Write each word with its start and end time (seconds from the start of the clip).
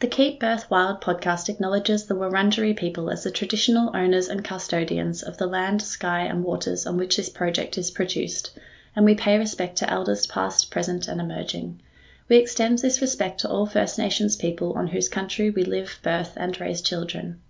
The 0.00 0.06
Keep 0.06 0.38
Birth 0.38 0.70
Wild 0.70 1.00
podcast 1.00 1.48
acknowledges 1.48 2.04
the 2.04 2.14
Wurundjeri 2.14 2.76
people 2.76 3.10
as 3.10 3.24
the 3.24 3.32
traditional 3.32 3.90
owners 3.96 4.28
and 4.28 4.44
custodians 4.44 5.24
of 5.24 5.38
the 5.38 5.48
land, 5.48 5.82
sky, 5.82 6.20
and 6.20 6.44
waters 6.44 6.86
on 6.86 6.96
which 6.96 7.16
this 7.16 7.28
project 7.28 7.76
is 7.76 7.90
produced, 7.90 8.56
and 8.94 9.04
we 9.04 9.16
pay 9.16 9.36
respect 9.36 9.76
to 9.78 9.90
elders 9.90 10.24
past, 10.28 10.70
present, 10.70 11.08
and 11.08 11.20
emerging. 11.20 11.80
We 12.28 12.36
extend 12.36 12.78
this 12.78 13.00
respect 13.00 13.40
to 13.40 13.48
all 13.48 13.66
First 13.66 13.98
Nations 13.98 14.36
people 14.36 14.72
on 14.74 14.86
whose 14.86 15.08
country 15.08 15.50
we 15.50 15.64
live, 15.64 15.98
birth, 16.04 16.34
and 16.36 16.60
raise 16.60 16.80
children. 16.80 17.40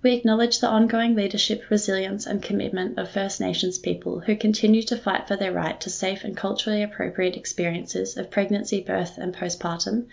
We 0.00 0.12
acknowledge 0.12 0.60
the 0.60 0.68
ongoing 0.68 1.16
leadership, 1.16 1.70
resilience, 1.70 2.24
and 2.24 2.40
commitment 2.40 2.96
of 3.00 3.10
First 3.10 3.40
Nations 3.40 3.78
people 3.78 4.20
who 4.20 4.36
continue 4.36 4.84
to 4.84 4.96
fight 4.96 5.26
for 5.26 5.34
their 5.34 5.50
right 5.50 5.80
to 5.80 5.90
safe 5.90 6.22
and 6.22 6.36
culturally 6.36 6.84
appropriate 6.84 7.36
experiences 7.36 8.16
of 8.16 8.30
pregnancy, 8.30 8.80
birth, 8.80 9.18
and 9.18 9.34
postpartum, 9.34 10.06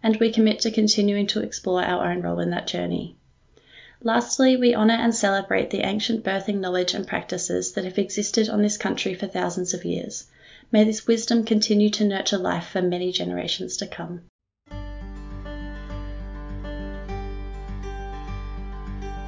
and 0.00 0.16
we 0.18 0.30
commit 0.30 0.60
to 0.60 0.70
continuing 0.70 1.26
to 1.26 1.42
explore 1.42 1.82
our 1.82 2.12
own 2.12 2.22
role 2.22 2.38
in 2.38 2.50
that 2.50 2.68
journey. 2.68 3.16
Lastly, 4.04 4.56
we 4.56 4.76
honour 4.76 4.94
and 4.94 5.12
celebrate 5.12 5.70
the 5.70 5.84
ancient 5.86 6.24
birthing 6.24 6.60
knowledge 6.60 6.94
and 6.94 7.04
practices 7.04 7.72
that 7.72 7.84
have 7.84 7.98
existed 7.98 8.48
on 8.48 8.62
this 8.62 8.76
country 8.76 9.12
for 9.12 9.26
thousands 9.26 9.74
of 9.74 9.84
years. 9.84 10.26
May 10.70 10.84
this 10.84 11.08
wisdom 11.08 11.44
continue 11.44 11.90
to 11.90 12.04
nurture 12.04 12.38
life 12.38 12.68
for 12.68 12.80
many 12.80 13.10
generations 13.10 13.76
to 13.78 13.88
come. 13.88 14.22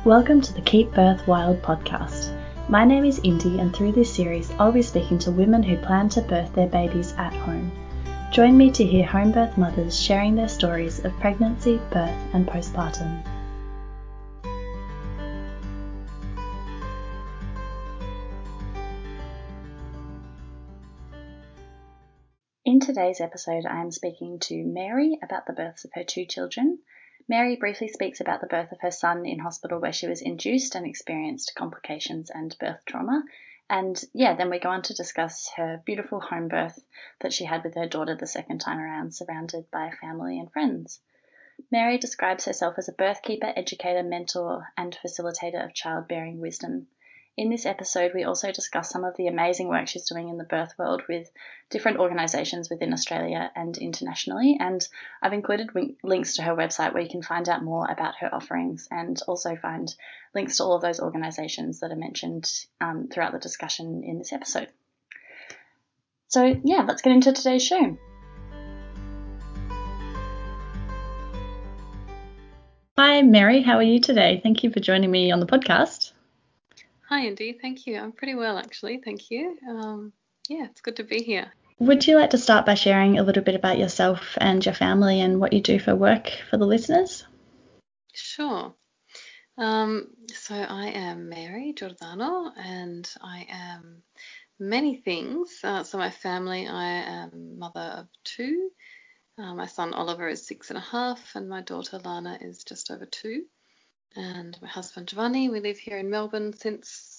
Welcome 0.04 0.42
to 0.42 0.52
the 0.52 0.60
Keep 0.60 0.92
Birth 0.92 1.26
Wild 1.26 1.62
podcast. 1.62 2.28
My 2.68 2.84
name 2.84 3.06
is 3.06 3.22
Indy, 3.24 3.58
and 3.58 3.74
through 3.74 3.92
this 3.92 4.14
series, 4.14 4.50
I'll 4.58 4.70
be 4.70 4.82
speaking 4.82 5.18
to 5.20 5.30
women 5.30 5.62
who 5.62 5.78
plan 5.78 6.10
to 6.10 6.20
birth 6.20 6.54
their 6.54 6.66
babies 6.66 7.14
at 7.16 7.32
home. 7.32 7.72
Join 8.30 8.54
me 8.54 8.70
to 8.72 8.84
hear 8.84 9.06
home 9.06 9.32
birth 9.32 9.56
mothers 9.56 9.98
sharing 9.98 10.34
their 10.34 10.48
stories 10.48 11.02
of 11.06 11.18
pregnancy, 11.20 11.80
birth, 11.90 12.14
and 12.34 12.46
postpartum. 12.46 13.24
In 22.66 22.78
today's 22.80 23.22
episode, 23.22 23.64
I 23.64 23.80
am 23.80 23.90
speaking 23.90 24.38
to 24.40 24.64
Mary 24.66 25.18
about 25.22 25.46
the 25.46 25.54
births 25.54 25.86
of 25.86 25.92
her 25.94 26.04
two 26.04 26.26
children, 26.26 26.80
Mary 27.26 27.56
briefly 27.56 27.88
speaks 27.88 28.20
about 28.20 28.40
the 28.40 28.46
birth 28.46 28.70
of 28.70 28.80
her 28.80 28.90
son 28.90 29.24
in 29.24 29.38
hospital 29.38 29.80
where 29.80 29.92
she 29.92 30.06
was 30.06 30.20
induced 30.20 30.74
and 30.74 30.86
experienced 30.86 31.54
complications 31.54 32.28
and 32.28 32.54
birth 32.58 32.84
trauma. 32.84 33.24
And 33.70 34.02
yeah, 34.12 34.34
then 34.34 34.50
we 34.50 34.58
go 34.58 34.68
on 34.68 34.82
to 34.82 34.94
discuss 34.94 35.50
her 35.56 35.82
beautiful 35.86 36.20
home 36.20 36.48
birth 36.48 36.84
that 37.20 37.32
she 37.32 37.44
had 37.46 37.64
with 37.64 37.76
her 37.76 37.86
daughter 37.86 38.14
the 38.14 38.26
second 38.26 38.60
time 38.60 38.78
around, 38.78 39.14
surrounded 39.14 39.70
by 39.70 39.90
family 39.90 40.38
and 40.38 40.52
friends. 40.52 41.00
Mary 41.70 41.96
describes 41.96 42.44
herself 42.44 42.76
as 42.76 42.88
a 42.88 42.92
birth 42.92 43.22
keeper, 43.22 43.52
educator, 43.56 44.02
mentor, 44.02 44.66
and 44.76 44.98
facilitator 45.02 45.64
of 45.64 45.72
childbearing 45.72 46.40
wisdom. 46.40 46.88
In 47.36 47.50
this 47.50 47.66
episode, 47.66 48.12
we 48.14 48.22
also 48.22 48.52
discuss 48.52 48.90
some 48.90 49.02
of 49.02 49.16
the 49.16 49.26
amazing 49.26 49.66
work 49.66 49.88
she's 49.88 50.08
doing 50.08 50.28
in 50.28 50.38
the 50.38 50.44
birth 50.44 50.72
world 50.78 51.02
with 51.08 51.28
different 51.68 51.98
organisations 51.98 52.70
within 52.70 52.92
Australia 52.92 53.50
and 53.56 53.76
internationally. 53.76 54.56
And 54.60 54.86
I've 55.20 55.32
included 55.32 55.70
links 56.04 56.36
to 56.36 56.42
her 56.42 56.54
website 56.54 56.94
where 56.94 57.02
you 57.02 57.08
can 57.08 57.22
find 57.22 57.48
out 57.48 57.64
more 57.64 57.90
about 57.90 58.14
her 58.20 58.32
offerings 58.32 58.86
and 58.88 59.20
also 59.26 59.56
find 59.56 59.92
links 60.32 60.58
to 60.58 60.62
all 60.62 60.76
of 60.76 60.82
those 60.82 61.00
organisations 61.00 61.80
that 61.80 61.90
are 61.90 61.96
mentioned 61.96 62.48
um, 62.80 63.08
throughout 63.12 63.32
the 63.32 63.40
discussion 63.40 64.04
in 64.04 64.18
this 64.18 64.32
episode. 64.32 64.68
So, 66.28 66.60
yeah, 66.62 66.84
let's 66.86 67.02
get 67.02 67.14
into 67.14 67.32
today's 67.32 67.64
show. 67.64 67.98
Hi, 72.96 73.22
Mary. 73.22 73.60
How 73.60 73.78
are 73.78 73.82
you 73.82 73.98
today? 73.98 74.38
Thank 74.40 74.62
you 74.62 74.70
for 74.70 74.78
joining 74.78 75.10
me 75.10 75.32
on 75.32 75.40
the 75.40 75.46
podcast. 75.46 76.13
Hi, 77.14 77.26
Indy. 77.28 77.52
Thank 77.52 77.86
you. 77.86 77.96
I'm 77.96 78.10
pretty 78.10 78.34
well, 78.34 78.58
actually. 78.58 78.98
Thank 78.98 79.30
you. 79.30 79.56
Um, 79.68 80.12
yeah, 80.48 80.64
it's 80.64 80.80
good 80.80 80.96
to 80.96 81.04
be 81.04 81.22
here. 81.22 81.46
Would 81.78 82.08
you 82.08 82.16
like 82.16 82.30
to 82.30 82.38
start 82.38 82.66
by 82.66 82.74
sharing 82.74 83.20
a 83.20 83.22
little 83.22 83.44
bit 83.44 83.54
about 83.54 83.78
yourself 83.78 84.36
and 84.40 84.66
your 84.66 84.74
family 84.74 85.20
and 85.20 85.38
what 85.38 85.52
you 85.52 85.60
do 85.60 85.78
for 85.78 85.94
work 85.94 86.32
for 86.50 86.56
the 86.56 86.66
listeners? 86.66 87.24
Sure. 88.12 88.74
Um, 89.56 90.08
so 90.26 90.56
I 90.56 90.86
am 90.86 91.28
Mary 91.28 91.72
Giordano 91.72 92.50
and 92.56 93.08
I 93.22 93.46
am 93.48 94.02
many 94.58 94.96
things. 94.96 95.60
Uh, 95.62 95.84
so 95.84 95.98
my 95.98 96.10
family, 96.10 96.66
I 96.66 96.84
am 96.84 97.60
mother 97.60 97.94
of 97.98 98.08
two. 98.24 98.70
Uh, 99.38 99.54
my 99.54 99.66
son 99.66 99.94
Oliver 99.94 100.26
is 100.26 100.44
six 100.44 100.70
and 100.70 100.78
a 100.78 100.80
half, 100.82 101.36
and 101.36 101.48
my 101.48 101.60
daughter 101.60 102.00
Lana 102.04 102.38
is 102.40 102.64
just 102.64 102.90
over 102.90 103.06
two 103.06 103.44
and 104.16 104.56
my 104.62 104.68
husband 104.68 105.08
Giovanni. 105.08 105.48
We 105.48 105.60
live 105.60 105.78
here 105.78 105.98
in 105.98 106.10
Melbourne 106.10 106.52
since, 106.52 107.13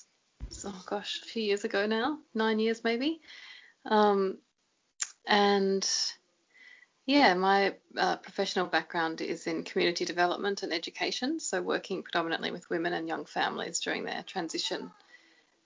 oh 0.66 0.84
gosh, 0.86 1.22
a 1.24 1.26
few 1.26 1.44
years 1.44 1.64
ago 1.64 1.86
now, 1.86 2.20
nine 2.34 2.60
years 2.60 2.84
maybe. 2.84 3.22
Um, 3.86 4.38
and 5.28 5.88
yeah, 7.06 7.34
my 7.36 7.76
uh, 7.98 8.18
professional 8.18 8.66
background 8.66 9.22
is 9.22 9.48
in 9.48 9.64
community 9.64 10.06
development 10.06 10.64
and 10.64 10.74
education, 10.74 11.40
so 11.40 11.62
working 11.62 12.02
predominantly 12.04 12.52
with 12.52 12.70
women 12.70 12.94
and 12.94 13.08
young 13.08 13.26
families 13.26 13.80
during 13.80 14.06
their 14.06 14.24
transition 14.24 14.92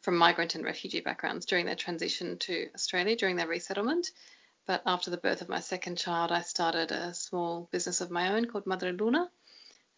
from 0.02 0.18
migrant 0.18 0.56
and 0.56 0.64
refugee 0.64 1.02
backgrounds 1.02 1.46
during 1.46 1.66
their 1.66 1.76
transition 1.76 2.38
to 2.40 2.70
Australia 2.74 3.16
during 3.16 3.36
their 3.36 3.48
resettlement. 3.48 4.12
But 4.68 4.82
after 4.86 5.10
the 5.12 5.18
birth 5.18 5.42
of 5.42 5.50
my 5.50 5.60
second 5.62 5.98
child, 5.98 6.32
I 6.32 6.42
started 6.42 6.92
a 6.92 7.14
small 7.14 7.70
business 7.72 8.02
of 8.02 8.12
my 8.12 8.34
own 8.34 8.46
called 8.46 8.68
Madre 8.68 8.92
Luna, 8.92 9.30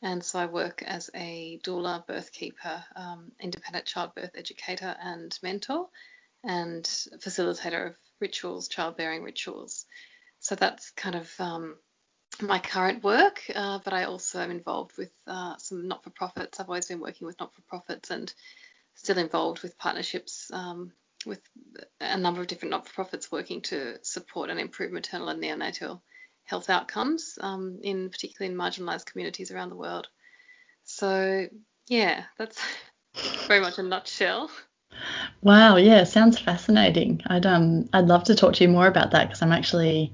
and 0.01 0.23
so 0.23 0.39
I 0.39 0.45
work 0.47 0.83
as 0.85 1.09
a 1.13 1.59
doula, 1.63 2.05
birth 2.07 2.31
keeper, 2.31 2.83
um, 2.95 3.31
independent 3.39 3.85
childbirth 3.85 4.31
educator, 4.35 4.95
and 5.01 5.37
mentor, 5.43 5.87
and 6.43 6.83
facilitator 6.83 7.87
of 7.87 7.95
rituals, 8.19 8.67
childbearing 8.67 9.23
rituals. 9.23 9.85
So 10.39 10.55
that's 10.55 10.91
kind 10.91 11.15
of 11.15 11.31
um, 11.39 11.75
my 12.41 12.59
current 12.59 13.03
work, 13.03 13.43
uh, 13.53 13.79
but 13.83 13.93
I 13.93 14.05
also 14.05 14.39
am 14.39 14.51
involved 14.51 14.97
with 14.97 15.11
uh, 15.27 15.57
some 15.57 15.87
not 15.87 16.03
for 16.03 16.09
profits. 16.09 16.59
I've 16.59 16.69
always 16.69 16.87
been 16.87 16.99
working 16.99 17.27
with 17.27 17.39
not 17.39 17.53
for 17.53 17.61
profits 17.63 18.09
and 18.09 18.33
still 18.95 19.17
involved 19.17 19.61
with 19.61 19.77
partnerships 19.77 20.49
um, 20.51 20.91
with 21.25 21.41
a 21.99 22.17
number 22.17 22.41
of 22.41 22.47
different 22.47 22.71
not 22.71 22.87
for 22.87 22.93
profits 22.93 23.31
working 23.31 23.61
to 23.61 23.97
support 24.03 24.49
and 24.49 24.59
improve 24.59 24.91
maternal 24.91 25.29
and 25.29 25.41
neonatal 25.41 26.01
health 26.43 26.69
outcomes, 26.69 27.37
um, 27.41 27.79
in 27.83 28.09
particularly 28.09 28.53
in 28.53 28.59
marginalised 28.59 29.05
communities 29.05 29.51
around 29.51 29.69
the 29.69 29.75
world. 29.75 30.07
So 30.83 31.47
yeah, 31.87 32.23
that's 32.37 32.59
very 33.47 33.61
much 33.61 33.77
a 33.77 33.83
nutshell. 33.83 34.49
Wow, 35.41 35.77
yeah, 35.77 36.03
sounds 36.03 36.37
fascinating. 36.37 37.21
I'd 37.25 37.45
um 37.45 37.89
I'd 37.93 38.07
love 38.07 38.25
to 38.25 38.35
talk 38.35 38.53
to 38.55 38.63
you 38.63 38.69
more 38.69 38.87
about 38.87 39.11
that 39.11 39.27
because 39.27 39.41
I'm 39.41 39.51
actually 39.51 40.13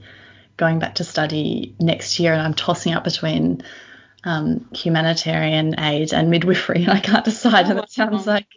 going 0.58 0.80
back 0.80 0.96
to 0.96 1.04
study 1.04 1.76
next 1.80 2.20
year 2.20 2.34
and 2.34 2.42
I'm 2.42 2.54
tossing 2.54 2.94
up 2.94 3.04
between 3.04 3.64
um, 4.24 4.68
humanitarian 4.74 5.80
aid 5.80 6.14
and 6.14 6.30
midwifery 6.30 6.84
and 6.84 6.92
I 6.92 7.00
can't 7.00 7.24
decide 7.32 7.68
oh, 7.68 7.72
and 7.72 7.80
it 7.80 7.92
sounds 7.92 8.28
like 8.28 8.48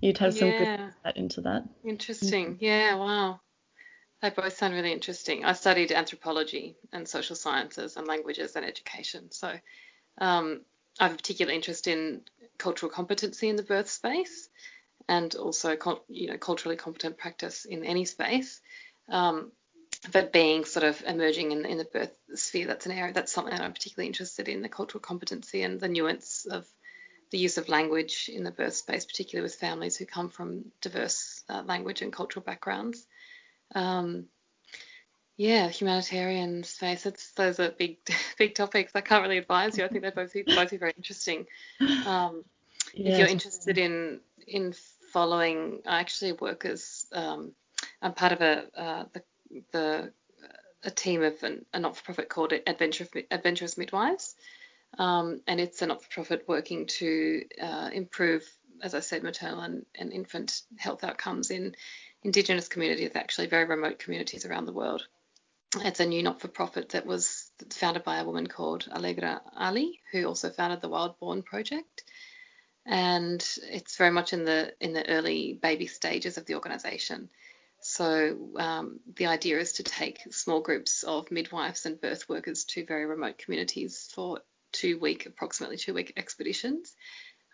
you'd 0.00 0.18
have 0.18 0.34
some 0.34 0.50
good 0.50 0.68
insight 0.68 1.16
into 1.16 1.40
that. 1.42 1.64
Interesting. 1.84 2.56
Yeah, 2.60 2.96
wow. 2.96 3.40
They 4.22 4.30
both 4.30 4.56
sound 4.56 4.74
really 4.74 4.92
interesting. 4.92 5.44
I 5.44 5.52
studied 5.52 5.90
anthropology 5.90 6.76
and 6.92 7.08
social 7.08 7.34
sciences 7.34 7.96
and 7.96 8.06
languages 8.06 8.54
and 8.54 8.64
education. 8.64 9.32
So 9.32 9.52
um, 10.18 10.60
I 11.00 11.04
have 11.04 11.14
a 11.14 11.16
particular 11.16 11.52
interest 11.52 11.88
in 11.88 12.22
cultural 12.56 12.90
competency 12.90 13.48
in 13.48 13.56
the 13.56 13.64
birth 13.64 13.90
space 13.90 14.48
and 15.08 15.34
also 15.34 15.76
you 16.08 16.28
know 16.28 16.38
culturally 16.38 16.76
competent 16.76 17.18
practice 17.18 17.64
in 17.64 17.84
any 17.84 18.04
space. 18.04 18.60
Um, 19.08 19.50
but 20.12 20.32
being 20.32 20.64
sort 20.64 20.84
of 20.84 21.02
emerging 21.06 21.50
in, 21.50 21.64
in 21.64 21.78
the 21.78 21.84
birth 21.84 22.14
sphere, 22.34 22.68
that's 22.68 22.86
an 22.86 22.92
area 22.92 23.12
that's 23.12 23.32
something 23.32 23.54
that 23.54 23.62
I'm 23.62 23.72
particularly 23.72 24.06
interested 24.06 24.48
in 24.48 24.62
the 24.62 24.68
cultural 24.68 25.00
competency 25.00 25.62
and 25.62 25.80
the 25.80 25.88
nuance 25.88 26.46
of 26.46 26.64
the 27.30 27.38
use 27.38 27.58
of 27.58 27.68
language 27.68 28.30
in 28.32 28.44
the 28.44 28.50
birth 28.52 28.74
space, 28.74 29.04
particularly 29.04 29.42
with 29.42 29.56
families 29.56 29.96
who 29.96 30.06
come 30.06 30.28
from 30.28 30.66
diverse 30.80 31.42
uh, 31.48 31.62
language 31.66 32.02
and 32.02 32.12
cultural 32.12 32.44
backgrounds. 32.44 33.04
Um, 33.74 34.26
yeah, 35.36 35.68
humanitarian 35.68 36.62
space. 36.62 37.06
It's, 37.06 37.32
those 37.32 37.58
are 37.58 37.70
big, 37.70 37.98
big 38.38 38.54
topics. 38.54 38.92
I 38.94 39.00
can't 39.00 39.22
really 39.22 39.38
advise 39.38 39.76
you. 39.76 39.84
I 39.84 39.88
think 39.88 40.02
they're 40.02 40.12
both 40.12 40.34
both 40.46 40.70
very 40.70 40.92
interesting. 40.96 41.46
Um, 42.06 42.44
yeah, 42.94 43.12
if 43.12 43.18
you're 43.18 43.28
interested 43.28 43.78
in 43.78 44.20
in 44.46 44.74
following, 45.12 45.80
I 45.86 46.00
actually 46.00 46.32
work 46.32 46.64
as 46.64 47.06
um, 47.12 47.52
I'm 48.00 48.12
part 48.12 48.32
of 48.32 48.40
a 48.40 48.64
uh, 48.76 49.04
the 49.12 49.22
the 49.72 50.12
a 50.84 50.90
team 50.90 51.22
of 51.22 51.42
an, 51.42 51.64
a 51.72 51.78
not-for-profit 51.78 52.28
called 52.28 52.52
Adventure, 52.66 53.06
Adventurous 53.30 53.78
Midwives, 53.78 54.34
um, 54.98 55.40
and 55.46 55.60
it's 55.60 55.80
a 55.82 55.86
not-for-profit 55.86 56.44
working 56.48 56.86
to 56.86 57.44
uh, 57.60 57.90
improve, 57.92 58.44
as 58.82 58.94
I 58.94 59.00
said, 59.00 59.22
maternal 59.22 59.60
and, 59.60 59.86
and 59.94 60.12
infant 60.12 60.62
health 60.78 61.04
outcomes 61.04 61.50
in 61.50 61.76
Indigenous 62.22 62.68
communities, 62.68 63.12
actually 63.14 63.48
very 63.48 63.64
remote 63.64 63.98
communities 63.98 64.46
around 64.46 64.66
the 64.66 64.72
world. 64.72 65.06
It's 65.76 66.00
a 66.00 66.06
new 66.06 66.22
not-for-profit 66.22 66.90
that 66.90 67.06
was 67.06 67.50
founded 67.70 68.04
by 68.04 68.18
a 68.18 68.24
woman 68.24 68.46
called 68.46 68.88
Allegra 68.92 69.40
Ali, 69.56 70.00
who 70.12 70.26
also 70.26 70.50
founded 70.50 70.80
the 70.80 70.88
Wild 70.88 71.18
Born 71.18 71.42
Project. 71.42 72.04
And 72.84 73.42
it's 73.70 73.96
very 73.96 74.10
much 74.10 74.32
in 74.32 74.44
the 74.44 74.74
in 74.80 74.92
the 74.92 75.08
early 75.08 75.58
baby 75.60 75.86
stages 75.86 76.36
of 76.36 76.46
the 76.46 76.56
organisation. 76.56 77.30
So 77.80 78.50
um, 78.58 79.00
the 79.16 79.26
idea 79.26 79.58
is 79.58 79.74
to 79.74 79.82
take 79.82 80.20
small 80.32 80.60
groups 80.60 81.02
of 81.02 81.30
midwives 81.30 81.86
and 81.86 82.00
birth 82.00 82.28
workers 82.28 82.64
to 82.66 82.84
very 82.84 83.06
remote 83.06 83.38
communities 83.38 84.08
for 84.14 84.40
two 84.72 84.98
week, 84.98 85.26
approximately 85.26 85.76
two 85.76 85.94
week 85.94 86.12
expeditions, 86.16 86.94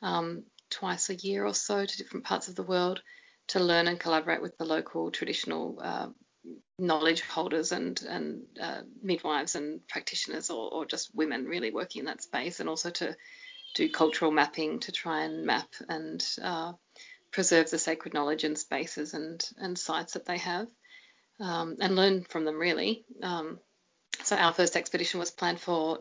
um, 0.03 0.45
twice 0.71 1.09
a 1.09 1.15
year 1.15 1.47
or 1.47 1.55
so 1.55 1.85
to 1.85 1.97
different 1.97 2.27
parts 2.27 2.49
of 2.49 2.57
the 2.57 2.63
world 2.63 3.03
to 3.49 3.61
learn 3.61 3.89
and 3.89 3.99
collaborate 3.99 4.43
with 4.43 4.57
the 4.59 4.65
local 4.65 5.11
traditional 5.11 5.79
uh, 5.83 6.09
knowledge 6.79 7.23
holders 7.23 7.73
and 7.73 8.01
and 8.03 8.43
uh, 8.61 8.83
midwives 9.03 9.55
and 9.55 9.87
practitioners 9.89 10.51
or, 10.51 10.73
or 10.73 10.87
just 10.87 11.15
women 11.15 11.45
really 11.45 11.71
working 11.71 12.01
in 12.01 12.07
that 12.07 12.23
space 12.23 12.61
and 12.61 12.69
also 12.69 12.91
to 12.91 13.17
do 13.75 13.91
cultural 13.91 14.31
mapping 14.31 14.81
to 14.81 14.93
try 14.93 15.25
and 15.25 15.45
map 15.45 15.69
and 15.89 16.25
uh, 16.43 16.73
preserve 17.33 17.71
the 17.71 17.79
sacred 17.79 18.15
knowledge 18.15 18.45
and 18.45 18.59
spaces 18.59 19.15
and 19.15 19.45
and 19.59 19.79
sites 19.79 20.13
that 20.13 20.27
they 20.27 20.39
have 20.39 20.69
um, 21.41 21.77
and 21.81 21.97
learn 21.97 22.25
from 22.25 22.45
them 22.45 22.59
really. 22.59 23.05
Um, 23.23 23.59
so 24.23 24.37
our 24.37 24.53
first 24.53 24.77
expedition 24.77 25.21
was 25.21 25.31
planned 25.31 25.61
for 25.61 25.99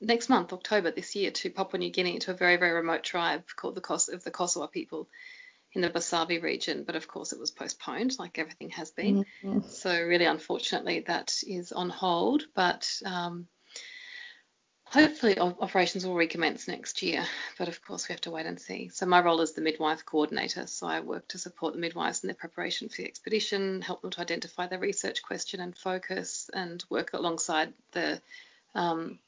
next 0.00 0.28
month 0.28 0.52
October 0.52 0.90
this 0.90 1.14
year 1.14 1.30
to 1.30 1.50
Papua 1.50 1.78
New 1.78 1.90
Guinea 1.90 2.18
to 2.20 2.32
a 2.32 2.34
very 2.34 2.56
very 2.56 2.72
remote 2.72 3.02
tribe 3.02 3.44
called 3.56 3.74
the 3.74 3.80
Kos 3.80 4.08
of 4.08 4.24
the 4.24 4.30
Kossowa 4.30 4.70
people 4.70 5.08
in 5.74 5.80
the 5.80 5.90
Bosavi 5.90 6.42
region, 6.42 6.84
but 6.84 6.96
of 6.96 7.08
course 7.08 7.32
it 7.32 7.40
was 7.40 7.50
postponed, 7.50 8.18
like 8.18 8.38
everything 8.38 8.70
has 8.70 8.90
been. 8.90 9.24
Mm-hmm. 9.42 9.60
So 9.68 9.90
really, 9.90 10.26
unfortunately, 10.26 11.00
that 11.06 11.34
is 11.46 11.72
on 11.72 11.88
hold. 11.88 12.42
But 12.54 12.90
um, 13.06 13.46
hopefully, 14.84 15.38
operations 15.38 16.06
will 16.06 16.14
recommence 16.14 16.68
next 16.68 17.02
year. 17.02 17.24
But 17.58 17.68
of 17.68 17.82
course, 17.82 18.06
we 18.06 18.12
have 18.12 18.20
to 18.22 18.30
wait 18.30 18.44
and 18.44 18.60
see. 18.60 18.90
So 18.90 19.06
my 19.06 19.20
role 19.20 19.40
is 19.40 19.52
the 19.52 19.62
midwife 19.62 20.04
coordinator. 20.04 20.66
So 20.66 20.86
I 20.86 21.00
work 21.00 21.28
to 21.28 21.38
support 21.38 21.72
the 21.72 21.80
midwives 21.80 22.22
in 22.22 22.28
their 22.28 22.34
preparation 22.34 22.90
for 22.90 22.96
the 22.96 23.08
expedition, 23.08 23.80
help 23.80 24.02
them 24.02 24.10
to 24.10 24.20
identify 24.20 24.66
their 24.66 24.78
research 24.78 25.22
question 25.22 25.60
and 25.60 25.76
focus, 25.76 26.50
and 26.52 26.84
work 26.90 27.14
alongside 27.14 27.72
the. 27.92 28.20
Um, 28.74 29.18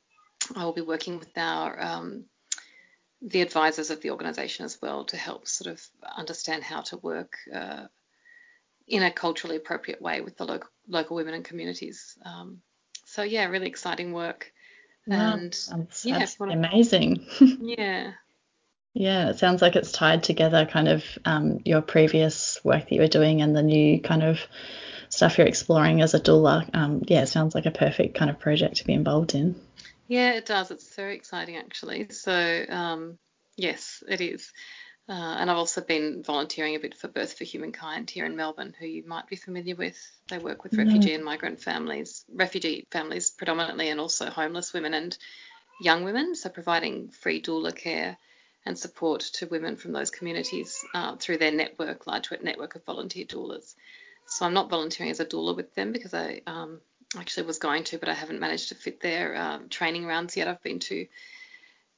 I 0.54 0.64
will 0.64 0.74
be 0.74 0.82
working 0.82 1.18
with 1.18 1.38
our 1.38 1.80
um, 1.80 2.26
the 3.24 3.40
advisors 3.40 3.90
of 3.90 4.02
the 4.02 4.10
organisation 4.10 4.64
as 4.64 4.80
well 4.80 5.04
to 5.06 5.16
help 5.16 5.48
sort 5.48 5.72
of 5.72 5.82
understand 6.16 6.62
how 6.62 6.82
to 6.82 6.98
work 6.98 7.36
uh, 7.52 7.84
in 8.86 9.02
a 9.02 9.10
culturally 9.10 9.56
appropriate 9.56 10.02
way 10.02 10.20
with 10.20 10.36
the 10.36 10.44
local 10.44 10.68
local 10.86 11.16
women 11.16 11.34
and 11.34 11.44
communities. 11.44 12.18
Um, 12.24 12.60
so 13.06 13.22
yeah, 13.22 13.46
really 13.46 13.66
exciting 13.66 14.12
work. 14.12 14.52
Wow, 15.06 15.34
and 15.34 15.52
that's, 15.52 16.04
yeah, 16.04 16.18
that's 16.18 16.36
amazing. 16.38 17.26
yeah. 17.40 18.12
Yeah, 18.92 19.30
it 19.30 19.38
sounds 19.38 19.60
like 19.60 19.74
it's 19.74 19.90
tied 19.90 20.22
together, 20.22 20.66
kind 20.66 20.88
of 20.88 21.04
um, 21.24 21.60
your 21.64 21.82
previous 21.82 22.62
work 22.62 22.84
that 22.84 22.92
you 22.92 23.00
were 23.00 23.08
doing 23.08 23.42
and 23.42 23.56
the 23.56 23.62
new 23.62 24.00
kind 24.00 24.22
of 24.22 24.38
stuff 25.08 25.36
you're 25.36 25.48
exploring 25.48 26.00
as 26.00 26.14
a 26.14 26.20
doula. 26.20 26.68
Um, 26.74 27.02
yeah, 27.06 27.22
it 27.22 27.26
sounds 27.26 27.56
like 27.56 27.66
a 27.66 27.72
perfect 27.72 28.16
kind 28.16 28.30
of 28.30 28.38
project 28.38 28.76
to 28.76 28.84
be 28.84 28.92
involved 28.92 29.34
in. 29.34 29.56
Yeah, 30.08 30.32
it 30.32 30.46
does. 30.46 30.70
It's 30.70 30.94
very 30.94 31.14
exciting 31.14 31.56
actually. 31.56 32.08
So 32.10 32.64
um, 32.68 33.18
yes, 33.56 34.02
it 34.08 34.20
is. 34.20 34.52
Uh, 35.06 35.12
and 35.12 35.50
I've 35.50 35.58
also 35.58 35.82
been 35.82 36.22
volunteering 36.22 36.76
a 36.76 36.78
bit 36.78 36.96
for 36.96 37.08
Birth 37.08 37.36
for 37.36 37.44
Humankind 37.44 38.08
here 38.08 38.24
in 38.24 38.36
Melbourne, 38.36 38.74
who 38.78 38.86
you 38.86 39.06
might 39.06 39.26
be 39.26 39.36
familiar 39.36 39.76
with. 39.76 39.98
They 40.28 40.38
work 40.38 40.64
with 40.64 40.78
refugee 40.78 41.12
and 41.12 41.24
migrant 41.24 41.60
families, 41.60 42.24
refugee 42.32 42.86
families 42.90 43.28
predominantly, 43.30 43.90
and 43.90 44.00
also 44.00 44.30
homeless 44.30 44.72
women 44.72 44.94
and 44.94 45.16
young 45.78 46.04
women. 46.04 46.34
So 46.34 46.48
providing 46.48 47.10
free 47.10 47.42
doula 47.42 47.76
care 47.76 48.16
and 48.64 48.78
support 48.78 49.20
to 49.34 49.46
women 49.46 49.76
from 49.76 49.92
those 49.92 50.10
communities 50.10 50.82
uh, 50.94 51.16
through 51.16 51.36
their 51.36 51.52
network, 51.52 52.06
large 52.06 52.30
network 52.42 52.74
of 52.74 52.84
volunteer 52.86 53.26
doulas. 53.26 53.74
So 54.26 54.46
I'm 54.46 54.54
not 54.54 54.70
volunteering 54.70 55.10
as 55.10 55.20
a 55.20 55.26
doula 55.26 55.54
with 55.54 55.74
them 55.74 55.92
because 55.92 56.14
I 56.14 56.40
um, 56.46 56.80
actually 57.16 57.46
was 57.46 57.58
going 57.58 57.84
to, 57.84 57.98
but 57.98 58.08
I 58.08 58.14
haven't 58.14 58.40
managed 58.40 58.68
to 58.70 58.74
fit 58.74 59.00
their 59.00 59.34
uh, 59.34 59.58
training 59.70 60.06
rounds 60.06 60.36
yet. 60.36 60.48
I've 60.48 60.62
been 60.62 60.78
too 60.78 61.06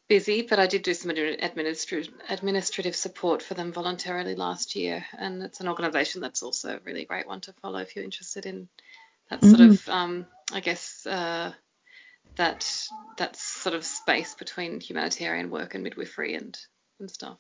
busy, 0.09 0.43
but 0.43 0.59
I 0.59 0.67
did 0.67 0.83
do 0.83 0.95
some 0.95 1.11
administrative 1.11 2.13
administrative 2.29 2.97
support 2.97 3.43
for 3.43 3.55
them 3.55 3.73
voluntarily 3.73 4.35
last 4.35 4.77
year, 4.77 5.05
and 5.19 5.43
it's 5.43 5.61
an 5.61 5.69
organisation 5.69 6.21
that's 6.21 6.43
also 6.43 6.77
a 6.77 6.81
really 6.85 7.05
great 7.05 7.27
one 7.27 7.41
to 7.43 7.53
follow 7.55 7.79
if 7.79 7.97
you're 7.97 8.05
interested 8.05 8.47
in 8.47 8.69
that 9.31 9.43
sort 9.43 9.61
mm. 9.61 9.71
of, 9.71 9.89
um, 9.89 10.27
I 10.53 10.61
guess, 10.61 11.07
uh, 11.07 11.53
that 12.37 12.87
that 13.19 13.37
sort 13.37 13.75
of 13.75 13.85
space 13.85 14.35
between 14.35 14.81
humanitarian 14.81 15.51
work 15.51 15.75
and 15.75 15.83
midwifery 15.83 16.35
and 16.35 16.57
and 17.01 17.11
stuff. 17.11 17.39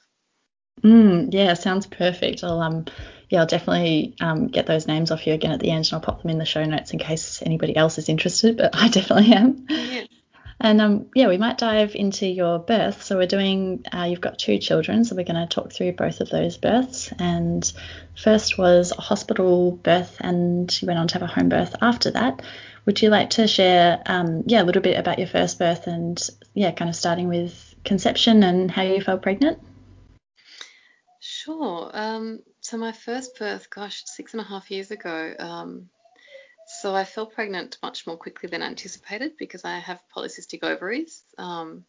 Mm, 0.82 1.32
yeah, 1.32 1.54
sounds 1.54 1.86
perfect. 1.86 2.44
I'll 2.44 2.60
um, 2.60 2.84
yeah, 3.28 3.40
I'll 3.40 3.46
definitely 3.46 4.14
um, 4.20 4.46
get 4.48 4.66
those 4.66 4.86
names 4.86 5.10
off 5.10 5.26
you 5.26 5.32
again 5.32 5.52
at 5.52 5.60
the 5.60 5.70
end, 5.70 5.86
and 5.86 5.94
I'll 5.94 6.00
pop 6.00 6.22
them 6.22 6.30
in 6.30 6.38
the 6.38 6.44
show 6.44 6.64
notes 6.64 6.92
in 6.92 6.98
case 6.98 7.42
anybody 7.44 7.76
else 7.76 7.98
is 7.98 8.08
interested. 8.08 8.56
But 8.56 8.70
I 8.74 8.88
definitely 8.88 9.32
am. 9.32 9.66
Yeah. 9.68 10.04
And 10.58 10.80
um, 10.80 11.06
yeah, 11.14 11.28
we 11.28 11.36
might 11.36 11.58
dive 11.58 11.94
into 11.94 12.26
your 12.26 12.58
birth. 12.58 13.02
So 13.02 13.16
we're 13.16 13.26
doing. 13.26 13.84
Uh, 13.92 14.04
you've 14.04 14.20
got 14.20 14.38
two 14.38 14.58
children, 14.58 15.04
so 15.04 15.14
we're 15.14 15.24
going 15.24 15.46
to 15.46 15.46
talk 15.46 15.72
through 15.72 15.92
both 15.92 16.20
of 16.20 16.30
those 16.30 16.56
births. 16.56 17.12
And 17.18 17.70
first 18.16 18.56
was 18.56 18.92
a 18.96 19.00
hospital 19.00 19.72
birth, 19.72 20.16
and 20.20 20.70
you 20.80 20.86
went 20.86 20.98
on 20.98 21.08
to 21.08 21.14
have 21.14 21.22
a 21.22 21.26
home 21.26 21.48
birth 21.48 21.74
after 21.82 22.10
that. 22.12 22.42
Would 22.86 23.02
you 23.02 23.10
like 23.10 23.30
to 23.30 23.48
share, 23.48 24.00
um, 24.06 24.44
yeah, 24.46 24.62
a 24.62 24.64
little 24.64 24.82
bit 24.82 24.98
about 24.98 25.18
your 25.18 25.26
first 25.26 25.58
birth 25.58 25.88
and 25.88 26.22
yeah, 26.54 26.70
kind 26.70 26.88
of 26.88 26.94
starting 26.94 27.28
with 27.28 27.74
conception 27.84 28.44
and 28.44 28.70
how 28.70 28.82
you 28.82 29.00
felt 29.00 29.22
pregnant? 29.22 29.58
Sure. 31.46 31.90
Um, 31.92 32.40
so 32.60 32.76
my 32.76 32.90
first 32.90 33.38
birth, 33.38 33.70
gosh, 33.70 34.02
six 34.04 34.34
and 34.34 34.40
a 34.40 34.44
half 34.44 34.68
years 34.68 34.90
ago. 34.90 35.32
Um, 35.38 35.88
so 36.80 36.92
I 36.92 37.04
fell 37.04 37.26
pregnant 37.26 37.78
much 37.84 38.04
more 38.04 38.16
quickly 38.16 38.48
than 38.48 38.64
anticipated 38.64 39.36
because 39.38 39.64
I 39.64 39.78
have 39.78 40.02
polycystic 40.14 40.64
ovaries. 40.64 41.22
Um, 41.38 41.84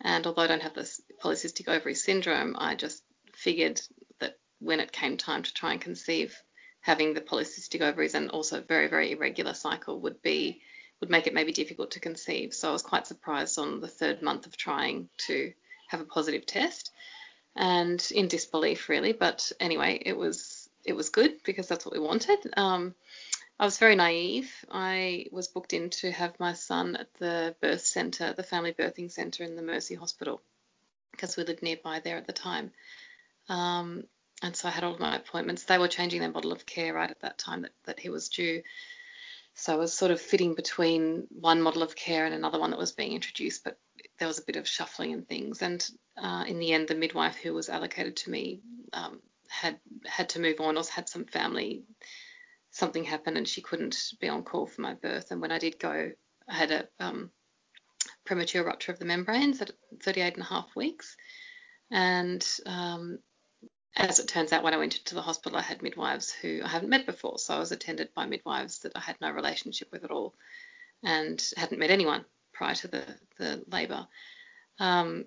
and 0.00 0.24
although 0.24 0.42
I 0.42 0.46
don't 0.46 0.62
have 0.62 0.74
this 0.74 1.00
polycystic 1.20 1.66
ovary 1.66 1.96
syndrome, 1.96 2.54
I 2.56 2.76
just 2.76 3.02
figured 3.34 3.80
that 4.20 4.38
when 4.60 4.78
it 4.78 4.92
came 4.92 5.16
time 5.16 5.42
to 5.42 5.52
try 5.52 5.72
and 5.72 5.80
conceive, 5.80 6.40
having 6.80 7.14
the 7.14 7.20
polycystic 7.20 7.80
ovaries 7.80 8.14
and 8.14 8.30
also 8.30 8.60
very, 8.60 8.86
very 8.86 9.10
irregular 9.10 9.54
cycle 9.54 10.02
would 10.02 10.22
be 10.22 10.60
would 11.00 11.10
make 11.10 11.26
it 11.26 11.34
maybe 11.34 11.50
difficult 11.50 11.90
to 11.90 12.00
conceive. 12.00 12.54
So 12.54 12.68
I 12.68 12.72
was 12.72 12.82
quite 12.82 13.08
surprised 13.08 13.58
on 13.58 13.80
the 13.80 13.88
third 13.88 14.22
month 14.22 14.46
of 14.46 14.56
trying 14.56 15.08
to 15.26 15.52
have 15.88 16.00
a 16.00 16.04
positive 16.04 16.46
test 16.46 16.92
and 17.56 18.06
in 18.14 18.28
disbelief 18.28 18.88
really. 18.88 19.12
But 19.12 19.52
anyway, 19.60 20.02
it 20.04 20.16
was 20.16 20.68
it 20.84 20.94
was 20.94 21.10
good 21.10 21.42
because 21.44 21.68
that's 21.68 21.84
what 21.86 21.94
we 21.94 22.00
wanted. 22.00 22.38
Um, 22.56 22.94
I 23.58 23.64
was 23.64 23.78
very 23.78 23.94
naive. 23.94 24.52
I 24.70 25.26
was 25.30 25.48
booked 25.48 25.72
in 25.72 25.90
to 25.90 26.10
have 26.10 26.38
my 26.40 26.54
son 26.54 26.96
at 26.96 27.14
the 27.14 27.54
birth 27.60 27.84
centre, 27.84 28.32
the 28.32 28.42
family 28.42 28.72
birthing 28.72 29.10
centre 29.10 29.44
in 29.44 29.54
the 29.54 29.62
Mercy 29.62 29.94
Hospital, 29.94 30.42
because 31.12 31.36
we 31.36 31.44
lived 31.44 31.62
nearby 31.62 32.00
there 32.00 32.16
at 32.16 32.26
the 32.26 32.32
time. 32.32 32.72
Um, 33.48 34.04
and 34.42 34.56
so 34.56 34.68
I 34.68 34.72
had 34.72 34.84
all 34.84 34.98
my 34.98 35.16
appointments. 35.16 35.64
They 35.64 35.78
were 35.78 35.88
changing 35.88 36.20
their 36.20 36.32
model 36.32 36.52
of 36.52 36.66
care 36.66 36.92
right 36.92 37.10
at 37.10 37.20
that 37.20 37.38
time 37.38 37.62
that, 37.62 37.72
that 37.84 38.00
he 38.00 38.08
was 38.08 38.28
due. 38.28 38.62
So 39.54 39.72
I 39.72 39.76
was 39.76 39.92
sort 39.92 40.10
of 40.10 40.20
fitting 40.20 40.54
between 40.54 41.28
one 41.30 41.62
model 41.62 41.82
of 41.82 41.94
care 41.94 42.26
and 42.26 42.34
another 42.34 42.58
one 42.58 42.70
that 42.70 42.78
was 42.78 42.92
being 42.92 43.12
introduced, 43.12 43.62
but 43.62 43.78
there 44.18 44.28
was 44.28 44.38
a 44.38 44.44
bit 44.44 44.56
of 44.56 44.68
shuffling 44.68 45.12
and 45.12 45.28
things. 45.28 45.62
And 45.62 45.86
uh, 46.16 46.44
in 46.46 46.58
the 46.58 46.72
end, 46.72 46.88
the 46.88 46.94
midwife 46.94 47.36
who 47.36 47.52
was 47.54 47.68
allocated 47.68 48.16
to 48.18 48.30
me 48.30 48.60
um, 48.92 49.20
had 49.48 49.78
had 50.06 50.30
to 50.30 50.40
move 50.40 50.60
on 50.60 50.76
or 50.76 50.84
had 50.84 51.08
some 51.08 51.24
family 51.24 51.84
something 52.70 53.04
happen 53.04 53.36
and 53.36 53.46
she 53.46 53.60
couldn't 53.60 53.96
be 54.20 54.28
on 54.28 54.42
call 54.42 54.66
for 54.66 54.80
my 54.80 54.94
birth. 54.94 55.30
And 55.30 55.40
when 55.40 55.52
I 55.52 55.58
did 55.58 55.78
go, 55.78 56.10
I 56.48 56.54
had 56.54 56.72
a 56.72 56.88
um, 56.98 57.30
premature 58.24 58.64
rupture 58.64 58.90
of 58.90 58.98
the 58.98 59.04
membranes 59.04 59.62
at 59.62 59.70
38 60.02 60.34
and 60.34 60.42
a 60.42 60.46
half 60.46 60.74
weeks. 60.74 61.16
And 61.92 62.44
um, 62.66 63.20
as 63.94 64.18
it 64.18 64.26
turns 64.26 64.52
out, 64.52 64.64
when 64.64 64.74
I 64.74 64.78
went 64.78 64.98
into 64.98 65.14
the 65.14 65.22
hospital, 65.22 65.56
I 65.56 65.62
had 65.62 65.82
midwives 65.82 66.32
who 66.32 66.62
I 66.64 66.68
hadn't 66.68 66.88
met 66.88 67.06
before. 67.06 67.38
So 67.38 67.54
I 67.54 67.60
was 67.60 67.70
attended 67.70 68.08
by 68.12 68.26
midwives 68.26 68.80
that 68.80 68.92
I 68.96 69.00
had 69.00 69.20
no 69.20 69.30
relationship 69.30 69.92
with 69.92 70.02
at 70.02 70.10
all 70.10 70.34
and 71.04 71.40
hadn't 71.56 71.78
met 71.78 71.90
anyone 71.90 72.24
prior 72.54 72.74
to 72.74 72.88
the, 72.88 73.04
the 73.38 73.64
labour. 73.70 74.06
Um, 74.78 75.26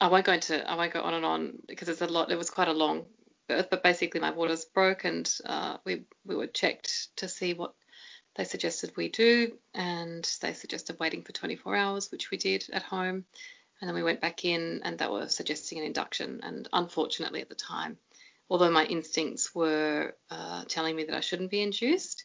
I 0.00 0.08
won't 0.08 0.24
go 0.24 0.32
into 0.32 0.68
I 0.68 0.76
won't 0.76 0.94
go 0.94 1.02
on 1.02 1.14
and 1.14 1.24
on 1.24 1.58
because 1.68 1.86
there's 1.86 2.00
a 2.00 2.06
lot. 2.06 2.30
It 2.30 2.38
was 2.38 2.48
quite 2.48 2.68
a 2.68 2.72
long 2.72 3.04
birth, 3.48 3.68
but 3.70 3.82
basically 3.82 4.20
my 4.20 4.30
waters 4.30 4.64
broke 4.64 5.04
and 5.04 5.30
uh, 5.44 5.76
we 5.84 6.04
we 6.24 6.36
were 6.36 6.46
checked 6.46 7.08
to 7.16 7.28
see 7.28 7.52
what 7.52 7.74
they 8.36 8.44
suggested 8.44 8.92
we 8.96 9.08
do, 9.08 9.52
and 9.74 10.28
they 10.40 10.54
suggested 10.54 10.98
waiting 11.00 11.22
for 11.22 11.32
24 11.32 11.76
hours, 11.76 12.10
which 12.10 12.30
we 12.30 12.38
did 12.38 12.64
at 12.72 12.82
home. 12.82 13.24
And 13.80 13.88
then 13.88 13.94
we 13.94 14.02
went 14.02 14.20
back 14.20 14.44
in, 14.44 14.82
and 14.84 14.98
they 14.98 15.06
were 15.06 15.28
suggesting 15.28 15.78
an 15.78 15.84
induction. 15.84 16.40
And 16.42 16.68
unfortunately, 16.72 17.40
at 17.40 17.48
the 17.48 17.54
time, 17.54 17.98
although 18.48 18.70
my 18.70 18.84
instincts 18.84 19.54
were 19.54 20.14
uh, 20.30 20.64
telling 20.68 20.96
me 20.96 21.04
that 21.04 21.16
I 21.16 21.20
shouldn't 21.20 21.50
be 21.50 21.62
induced, 21.62 22.24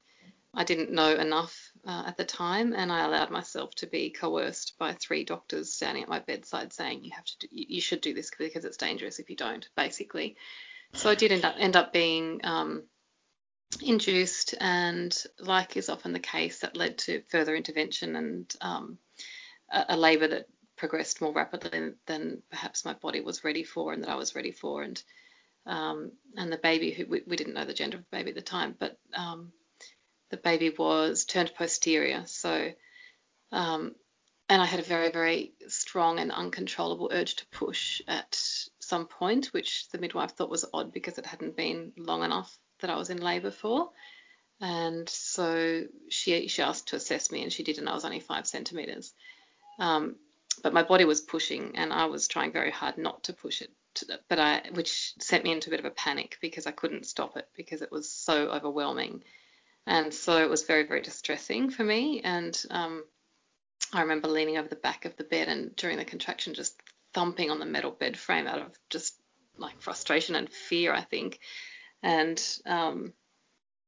I 0.55 0.63
didn't 0.63 0.91
know 0.91 1.13
enough 1.13 1.71
uh, 1.85 2.03
at 2.07 2.17
the 2.17 2.23
time, 2.23 2.73
and 2.73 2.91
I 2.91 3.03
allowed 3.03 3.29
myself 3.29 3.75
to 3.75 3.87
be 3.87 4.09
coerced 4.09 4.77
by 4.79 4.93
three 4.93 5.23
doctors 5.23 5.73
standing 5.73 6.03
at 6.03 6.09
my 6.09 6.19
bedside 6.19 6.71
saying, 6.71 7.03
"You 7.03 7.11
have 7.13 7.25
to, 7.25 7.37
do, 7.39 7.47
you 7.51 7.81
should 7.81 8.01
do 8.01 8.13
this 8.13 8.31
because 8.37 8.65
it's 8.65 8.77
dangerous 8.77 9.19
if 9.19 9.29
you 9.29 9.35
don't." 9.35 9.67
Basically, 9.75 10.37
so 10.93 11.09
I 11.09 11.15
did 11.15 11.31
end 11.31 11.45
up 11.45 11.55
end 11.57 11.75
up 11.75 11.91
being 11.91 12.39
um, 12.43 12.83
induced, 13.81 14.55
and 14.59 15.15
like 15.39 15.75
is 15.75 15.89
often 15.89 16.13
the 16.13 16.19
case, 16.19 16.59
that 16.59 16.77
led 16.77 16.97
to 16.99 17.21
further 17.29 17.55
intervention 17.55 18.15
and 18.15 18.55
um, 18.61 18.97
a, 19.71 19.85
a 19.89 19.97
labour 19.97 20.27
that 20.27 20.47
progressed 20.77 21.21
more 21.21 21.33
rapidly 21.33 21.93
than, 22.05 22.41
perhaps 22.49 22.85
my 22.85 22.93
body 22.93 23.21
was 23.21 23.43
ready 23.43 23.63
for 23.63 23.93
and 23.93 24.03
that 24.03 24.09
I 24.09 24.15
was 24.15 24.35
ready 24.35 24.51
for, 24.51 24.83
and 24.83 25.01
um, 25.65 26.11
and 26.37 26.51
the 26.51 26.57
baby 26.57 26.91
who 26.91 27.05
we, 27.07 27.23
we, 27.25 27.35
didn't 27.35 27.55
know 27.55 27.65
the 27.65 27.73
gender 27.73 27.97
of 27.97 28.03
the 28.03 28.17
baby 28.17 28.29
at 28.29 28.35
the 28.35 28.41
time, 28.41 28.75
but 28.77 28.99
um, 29.15 29.51
the 30.29 30.37
baby 30.37 30.69
was 30.69 31.25
turned 31.25 31.53
posterior. 31.55 32.23
So, 32.25 32.71
um, 33.51 33.95
and 34.49 34.61
I 34.61 34.65
had 34.65 34.79
a 34.79 34.83
very, 34.83 35.11
very 35.11 35.53
strong 35.67 36.19
and 36.19 36.31
uncontrollable 36.31 37.09
urge 37.11 37.35
to 37.37 37.47
push 37.47 38.01
at 38.07 38.39
some 38.79 39.07
point, 39.07 39.47
which 39.47 39.89
the 39.89 39.97
midwife 39.97 40.31
thought 40.31 40.49
was 40.49 40.65
odd 40.73 40.91
because 40.91 41.17
it 41.17 41.25
hadn't 41.25 41.55
been 41.55 41.93
long 41.97 42.23
enough 42.23 42.55
that 42.79 42.89
I 42.89 42.95
was 42.95 43.09
in 43.09 43.21
labour 43.21 43.51
for. 43.51 43.89
And 44.61 45.09
so 45.09 45.83
she 46.09 46.47
she 46.47 46.61
asked 46.61 46.89
to 46.89 46.95
assess 46.95 47.31
me, 47.31 47.43
and 47.43 47.51
she 47.51 47.63
did, 47.63 47.77
and 47.77 47.89
I 47.89 47.93
was 47.93 48.05
only 48.05 48.19
five 48.19 48.47
centimetres. 48.47 49.13
Um, 49.79 50.15
but 50.63 50.73
my 50.73 50.83
body 50.83 51.05
was 51.05 51.19
pushing, 51.21 51.75
and 51.75 51.91
I 51.91 52.05
was 52.05 52.27
trying 52.27 52.53
very 52.53 52.71
hard 52.71 52.97
not 52.97 53.23
to 53.23 53.33
push 53.33 53.61
it. 53.61 53.71
But 54.29 54.39
I, 54.39 54.61
which 54.73 55.13
sent 55.19 55.43
me 55.43 55.51
into 55.51 55.69
a 55.69 55.71
bit 55.71 55.79
of 55.79 55.85
a 55.85 55.91
panic 55.91 56.37
because 56.41 56.67
I 56.67 56.71
couldn't 56.71 57.05
stop 57.05 57.35
it 57.37 57.47
because 57.55 57.81
it 57.81 57.91
was 57.91 58.09
so 58.11 58.49
overwhelming 58.49 59.23
and 59.87 60.13
so 60.13 60.37
it 60.37 60.49
was 60.49 60.63
very, 60.63 60.83
very 60.83 61.01
distressing 61.01 61.69
for 61.69 61.83
me. 61.83 62.21
And 62.23 62.59
um, 62.71 63.03
I 63.93 64.01
remember 64.01 64.27
leaning 64.27 64.57
over 64.57 64.67
the 64.67 64.75
back 64.75 65.05
of 65.05 65.15
the 65.15 65.23
bed 65.23 65.47
and 65.47 65.75
during 65.75 65.97
the 65.97 66.05
contraction 66.05 66.53
just 66.53 66.79
thumping 67.13 67.51
on 67.51 67.59
the 67.59 67.65
metal 67.65 67.91
bed 67.91 68.17
frame 68.17 68.47
out 68.47 68.59
of 68.59 68.77
just 68.89 69.15
like 69.57 69.81
frustration 69.81 70.35
and 70.35 70.49
fear, 70.49 70.93
I 70.93 71.01
think. 71.01 71.39
And 72.01 72.41
um, 72.65 73.13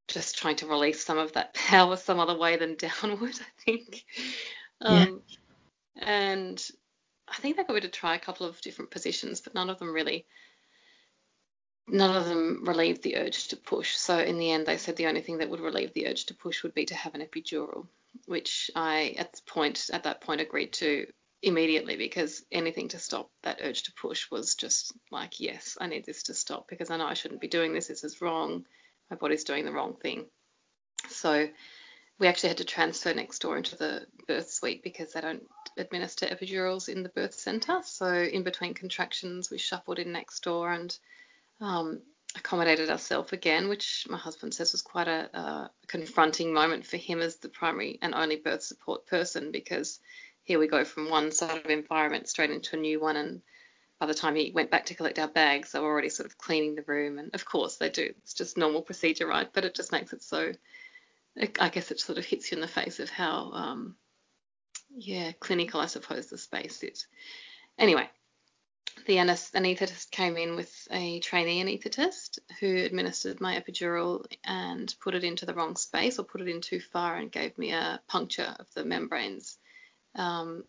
just 0.07 0.37
trying 0.37 0.55
to 0.57 0.67
release 0.67 1.03
some 1.03 1.17
of 1.17 1.33
that 1.33 1.53
power 1.53 1.97
some 1.97 2.19
other 2.19 2.37
way 2.37 2.57
than 2.57 2.75
downward, 3.01 3.35
I 3.39 3.63
think. 3.63 4.05
Um, 4.81 5.21
yeah. 5.95 6.03
And 6.03 6.71
I 7.27 7.35
think 7.37 7.57
they 7.57 7.63
got 7.63 7.73
me 7.73 7.81
to 7.81 7.89
try 7.89 8.15
a 8.15 8.19
couple 8.19 8.45
of 8.45 8.61
different 8.61 8.91
positions, 8.91 9.41
but 9.41 9.55
none 9.55 9.71
of 9.71 9.79
them 9.79 9.91
really 9.91 10.25
none 11.87 12.15
of 12.15 12.25
them 12.25 12.63
relieved 12.65 13.03
the 13.03 13.17
urge 13.17 13.47
to 13.49 13.57
push. 13.57 13.95
So 13.95 14.17
in 14.19 14.37
the 14.37 14.51
end, 14.51 14.65
they 14.65 14.77
said 14.77 14.97
the 14.97 15.07
only 15.07 15.21
thing 15.21 15.37
that 15.37 15.49
would 15.49 15.59
relieve 15.59 15.93
the 15.93 16.07
urge 16.07 16.25
to 16.25 16.33
push 16.33 16.63
would 16.63 16.73
be 16.73 16.85
to 16.85 16.95
have 16.95 17.15
an 17.15 17.21
epidural, 17.21 17.87
which 18.25 18.69
I 18.75 19.15
at 19.17 19.33
the 19.33 19.41
point 19.47 19.89
at 19.93 20.03
that 20.03 20.21
point 20.21 20.41
agreed 20.41 20.73
to 20.73 21.07
immediately 21.43 21.95
because 21.95 22.43
anything 22.51 22.89
to 22.89 22.99
stop 22.99 23.29
that 23.43 23.59
urge 23.61 23.83
to 23.83 23.93
push 23.93 24.29
was 24.31 24.55
just 24.55 24.91
like 25.11 25.39
yes, 25.39 25.77
I 25.79 25.87
need 25.87 26.05
this 26.05 26.23
to 26.23 26.33
stop 26.33 26.67
because 26.67 26.89
I 26.89 26.97
know 26.97 27.07
I 27.07 27.13
shouldn't 27.13 27.41
be 27.41 27.47
doing 27.47 27.73
this. 27.73 27.87
This 27.87 28.03
is 28.03 28.21
wrong. 28.21 28.65
My 29.09 29.15
body's 29.15 29.45
doing 29.45 29.65
the 29.65 29.71
wrong 29.71 29.95
thing. 29.95 30.25
So 31.09 31.47
we 32.19 32.27
actually 32.27 32.49
had 32.49 32.57
to 32.57 32.65
transfer 32.65 33.13
next 33.13 33.39
door 33.39 33.57
into 33.57 33.77
the 33.77 34.07
birth 34.27 34.49
suite 34.49 34.83
because 34.83 35.13
they 35.13 35.21
don't 35.21 35.47
administer 35.77 36.25
epidurals 36.25 36.89
in 36.89 37.03
the 37.03 37.09
birth 37.09 37.35
centre. 37.35 37.79
So 37.83 38.11
in 38.11 38.43
between 38.43 38.73
contractions, 38.73 39.51
we 39.51 39.59
shuffled 39.59 39.99
in 39.99 40.11
next 40.11 40.43
door 40.43 40.71
and 40.71 40.97
um, 41.59 42.01
accommodated 42.35 42.89
ourselves 42.89 43.33
again, 43.33 43.67
which 43.67 44.05
my 44.09 44.17
husband 44.17 44.53
says 44.53 44.71
was 44.71 44.81
quite 44.81 45.07
a, 45.07 45.29
a, 45.37 45.71
confronting 45.87 46.53
moment 46.53 46.85
for 46.85 46.97
him 46.97 47.21
as 47.21 47.37
the 47.37 47.49
primary 47.49 47.97
and 48.01 48.13
only 48.13 48.35
birth 48.35 48.63
support 48.63 49.07
person 49.07 49.51
because 49.51 49.99
here 50.43 50.59
we 50.59 50.67
go 50.67 50.85
from 50.85 51.09
one 51.09 51.31
sort 51.31 51.51
of 51.51 51.69
environment 51.69 52.27
straight 52.27 52.51
into 52.51 52.75
a 52.75 52.79
new 52.79 52.99
one. 52.99 53.15
And 53.15 53.41
by 53.99 54.05
the 54.05 54.13
time 54.13 54.35
he 54.35 54.51
went 54.51 54.71
back 54.71 54.85
to 54.87 54.95
collect 54.95 55.19
our 55.19 55.27
bags 55.27 55.71
they 55.71 55.79
were 55.79 55.87
already 55.87 56.09
sort 56.09 56.27
of 56.27 56.37
cleaning 56.37 56.75
the 56.75 56.83
room. 56.83 57.17
And 57.17 57.33
of 57.33 57.45
course 57.45 57.77
they 57.77 57.89
do. 57.89 58.13
It's 58.21 58.33
just 58.33 58.57
normal 58.57 58.81
procedure 58.81 59.27
right? 59.27 59.49
But 59.51 59.65
it 59.65 59.75
just 59.75 59.91
makes 59.91 60.13
it 60.13 60.23
so 60.23 60.53
i 61.59 61.69
guess 61.69 61.91
it 61.91 61.99
sort 61.99 62.17
of 62.17 62.25
hits 62.25 62.51
you 62.51 62.55
in 62.55 62.61
the 62.61 62.67
face 62.67 62.99
of 62.99 63.11
how 63.11 63.51
um, 63.53 63.95
yeah 64.97 65.31
clinical 65.39 65.79
i 65.79 65.85
suppose 65.85 66.27
the 66.27 66.37
space 66.37 66.81
is. 66.81 67.05
Anyway 67.77 68.09
the 69.05 69.17
anaesthetist 69.17 70.11
came 70.11 70.37
in 70.37 70.55
with 70.55 70.87
a 70.91 71.19
trainee 71.19 71.63
anaesthetist 71.63 72.39
who 72.59 72.75
administered 72.77 73.39
my 73.39 73.59
epidural 73.59 74.25
and 74.43 74.93
put 75.01 75.15
it 75.15 75.23
into 75.23 75.45
the 75.45 75.53
wrong 75.53 75.75
space 75.75 76.19
or 76.19 76.23
put 76.23 76.41
it 76.41 76.47
in 76.47 76.61
too 76.61 76.79
far 76.79 77.15
and 77.15 77.31
gave 77.31 77.57
me 77.57 77.71
a 77.71 78.01
puncture 78.07 78.55
of 78.59 78.67
the 78.73 78.83
membranes, 78.83 79.57
um, 80.15 80.63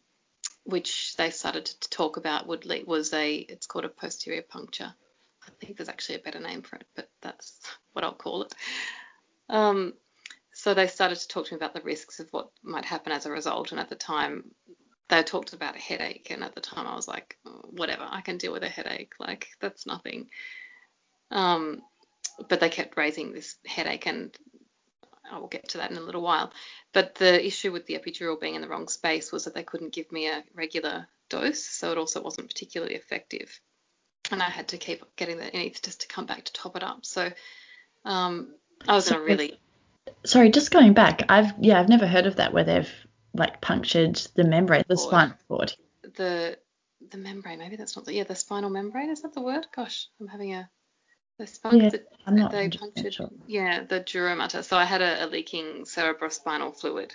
which 0.64 1.16
they 1.16 1.30
started 1.30 1.66
to 1.66 1.90
talk 1.90 2.16
about 2.16 2.46
would 2.46 2.66
lead, 2.66 2.86
was 2.86 3.12
a 3.12 3.36
it's 3.36 3.66
called 3.66 3.84
a 3.84 3.88
posterior 3.88 4.42
puncture. 4.42 4.94
I 5.46 5.50
think 5.60 5.76
there's 5.76 5.88
actually 5.88 6.16
a 6.16 6.20
better 6.20 6.40
name 6.40 6.62
for 6.62 6.76
it, 6.76 6.86
but 6.94 7.10
that's 7.22 7.58
what 7.92 8.04
I'll 8.04 8.12
call 8.12 8.42
it. 8.42 8.54
Um, 9.48 9.94
so 10.52 10.74
they 10.74 10.88
started 10.88 11.16
to 11.16 11.28
talk 11.28 11.46
to 11.46 11.54
me 11.54 11.56
about 11.56 11.72
the 11.72 11.80
risks 11.80 12.18
of 12.20 12.28
what 12.32 12.50
might 12.62 12.84
happen 12.84 13.12
as 13.12 13.26
a 13.26 13.30
result, 13.30 13.70
and 13.70 13.80
at 13.80 13.88
the 13.88 13.94
time 13.94 14.50
they 15.08 15.22
talked 15.22 15.52
about 15.52 15.76
a 15.76 15.80
headache, 15.80 16.28
and 16.30 16.44
at 16.44 16.54
the 16.54 16.60
time 16.60 16.86
I 16.86 16.94
was 16.94 17.08
like, 17.08 17.38
oh, 17.46 17.62
whatever, 17.70 18.06
I 18.08 18.20
can 18.20 18.38
deal 18.38 18.52
with 18.52 18.62
a 18.62 18.68
headache. 18.68 19.14
Like 19.18 19.48
that's 19.60 19.86
nothing. 19.86 20.28
Um, 21.30 21.82
but 22.48 22.60
they 22.60 22.68
kept 22.68 22.96
raising 22.96 23.32
this 23.32 23.56
headache, 23.66 24.06
and 24.06 24.36
I 25.30 25.38
will 25.38 25.48
get 25.48 25.68
to 25.70 25.78
that 25.78 25.90
in 25.90 25.96
a 25.96 26.02
little 26.02 26.22
while. 26.22 26.52
But 26.92 27.14
the 27.14 27.44
issue 27.44 27.72
with 27.72 27.86
the 27.86 27.98
epidural 27.98 28.40
being 28.40 28.54
in 28.54 28.62
the 28.62 28.68
wrong 28.68 28.88
space 28.88 29.32
was 29.32 29.44
that 29.44 29.54
they 29.54 29.62
couldn't 29.62 29.92
give 29.92 30.10
me 30.12 30.28
a 30.28 30.44
regular 30.54 31.06
dose, 31.28 31.64
so 31.64 31.90
it 31.92 31.98
also 31.98 32.22
wasn't 32.22 32.48
particularly 32.48 32.94
effective. 32.94 33.60
And 34.30 34.42
I 34.42 34.50
had 34.50 34.68
to 34.68 34.78
keep 34.78 35.04
getting 35.16 35.38
the 35.38 35.44
anaesthetist 35.44 36.00
to 36.00 36.08
come 36.08 36.26
back 36.26 36.44
to 36.44 36.52
top 36.52 36.76
it 36.76 36.82
up. 36.82 37.06
So 37.06 37.30
um, 38.04 38.54
I 38.86 38.94
was 38.94 39.06
so, 39.06 39.18
really 39.18 39.58
sorry, 40.24 40.50
just 40.50 40.70
going 40.70 40.92
back, 40.92 41.22
I've 41.28 41.52
yeah, 41.60 41.80
I've 41.80 41.88
never 41.88 42.06
heard 42.06 42.26
of 42.26 42.36
that 42.36 42.52
where 42.52 42.64
they've 42.64 42.90
like 43.34 43.60
punctured 43.60 44.16
the 44.34 44.44
membrane, 44.44 44.84
the 44.88 44.96
spinal 44.96 45.36
cord. 45.48 45.74
The 46.02 46.58
the 47.10 47.18
membrane, 47.18 47.58
maybe 47.58 47.76
that's 47.76 47.96
not 47.96 48.04
the 48.04 48.14
yeah, 48.14 48.24
the 48.24 48.34
spinal 48.34 48.70
membrane, 48.70 49.10
is 49.10 49.22
that 49.22 49.34
the 49.34 49.40
word? 49.40 49.66
Gosh, 49.74 50.08
I'm 50.20 50.28
having 50.28 50.54
a 50.54 50.68
the 51.38 51.46
spunk, 51.46 51.82
yeah, 51.82 51.90
I'm 52.26 52.34
not 52.34 52.50
they 52.50 52.68
punctured 52.68 53.14
sure. 53.14 53.30
yeah, 53.46 53.84
the 53.84 54.00
dura 54.00 54.34
mater. 54.34 54.62
So 54.62 54.76
I 54.76 54.84
had 54.84 55.02
a, 55.02 55.24
a 55.24 55.26
leaking 55.26 55.84
cerebrospinal 55.84 56.78
fluid. 56.78 57.14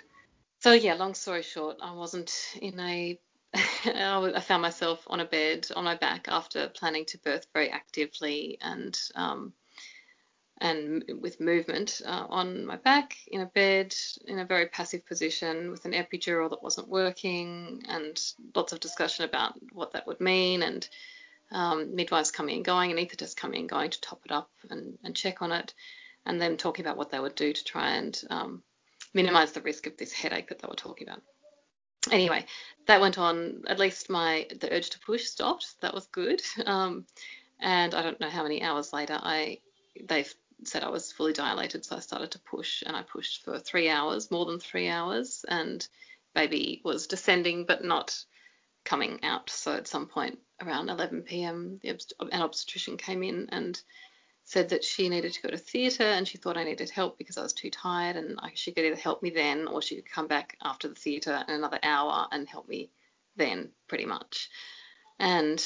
So 0.60 0.72
yeah, 0.72 0.94
long 0.94 1.14
story 1.14 1.42
short, 1.42 1.76
I 1.82 1.92
wasn't 1.92 2.32
in 2.60 2.80
a 2.80 3.18
I 3.54 4.40
found 4.40 4.62
myself 4.62 5.04
on 5.06 5.20
a 5.20 5.24
bed 5.24 5.68
on 5.76 5.84
my 5.84 5.94
back 5.94 6.26
after 6.28 6.68
planning 6.68 7.04
to 7.06 7.18
birth 7.18 7.46
very 7.52 7.70
actively 7.70 8.58
and 8.60 8.98
um, 9.14 9.52
and 10.58 11.04
with 11.20 11.40
movement 11.40 12.00
uh, 12.06 12.26
on 12.28 12.64
my 12.64 12.76
back 12.76 13.16
in 13.26 13.40
a 13.40 13.46
bed 13.46 13.94
in 14.26 14.38
a 14.38 14.44
very 14.44 14.66
passive 14.66 15.04
position 15.04 15.70
with 15.70 15.84
an 15.84 15.92
epidural 15.92 16.48
that 16.48 16.62
wasn't 16.62 16.88
working 16.88 17.82
and 17.88 18.20
lots 18.54 18.72
of 18.72 18.80
discussion 18.80 19.24
about 19.24 19.54
what 19.72 19.92
that 19.92 20.06
would 20.06 20.20
mean 20.20 20.62
and 20.62 20.88
um, 21.50 21.94
midwives 21.94 22.30
coming 22.30 22.56
and 22.56 22.64
going, 22.64 22.90
and 22.90 22.98
anaesthetists 22.98 23.36
coming 23.36 23.60
and 23.60 23.68
going 23.68 23.90
to 23.90 24.00
top 24.00 24.20
it 24.24 24.32
up 24.32 24.50
and, 24.70 24.98
and, 25.04 25.14
check 25.14 25.40
on 25.40 25.52
it, 25.52 25.74
and 26.26 26.40
then 26.40 26.56
talking 26.56 26.84
about 26.84 26.96
what 26.96 27.10
they 27.10 27.20
would 27.20 27.34
do 27.34 27.52
to 27.52 27.64
try 27.64 27.96
and 27.96 28.22
um, 28.30 28.62
minimise 29.12 29.52
the 29.52 29.60
risk 29.60 29.86
of 29.86 29.96
this 29.96 30.12
headache 30.12 30.48
that 30.48 30.58
they 30.58 30.68
were 30.68 30.74
talking 30.74 31.08
about. 31.08 31.22
Anyway, 32.10 32.44
that 32.86 33.00
went 33.00 33.18
on. 33.18 33.62
At 33.66 33.78
least 33.78 34.10
my 34.10 34.46
the 34.60 34.72
urge 34.72 34.90
to 34.90 34.98
push 35.00 35.24
stopped. 35.24 35.80
That 35.80 35.94
was 35.94 36.06
good. 36.06 36.42
Um, 36.66 37.06
and 37.60 37.94
I 37.94 38.02
don't 38.02 38.20
know 38.20 38.28
how 38.28 38.42
many 38.42 38.62
hours 38.62 38.92
later 38.92 39.18
I 39.22 39.58
they've 40.08 40.34
said 40.62 40.84
I 40.84 40.88
was 40.88 41.12
fully 41.12 41.32
dilated, 41.32 41.84
so 41.84 41.96
I 41.96 42.00
started 42.00 42.30
to 42.32 42.38
push, 42.38 42.82
and 42.86 42.96
I 42.96 43.02
pushed 43.02 43.42
for 43.44 43.58
three 43.58 43.88
hours, 43.88 44.30
more 44.30 44.46
than 44.46 44.60
three 44.60 44.88
hours, 44.88 45.44
and 45.48 45.86
baby 46.34 46.80
was 46.84 47.06
descending 47.06 47.64
but 47.64 47.84
not 47.84 48.24
coming 48.84 49.22
out. 49.24 49.50
So 49.50 49.74
at 49.74 49.88
some 49.88 50.06
point 50.06 50.38
around 50.60 50.88
11 50.88 51.22
p.m., 51.22 51.80
the 51.82 51.98
an 52.20 52.42
obstetrician 52.42 52.96
came 52.96 53.22
in 53.22 53.48
and 53.50 53.80
said 54.44 54.68
that 54.68 54.84
she 54.84 55.08
needed 55.08 55.32
to 55.32 55.42
go 55.42 55.48
to 55.48 55.56
theatre 55.56 56.04
and 56.04 56.28
she 56.28 56.36
thought 56.36 56.58
I 56.58 56.64
needed 56.64 56.90
help 56.90 57.16
because 57.16 57.38
I 57.38 57.42
was 57.42 57.54
too 57.54 57.70
tired 57.70 58.16
and 58.16 58.38
I, 58.38 58.50
she 58.54 58.72
could 58.72 58.84
either 58.84 58.96
help 58.96 59.22
me 59.22 59.30
then 59.30 59.66
or 59.66 59.80
she 59.80 59.96
could 59.96 60.10
come 60.10 60.26
back 60.26 60.58
after 60.62 60.86
the 60.86 60.94
theatre 60.94 61.44
in 61.48 61.54
another 61.54 61.78
hour 61.82 62.28
and 62.30 62.46
help 62.46 62.68
me 62.68 62.90
then, 63.36 63.70
pretty 63.88 64.04
much. 64.04 64.50
And 65.18 65.64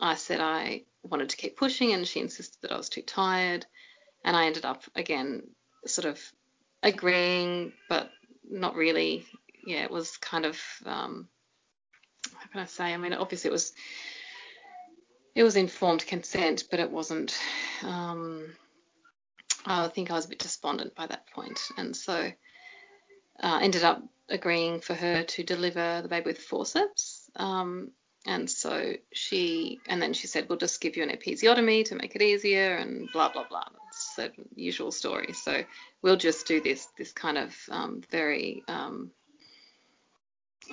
I 0.00 0.16
said 0.16 0.40
I 0.40 0.82
wanted 1.04 1.28
to 1.30 1.36
keep 1.36 1.56
pushing 1.56 1.92
and 1.92 2.06
she 2.06 2.20
insisted 2.20 2.60
that 2.62 2.72
I 2.72 2.76
was 2.76 2.88
too 2.88 3.02
tired 3.02 3.66
and 4.24 4.36
I 4.36 4.46
ended 4.46 4.64
up 4.64 4.82
again 4.94 5.42
sort 5.86 6.06
of 6.06 6.20
agreeing, 6.82 7.72
but 7.88 8.10
not 8.48 8.74
really. 8.74 9.26
Yeah, 9.66 9.84
it 9.84 9.90
was 9.90 10.16
kind 10.16 10.46
of 10.46 10.60
um, 10.86 11.28
how 12.34 12.48
can 12.50 12.60
I 12.60 12.66
say? 12.66 12.94
I 12.94 12.96
mean, 12.96 13.12
obviously 13.12 13.48
it 13.48 13.52
was 13.52 13.72
it 15.34 15.42
was 15.42 15.56
informed 15.56 16.06
consent, 16.06 16.64
but 16.70 16.80
it 16.80 16.90
wasn't. 16.90 17.38
Um, 17.82 18.54
I 19.66 19.88
think 19.88 20.10
I 20.10 20.14
was 20.14 20.24
a 20.24 20.28
bit 20.28 20.38
despondent 20.38 20.94
by 20.94 21.06
that 21.06 21.30
point, 21.30 21.60
and 21.76 21.94
so 21.94 22.32
uh, 23.42 23.58
ended 23.62 23.84
up 23.84 24.02
agreeing 24.28 24.80
for 24.80 24.94
her 24.94 25.22
to 25.22 25.42
deliver 25.42 26.00
the 26.02 26.08
baby 26.08 26.26
with 26.26 26.38
forceps. 26.38 27.30
Um, 27.36 27.90
and 28.26 28.50
so 28.50 28.94
she, 29.12 29.80
and 29.86 30.02
then 30.02 30.12
she 30.12 30.26
said, 30.26 30.48
we'll 30.48 30.58
just 30.58 30.80
give 30.80 30.96
you 30.96 31.02
an 31.02 31.10
episiotomy 31.10 31.84
to 31.86 31.94
make 31.94 32.14
it 32.14 32.22
easier 32.22 32.74
and 32.74 33.08
blah, 33.12 33.32
blah, 33.32 33.46
blah. 33.48 33.64
The 34.18 34.32
usual 34.54 34.90
story. 34.90 35.32
So 35.32 35.62
we'll 36.02 36.16
just 36.16 36.46
do 36.46 36.60
this, 36.60 36.88
this 36.98 37.12
kind 37.12 37.38
of 37.38 37.54
um, 37.70 38.02
very 38.10 38.62
um, 38.66 39.12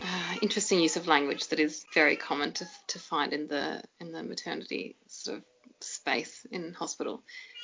uh, 0.01 0.35
interesting 0.41 0.79
use 0.79 0.97
of 0.97 1.07
language 1.07 1.47
that 1.49 1.59
is 1.59 1.85
very 1.93 2.15
common 2.15 2.51
to, 2.53 2.67
to 2.87 2.99
find 2.99 3.33
in 3.33 3.47
the, 3.47 3.83
in 3.99 4.11
the 4.11 4.23
maternity 4.23 4.95
sort 5.07 5.37
of 5.37 5.43
space 5.79 6.45
in 6.51 6.73
hospital. 6.73 7.21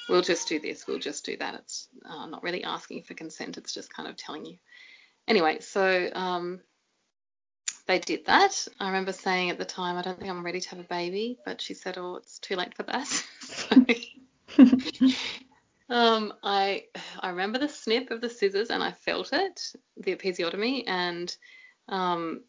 We'll 0.07 0.21
just 0.21 0.47
do 0.47 0.59
this, 0.59 0.87
we'll 0.87 0.99
just 0.99 1.25
do 1.25 1.37
that. 1.37 1.55
It's 1.55 1.87
uh, 2.05 2.27
not 2.27 2.43
really 2.43 2.63
asking 2.63 3.03
for 3.03 3.15
consent, 3.15 3.57
it's 3.57 3.73
just 3.73 3.93
kind 3.93 4.07
of 4.07 4.15
telling 4.17 4.45
you. 4.45 4.57
Anyway, 5.27 5.59
so 5.61 6.09
um, 6.13 6.61
they 7.87 7.99
did 7.99 8.25
that. 8.25 8.67
I 8.79 8.87
remember 8.87 9.13
saying 9.13 9.49
at 9.49 9.57
the 9.57 9.65
time, 9.65 9.97
I 9.97 10.01
don't 10.01 10.17
think 10.17 10.29
I'm 10.29 10.45
ready 10.45 10.61
to 10.61 10.69
have 10.69 10.79
a 10.79 10.83
baby, 10.83 11.37
but 11.45 11.61
she 11.61 11.73
said, 11.73 11.97
oh, 11.97 12.15
it's 12.15 12.39
too 12.39 12.55
late 12.55 12.75
for 12.75 12.83
that. 12.83 13.07
so, 13.41 13.85
um, 15.91 16.33
I 16.41 16.85
I 17.19 17.29
remember 17.29 17.59
the 17.59 17.67
snip 17.67 18.11
of 18.11 18.21
the 18.21 18.29
scissors 18.29 18.69
and 18.69 18.81
I 18.81 18.91
felt 18.91 19.33
it, 19.33 19.73
the 19.97 20.15
episiotomy, 20.15 20.85
and 20.87 21.35
um, 21.89 22.41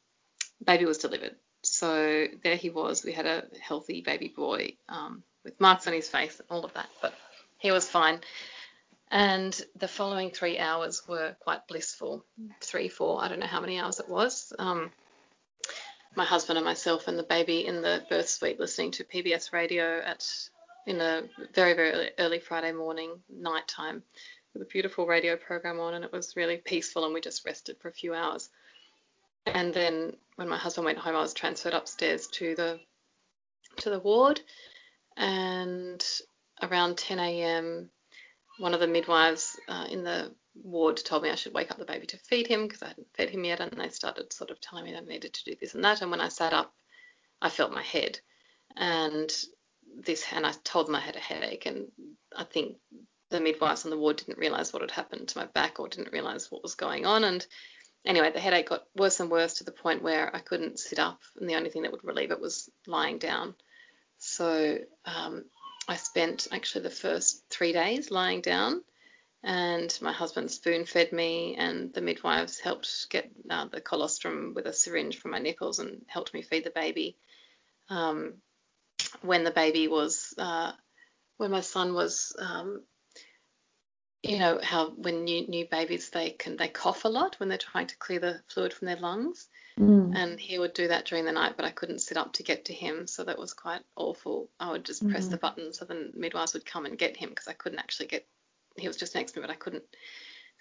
baby 0.65 0.85
was 0.85 0.99
delivered. 0.99 1.35
So 1.63 2.27
there 2.43 2.57
he 2.57 2.71
was. 2.71 3.05
We 3.05 3.13
had 3.13 3.27
a 3.27 3.45
healthy 3.61 4.01
baby 4.01 4.33
boy 4.35 4.77
um, 4.89 5.25
with 5.45 5.61
marks 5.61 5.87
on 5.89 5.93
his 5.93 6.09
face 6.09 6.39
and 6.39 6.49
all 6.51 6.65
of 6.65 6.73
that, 6.75 6.89
but 7.01 7.15
he 7.59 7.73
was 7.73 7.89
fine. 7.89 8.21
And 9.11 9.61
the 9.77 9.89
following 9.89 10.31
three 10.31 10.59
hours 10.59 11.03
were 11.07 11.37
quite 11.41 11.67
blissful. 11.67 12.25
Three, 12.61 12.89
four, 12.89 13.23
I 13.23 13.29
don't 13.29 13.41
know 13.41 13.47
how 13.47 13.61
many 13.61 13.79
hours 13.79 14.01
it 14.01 14.09
was. 14.09 14.53
Um, 14.59 14.91
my 16.15 16.25
husband 16.25 16.59
and 16.59 16.65
myself 16.65 17.09
and 17.09 17.19
the 17.19 17.25
baby 17.25 17.67
in 17.67 17.83
the 17.83 18.05
birth 18.09 18.29
suite 18.29 18.61
listening 18.61 18.93
to 18.93 19.05
PBS 19.05 19.53
radio 19.53 19.99
at 19.99 20.27
in 20.87 21.01
a 21.01 21.23
very 21.55 21.75
very 21.75 22.11
early 22.19 22.41
Friday 22.41 22.73
morning 22.73 23.21
night 23.29 23.67
time 23.69 24.03
with 24.53 24.63
a 24.63 24.67
beautiful 24.67 25.07
radio 25.07 25.37
program 25.37 25.81
on 25.81 25.95
and 25.95 26.05
it 26.05 26.13
was 26.13 26.37
really 26.37 26.57
peaceful 26.57 27.05
and 27.05 27.15
we 27.15 27.21
just 27.21 27.47
rested 27.47 27.77
for 27.81 27.89
a 27.89 27.93
few 27.93 28.15
hours. 28.15 28.51
And 29.47 29.73
then 29.73 30.17
when 30.37 30.49
my 30.49 30.57
husband 30.57 30.85
went 30.85 30.99
home 30.99 31.17
I 31.17 31.21
was 31.21 31.35
transferred 31.35 31.75
upstairs 31.75 32.27
to 32.29 32.55
the 32.55 32.81
to 33.79 33.91
the 33.91 34.01
ward 34.01 34.41
and 35.17 36.05
around 36.63 36.99
10 36.99 37.19
a.m. 37.19 37.91
one 38.59 38.75
of 38.75 38.81
the 38.81 38.87
midwives 38.87 39.59
uh, 39.69 39.87
in 39.91 40.05
the 40.05 40.33
ward 40.55 40.97
told 40.97 41.23
me 41.23 41.31
I 41.31 41.35
should 41.35 41.55
wake 41.55 41.71
up 41.71 41.79
the 41.79 41.85
baby 41.85 42.07
to 42.09 42.19
feed 42.19 42.47
him 42.47 42.67
because 42.67 42.83
I 42.83 42.89
hadn't 42.89 43.15
fed 43.15 43.31
him 43.31 43.45
yet, 43.45 43.61
and 43.61 43.73
they 43.73 43.89
started 43.89 44.33
sort 44.33 44.51
of 44.51 44.61
telling 44.61 44.85
me 44.85 44.95
I 44.95 45.01
needed 45.01 45.33
to 45.35 45.45
do 45.45 45.57
this 45.61 45.75
and 45.75 45.85
that. 45.85 46.03
And 46.03 46.11
when 46.11 46.21
I 46.21 46.29
sat 46.29 46.53
up, 46.53 46.75
I 47.41 47.49
felt 47.49 47.73
my 47.73 47.83
head, 47.83 48.21
and 48.77 49.33
this, 49.97 50.25
and 50.33 50.47
I 50.47 50.53
told 50.65 50.87
them 50.87 50.95
I 50.95 51.01
had 51.01 51.17
a 51.17 51.21
headache, 51.21 51.67
and 51.67 51.89
I 52.37 52.45
think 52.45 52.77
the 53.31 53.41
midwives 53.41 53.85
on 53.85 53.91
the 53.91 53.99
ward 53.99 54.17
didn't 54.17 54.39
realise 54.39 54.73
what 54.73 54.83
had 54.83 54.91
happened 54.91 55.29
to 55.29 55.39
my 55.39 55.47
back 55.47 55.81
or 55.81 55.89
didn't 55.89 56.13
realise 56.13 56.51
what 56.51 56.63
was 56.63 56.75
going 56.75 57.07
on, 57.07 57.25
and 57.25 57.47
anyway, 58.05 58.31
the 58.31 58.41
headache 58.41 58.69
got 58.69 58.87
worse 58.97 59.21
and 59.21 59.31
worse 59.31 59.55
to 59.55 59.65
the 59.65 59.73
point 59.73 60.03
where 60.03 60.35
I 60.35 60.41
couldn't 60.41 60.79
sit 60.79 60.99
up, 60.99 61.21
and 61.39 61.49
the 61.49 61.57
only 61.57 61.71
thing 61.71 61.83
that 61.83 61.93
would 61.93 62.05
relieve 62.05 62.31
it 62.31 62.41
was 62.41 62.71
lying 62.87 63.19
down. 63.19 63.55
So 64.19 64.79
um, 65.05 65.45
I 65.89 65.97
spent 65.97 66.49
actually 66.53 66.83
the 66.83 66.91
first 66.91 67.43
three 67.51 67.73
days 67.73 68.11
lying 68.11 68.41
down 68.41 68.83
and 69.45 69.97
my 70.01 70.13
husband 70.13 70.51
spoon 70.51 70.85
fed 70.85 71.13
me, 71.13 71.57
and 71.57 71.93
the 71.93 72.01
midwives 72.01 72.61
helped 72.61 73.11
get 73.11 73.31
uh, 73.51 73.67
the 73.67 73.81
colostrum 73.81 74.53
with 74.55 74.67
a 74.67 74.73
syringe 74.73 75.19
from 75.19 75.33
my 75.33 75.41
nipples 75.41 75.81
and 75.81 76.05
helped 76.07 76.33
me 76.33 76.43
feed 76.43 76.65
the 76.65 76.71
baby. 76.71 77.17
Um, 77.89 78.35
when 79.21 79.45
the 79.45 79.51
baby 79.51 79.89
was, 79.89 80.35
uh, 80.39 80.73
when 81.37 81.51
my 81.51 81.61
son 81.61 81.95
was, 81.95 82.35
um, 82.39 82.83
you 84.23 84.39
know 84.39 84.61
how 84.63 84.91
when 84.91 85.25
new 85.25 85.49
new 85.49 85.67
babies 85.69 86.11
they 86.11 86.31
can 86.31 86.57
they 86.57 86.69
cough 86.69 87.05
a 87.05 87.09
lot 87.09 87.35
when 87.41 87.49
they're 87.49 87.59
trying 87.59 87.89
to 87.89 87.97
clear 87.97 88.21
the 88.21 88.41
fluid 88.47 88.73
from 88.73 88.87
their 88.87 88.97
lungs, 88.97 89.49
mm. 89.79 90.17
and 90.17 90.39
he 90.39 90.59
would 90.59 90.75
do 90.75 90.89
that 90.89 91.07
during 91.07 91.25
the 91.25 91.33
night, 91.33 91.55
but 91.57 91.67
I 91.67 91.71
couldn't 91.71 91.99
sit 92.01 92.17
up 92.17 92.33
to 92.35 92.45
get 92.45 92.67
to 92.67 92.73
him, 92.73 93.09
so 93.09 93.25
that 93.25 93.39
was 93.39 93.53
quite 93.53 93.83
awful. 93.97 94.49
I 94.61 94.71
would 94.71 94.85
just 94.85 95.05
mm. 95.05 95.11
press 95.11 95.27
the 95.27 95.39
button 95.39 95.73
so 95.73 95.85
the 95.85 96.13
midwives 96.15 96.55
would 96.55 96.65
come 96.65 96.87
and 96.87 96.97
get 96.97 97.17
him 97.17 97.31
because 97.31 97.49
I 97.49 97.53
couldn't 97.53 97.81
actually 97.81 98.07
get 98.07 98.27
he 98.77 98.87
was 98.87 98.97
just 98.97 99.15
next 99.15 99.33
to 99.33 99.41
me, 99.41 99.47
but 99.47 99.53
I 99.53 99.57
couldn't 99.57 99.85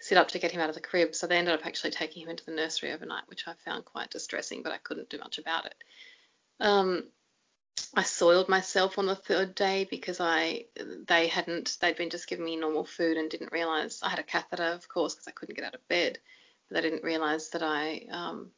sit 0.00 0.18
up 0.18 0.28
to 0.28 0.38
get 0.38 0.50
him 0.50 0.60
out 0.60 0.68
of 0.68 0.74
the 0.74 0.80
crib. 0.80 1.14
So 1.14 1.26
they 1.26 1.38
ended 1.38 1.54
up 1.54 1.64
actually 1.64 1.92
taking 1.92 2.22
him 2.22 2.28
into 2.28 2.44
the 2.44 2.52
nursery 2.52 2.92
overnight, 2.92 3.28
which 3.28 3.46
I 3.46 3.54
found 3.64 3.84
quite 3.84 4.10
distressing, 4.10 4.62
but 4.62 4.72
I 4.72 4.78
couldn't 4.78 5.08
do 5.08 5.18
much 5.18 5.38
about 5.38 5.66
it. 5.66 5.74
Um, 6.60 7.04
I 7.94 8.02
soiled 8.02 8.48
myself 8.48 8.98
on 8.98 9.06
the 9.06 9.14
third 9.14 9.54
day 9.54 9.86
because 9.90 10.20
I 10.20 10.66
they 11.06 11.26
hadn't 11.26 11.76
they'd 11.80 11.96
been 11.96 12.10
just 12.10 12.26
giving 12.26 12.44
me 12.44 12.56
normal 12.56 12.84
food 12.84 13.16
and 13.16 13.30
didn't 13.30 13.52
realize 13.52 14.00
I 14.02 14.08
had 14.08 14.18
a 14.18 14.24
catheter, 14.24 14.64
of 14.64 14.88
course, 14.88 15.14
because 15.14 15.28
I 15.28 15.32
couldn't 15.32 15.56
get 15.56 15.64
out 15.64 15.74
of 15.74 15.86
bed. 15.88 16.18
But 16.68 16.76
they 16.76 16.88
didn't 16.88 17.04
realize 17.04 17.50
that 17.50 17.62
I 17.62 18.06
um, 18.10 18.50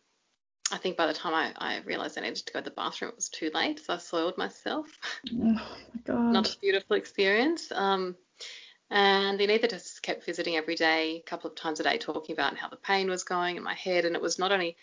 I 0.72 0.78
think 0.78 0.96
by 0.96 1.06
the 1.06 1.12
time 1.12 1.34
I, 1.34 1.52
I 1.56 1.80
realized 1.80 2.16
I 2.16 2.22
needed 2.22 2.36
to 2.36 2.52
go 2.52 2.60
to 2.60 2.64
the 2.64 2.70
bathroom, 2.70 3.10
it 3.10 3.16
was 3.16 3.28
too 3.28 3.50
late, 3.52 3.80
so 3.84 3.94
I 3.94 3.98
soiled 3.98 4.38
myself. 4.38 4.86
Oh 5.32 5.36
my 5.36 5.60
god! 6.04 6.32
Not 6.32 6.54
a 6.54 6.58
beautiful 6.58 6.96
experience. 6.96 7.70
Um, 7.72 8.16
and 8.90 9.40
Anita 9.40 9.68
just 9.68 10.02
kept 10.02 10.24
visiting 10.24 10.56
every 10.56 10.76
day, 10.76 11.16
a 11.16 11.28
couple 11.28 11.50
of 11.50 11.56
times 11.56 11.80
a 11.80 11.82
day, 11.82 11.98
talking 11.98 12.34
about 12.34 12.56
how 12.56 12.68
the 12.68 12.76
pain 12.76 13.10
was 13.10 13.24
going 13.24 13.56
in 13.56 13.62
my 13.62 13.74
head. 13.74 14.04
And 14.04 14.14
it 14.14 14.22
was 14.22 14.38
not 14.38 14.52
only 14.52 14.76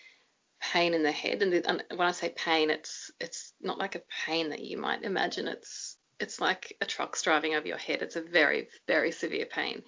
pain 0.62 0.94
in 0.94 1.04
the 1.04 1.12
head, 1.12 1.42
and, 1.42 1.84
when 1.90 2.08
I 2.08 2.12
say 2.12 2.30
pain, 2.30 2.70
it's 2.70 3.12
it's 3.20 3.54
not 3.62 3.80
like 3.80 3.96
a 3.96 4.04
pain 4.26 4.50
that 4.50 4.62
you 4.64 4.78
might 4.78 5.04
imagine. 5.04 5.48
It's 5.48 5.98
it's 6.20 6.40
like 6.40 6.78
a 6.82 6.86
truck's 6.86 7.24
driving 7.24 7.56
over 7.56 7.68
your 7.68 7.78
head. 7.78 8.02
It's 8.02 8.16
a 8.16 8.22
very 8.22 8.70
very 8.88 9.12
severe 9.12 9.48
pain. 9.48 9.84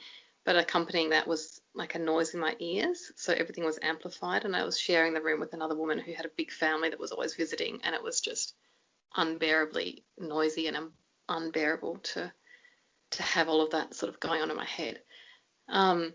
But 0.45 0.57
accompanying 0.57 1.11
that 1.11 1.27
was 1.27 1.61
like 1.73 1.95
a 1.95 1.99
noise 1.99 2.33
in 2.33 2.39
my 2.41 2.55
ears, 2.59 3.13
so 3.15 3.31
everything 3.33 3.63
was 3.63 3.79
amplified. 3.81 4.43
And 4.43 4.55
I 4.55 4.65
was 4.65 4.77
sharing 4.77 5.13
the 5.13 5.21
room 5.21 5.39
with 5.39 5.53
another 5.53 5.77
woman 5.77 5.99
who 5.99 6.13
had 6.13 6.25
a 6.25 6.37
big 6.37 6.51
family 6.51 6.89
that 6.89 6.99
was 6.99 7.11
always 7.11 7.35
visiting, 7.35 7.79
and 7.83 7.95
it 7.95 8.03
was 8.03 8.19
just 8.19 8.55
unbearably 9.15 10.03
noisy 10.17 10.67
and 10.67 10.91
unbearable 11.29 11.97
to 11.99 12.33
to 13.11 13.23
have 13.23 13.47
all 13.47 13.61
of 13.61 13.71
that 13.71 13.93
sort 13.93 14.11
of 14.11 14.19
going 14.19 14.41
on 14.41 14.49
in 14.49 14.57
my 14.57 14.65
head. 14.65 14.99
Um, 15.69 16.13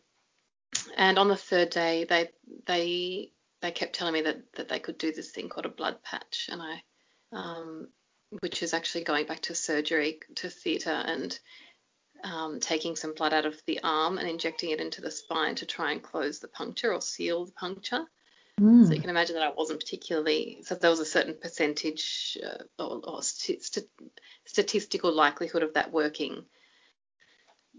and 0.97 1.16
on 1.16 1.29
the 1.29 1.37
third 1.37 1.71
day, 1.71 2.05
they 2.05 2.31
they 2.66 3.33
they 3.61 3.71
kept 3.71 3.94
telling 3.94 4.14
me 4.14 4.23
that 4.23 4.53
that 4.55 4.68
they 4.68 4.79
could 4.79 4.99
do 4.99 5.12
this 5.12 5.31
thing 5.31 5.49
called 5.49 5.66
a 5.66 5.71
blood 5.71 6.03
patch, 6.03 6.49
and 6.51 6.62
I, 6.62 6.83
um, 7.33 7.88
which 8.40 8.62
is 8.62 8.75
actually 8.75 9.05
going 9.05 9.27
back 9.27 9.40
to 9.42 9.55
surgery 9.55 10.21
to 10.37 10.51
theatre 10.51 10.90
and 10.90 11.38
um, 12.25 12.61
taking 12.61 12.97
some 12.97 13.14
blood 13.14 13.33
out 13.33 13.47
of 13.47 13.61
the 13.66 13.81
arm 13.83 14.18
and 14.18 14.29
injecting 14.29 14.71
it 14.71 14.81
into 14.81 15.01
the 15.01 15.11
spine 15.11 15.55
to 15.57 15.66
try 15.66 15.92
and 15.92 16.03
close 16.03 16.38
the 16.38 16.49
puncture 16.49 16.92
or 16.92 17.01
seal 17.01 17.47
the 17.47 17.53
puncture. 17.53 18.05
Mm. 18.61 18.87
So 18.87 18.94
you 18.94 19.01
can 19.01 19.11
imagine 19.11 19.37
that 19.37 19.44
I 19.44 19.53
wasn't 19.57 19.81
particularly. 19.81 20.59
So 20.64 20.75
there 20.75 20.90
was 20.90 21.01
a 21.01 21.05
certain 21.05 21.37
percentage 21.40 22.37
uh, 22.44 22.64
or, 22.83 23.01
or 23.05 23.23
st- 23.23 23.62
statistical 24.44 25.12
likelihood 25.12 25.62
of 25.62 25.75
that 25.75 25.92
working 25.92 26.44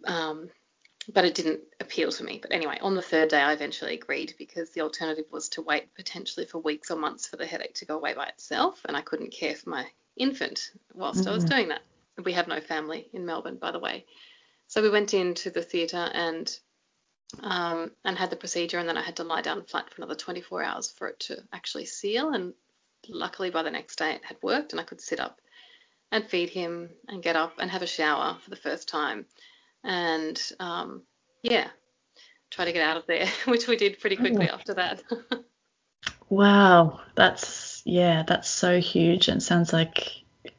um, 0.06 0.50
but 1.14 1.26
it 1.26 1.34
didn't 1.34 1.62
appeal 1.80 2.12
to 2.12 2.24
me. 2.24 2.40
But 2.42 2.52
anyway, 2.52 2.78
on 2.82 2.96
the 2.96 3.02
third 3.02 3.30
day, 3.30 3.42
I 3.42 3.54
eventually 3.54 3.96
agreed 3.96 4.36
because 4.38 4.70
the 4.70 4.82
alternative 4.82 5.26
was 5.32 5.50
to 5.50 5.62
wait 5.62 5.94
potentially 5.96 6.46
for 6.46 6.60
weeks 6.60 6.92
or 6.92 6.98
months 6.98 7.28
for 7.28 7.36
the 7.36 7.46
headache 7.46 7.74
to 7.76 7.86
go 7.86 7.96
away 7.98 8.14
by 8.14 8.28
itself, 8.28 8.82
and 8.86 8.96
I 8.96 9.02
couldn't 9.02 9.32
care 9.34 9.56
for 9.56 9.70
my 9.72 9.88
infant 10.18 10.72
whilst 10.94 11.22
mm-hmm. 11.22 11.30
I 11.30 11.34
was 11.34 11.46
mm-hmm. 11.46 11.56
doing 11.56 11.68
that. 11.70 11.82
We 12.24 12.34
have 12.34 12.48
no 12.48 12.60
family 12.60 13.10
in 13.14 13.26
Melbourne, 13.26 13.58
by 13.58 13.72
the 13.72 13.80
way. 13.80 14.06
So 14.68 14.82
we 14.82 14.90
went 14.90 15.14
into 15.14 15.50
the 15.50 15.64
theatre 15.64 16.10
and 16.14 16.60
um, 17.42 17.92
and 18.04 18.18
had 18.18 18.30
the 18.30 18.36
procedure, 18.36 18.78
and 18.78 18.90
then 18.90 18.98
I 18.98 19.04
had 19.04 19.18
to 19.18 19.24
lie 19.24 19.42
down 19.42 19.64
flat 19.64 19.90
for 19.90 20.02
another 20.02 20.16
24 20.16 20.64
hours 20.64 20.92
for 20.92 21.08
it 21.08 21.20
to 21.22 21.44
actually 21.54 21.86
seal. 21.86 22.34
And 22.34 22.54
luckily, 23.08 23.50
by 23.50 23.64
the 23.64 23.72
next 23.72 23.98
day, 23.98 24.12
it 24.12 24.26
had 24.26 24.38
worked, 24.42 24.74
and 24.74 24.80
I 24.80 24.84
could 24.84 25.02
sit 25.02 25.20
up 25.20 25.40
and 26.12 26.28
feed 26.28 26.50
him 26.50 26.90
and 27.08 27.24
get 27.24 27.36
up 27.36 27.54
and 27.60 27.70
have 27.70 27.84
a 27.84 27.88
shower 27.88 28.38
for 28.44 28.50
the 28.50 28.56
first 28.56 28.90
time 28.90 29.26
and 29.84 30.42
um, 30.60 31.04
yeah, 31.44 31.68
try 32.52 32.66
to 32.66 32.72
get 32.72 32.88
out 32.88 32.98
of 32.98 33.08
there, 33.08 33.28
which 33.46 33.68
we 33.68 33.78
did 33.78 34.00
pretty 34.00 34.16
quickly 34.16 34.50
oh. 34.50 34.54
after 34.54 34.74
that. 34.76 35.04
wow, 36.30 37.00
that's 37.16 37.82
yeah, 37.86 38.24
that's 38.28 38.50
so 38.50 38.80
huge, 38.80 39.28
and 39.28 39.42
sounds 39.42 39.74
like 39.74 40.12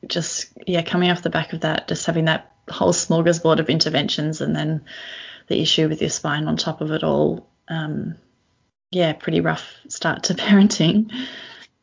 just 0.06 0.52
yeah, 0.66 0.82
coming 0.82 1.10
off 1.10 1.22
the 1.22 1.30
back 1.30 1.52
of 1.52 1.60
that, 1.60 1.88
just 1.88 2.06
having 2.06 2.26
that 2.26 2.52
whole 2.68 2.92
smorgasbord 2.92 3.58
of 3.58 3.68
interventions, 3.68 4.40
and 4.40 4.54
then 4.54 4.84
the 5.48 5.60
issue 5.60 5.88
with 5.88 6.00
your 6.00 6.10
spine 6.10 6.46
on 6.46 6.56
top 6.56 6.80
of 6.80 6.90
it 6.90 7.02
all. 7.02 7.48
Um, 7.68 8.16
yeah, 8.90 9.12
pretty 9.12 9.40
rough 9.40 9.72
start 9.88 10.24
to 10.24 10.34
parenting. 10.34 11.12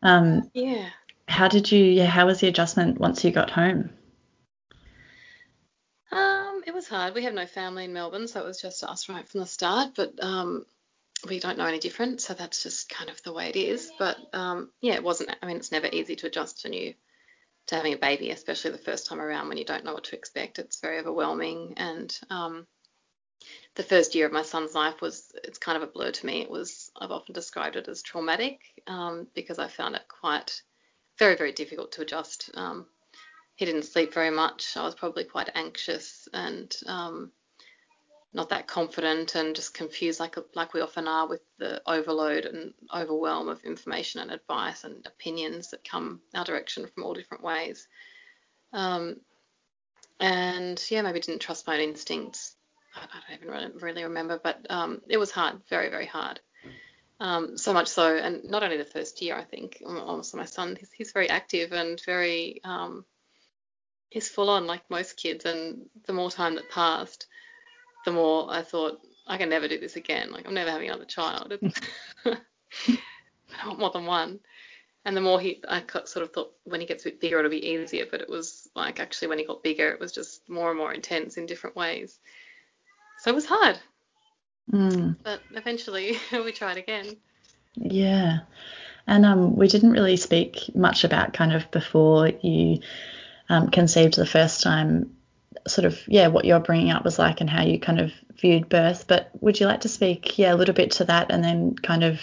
Um, 0.02 0.50
yeah. 0.54 0.90
How 1.28 1.48
did 1.48 1.72
you? 1.72 1.84
Yeah, 1.84 2.06
how 2.06 2.26
was 2.26 2.40
the 2.40 2.48
adjustment 2.48 3.00
once 3.00 3.24
you 3.24 3.32
got 3.32 3.50
home? 3.50 3.90
It 6.68 6.74
was 6.74 6.90
hard. 6.90 7.16
We 7.16 7.24
have 7.24 7.34
no 7.34 7.46
family 7.46 7.86
in 7.86 7.94
Melbourne, 7.94 8.28
so 8.28 8.42
it 8.42 8.46
was 8.46 8.62
just 8.62 8.84
us 8.84 9.08
right 9.08 9.26
from 9.26 9.40
the 9.40 9.46
start. 9.46 9.92
But 9.96 10.22
um, 10.22 10.66
we 11.26 11.40
don't 11.40 11.58
know 11.58 11.66
any 11.66 11.80
different, 11.80 12.20
so 12.20 12.34
that's 12.34 12.62
just 12.62 12.90
kind 12.90 13.10
of 13.10 13.24
the 13.24 13.32
way 13.32 13.48
it 13.48 13.56
is. 13.56 13.90
But 13.98 14.18
um, 14.34 14.70
yeah, 14.82 14.96
it 14.96 15.04
wasn't. 15.04 15.34
I 15.42 15.46
mean, 15.46 15.56
it's 15.56 15.72
never 15.72 15.88
easy 15.88 16.18
to 16.18 16.28
adjust 16.28 16.64
to 16.64 16.70
new 16.70 16.94
to 17.68 17.76
having 17.76 17.94
a 17.94 17.98
baby, 17.98 18.32
especially 18.32 18.72
the 18.72 18.80
first 18.80 19.08
time 19.08 19.22
around 19.22 19.48
when 19.48 19.58
you 19.58 19.64
don't 19.64 19.86
know 19.86 19.94
what 19.94 20.04
to 20.06 20.18
expect. 20.18 20.60
It's 20.60 20.82
very 20.82 21.00
overwhelming, 21.00 21.76
and 21.78 22.20
um, 22.30 22.68
the 23.76 23.84
first 23.84 24.14
year 24.14 24.26
of 24.26 24.34
my 24.34 24.44
son's 24.44 24.76
life 24.76 25.00
was 25.00 25.32
it's 25.46 25.60
kind 25.60 25.78
of 25.78 25.84
a 25.84 25.92
blur 25.92 26.12
to 26.12 26.26
me. 26.26 26.42
It 26.42 26.52
was 26.52 26.92
I've 27.00 27.12
often 27.12 27.34
described 27.34 27.78
it 27.78 27.88
as 27.88 28.02
traumatic 28.02 28.60
um, 28.88 29.28
because 29.34 29.58
I 29.58 29.70
found 29.70 29.96
it 29.96 30.06
quite 30.10 30.62
very 31.18 31.38
very 31.38 31.54
difficult 31.54 31.94
to 31.94 32.02
adjust. 32.02 32.52
Um, 32.56 32.88
he 33.58 33.66
didn't 33.66 33.86
sleep 33.86 34.14
very 34.14 34.30
much. 34.30 34.78
I 34.78 34.84
was 34.84 34.96
probably 34.96 35.24
quite 35.24 35.50
anxious 35.56 36.30
and 36.32 36.74
um, 36.86 37.32
not 38.32 38.50
that 38.50 38.68
confident 38.68 39.34
and 39.34 39.56
just 39.56 39.74
confused 39.74 40.20
like 40.20 40.36
like 40.54 40.76
we 40.76 40.82
often 40.82 41.08
are 41.08 41.28
with 41.28 41.42
the 41.58 41.82
overload 41.88 42.46
and 42.46 42.74
overwhelm 42.96 43.50
of 43.50 43.64
information 43.64 44.22
and 44.22 44.30
advice 44.30 44.84
and 44.84 45.04
opinions 45.08 45.72
that 45.72 45.84
come 45.84 46.22
our 46.36 46.46
direction 46.46 46.88
from 46.88 47.04
all 47.04 47.16
different 47.16 47.44
ways. 47.44 47.88
Um, 48.74 49.16
and 50.20 50.84
yeah, 50.92 51.02
maybe 51.02 51.20
didn't 51.20 51.42
trust 51.42 51.66
my 51.66 51.74
own 51.76 51.82
instincts. 51.82 52.56
I, 52.96 53.06
I 53.06 53.38
don't 53.38 53.64
even 53.64 53.80
really, 53.82 54.04
remember, 54.04 54.40
but 54.42 54.68
um, 54.70 55.02
it 55.10 55.18
was 55.18 55.32
hard, 55.32 55.62
very 55.68 55.90
very 55.90 56.06
hard. 56.06 56.40
Um, 57.20 57.58
so 57.58 57.74
much 57.74 57.88
so, 57.88 58.16
and 58.16 58.44
not 58.44 58.62
only 58.62 58.78
the 58.78 58.86
first 58.86 59.20
year, 59.24 59.36
I 59.36 59.44
think. 59.44 59.82
Also, 59.84 60.38
my 60.38 60.46
son, 60.46 60.76
he's, 60.80 60.92
he's 60.92 61.12
very 61.12 61.28
active 61.28 61.74
and 61.74 62.00
very 62.06 62.62
um, 62.64 63.04
he's 64.10 64.30
full 64.30 64.50
on 64.50 64.68
like 64.68 64.90
most 64.90 65.18
kids. 65.18 65.46
And 65.46 65.90
the 66.06 66.14
more 66.14 66.32
time 66.32 66.56
that 66.56 66.70
passed, 66.70 67.28
the 68.06 68.12
more 68.12 68.48
I 68.50 68.62
thought 68.62 69.00
I 69.28 69.38
can 69.38 69.50
never 69.50 69.68
do 69.68 69.80
this 69.80 69.96
again. 69.96 70.32
Like 70.32 70.48
I'm 70.48 70.54
never 70.54 70.72
having 70.72 70.90
another 70.90 71.06
child. 71.06 71.54
I 72.26 72.38
want 73.66 73.80
more 73.80 73.92
than 73.92 74.06
one. 74.06 74.40
And 75.06 75.16
the 75.16 75.22
more 75.22 75.40
he, 75.40 75.64
I 75.68 75.84
sort 76.06 76.24
of 76.24 76.34
thought 76.34 76.52
when 76.66 76.82
he 76.82 76.88
gets 76.88 77.06
a 77.06 77.10
bit 77.10 77.22
bigger 77.22 77.40
it'll 77.40 77.52
be 77.52 77.66
easier, 77.66 78.06
but 78.10 78.22
it 78.22 78.30
was 78.30 78.68
like 78.76 79.00
actually 79.00 79.30
when 79.30 79.40
he 79.40 79.46
got 79.46 79.64
bigger 79.64 79.90
it 79.90 80.00
was 80.00 80.12
just 80.12 80.50
more 80.50 80.70
and 80.70 80.78
more 80.78 80.94
intense 80.94 81.38
in 81.38 81.46
different 81.46 81.76
ways. 81.76 82.20
So 83.20 83.32
it 83.32 83.36
was 83.36 83.46
hard. 83.46 83.80
Mm. 84.72 85.16
But 85.24 85.42
eventually 85.54 86.18
we 86.32 86.52
tried 86.52 86.78
again. 86.78 87.18
Yeah. 87.76 88.40
And 89.06 89.26
um, 89.26 89.56
we 89.56 89.70
didn't 89.70 89.92
really 89.92 90.18
speak 90.18 90.76
much 90.76 91.06
about 91.06 91.34
kind 91.34 91.54
of 91.54 91.72
before 91.72 92.28
you 92.42 92.80
um, 93.50 93.70
conceived 93.70 94.16
the 94.16 94.26
first 94.26 94.62
time 94.62 95.18
sort 95.68 95.86
of 95.86 96.00
yeah 96.08 96.28
what 96.28 96.46
your 96.46 96.60
bringing 96.60 96.92
up 96.92 97.04
was 97.04 97.20
like 97.20 97.42
and 97.42 97.50
how 97.50 97.64
you 97.64 97.80
kind 97.80 98.00
of 98.00 98.12
viewed 98.40 98.70
birth. 98.70 99.06
But 99.08 99.32
would 99.42 99.60
you 99.60 99.66
like 99.66 99.82
to 99.82 99.90
speak 99.90 100.38
yeah 100.38 100.54
a 100.54 100.56
little 100.56 100.76
bit 100.76 100.92
to 100.92 101.06
that 101.06 101.32
and 101.32 101.44
then 101.44 101.76
kind 101.76 102.04
of 102.04 102.22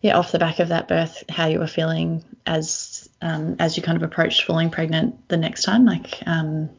yeah 0.00 0.16
off 0.16 0.32
the 0.32 0.38
back 0.38 0.58
of 0.58 0.68
that 0.68 0.88
birth 0.88 1.24
how 1.28 1.46
you 1.46 1.58
were 1.58 1.66
feeling 1.66 2.24
as 2.46 3.08
um, 3.22 3.56
as 3.58 3.76
you 3.76 3.82
kind 3.82 3.96
of 3.96 4.02
approached 4.02 4.44
falling 4.44 4.70
pregnant 4.70 5.28
the 5.28 5.36
next 5.36 5.62
time? 5.62 5.84
Like 5.84 6.22
um, 6.26 6.70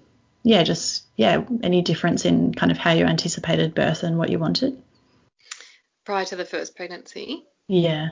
yeah 0.44 0.64
just 0.64 1.06
yeah 1.16 1.44
any 1.64 1.82
difference 1.82 2.26
in 2.26 2.54
kind 2.54 2.72
of 2.72 2.78
how 2.78 2.92
you 2.92 3.06
anticipated 3.06 3.76
birth 3.76 4.04
and 4.04 4.18
what 4.18 4.30
you 4.30 4.40
wanted? 4.40 4.82
Prior 6.06 6.26
to 6.26 6.36
the 6.36 6.46
first 6.46 6.76
pregnancy? 6.76 7.46
Yeah. 7.68 8.10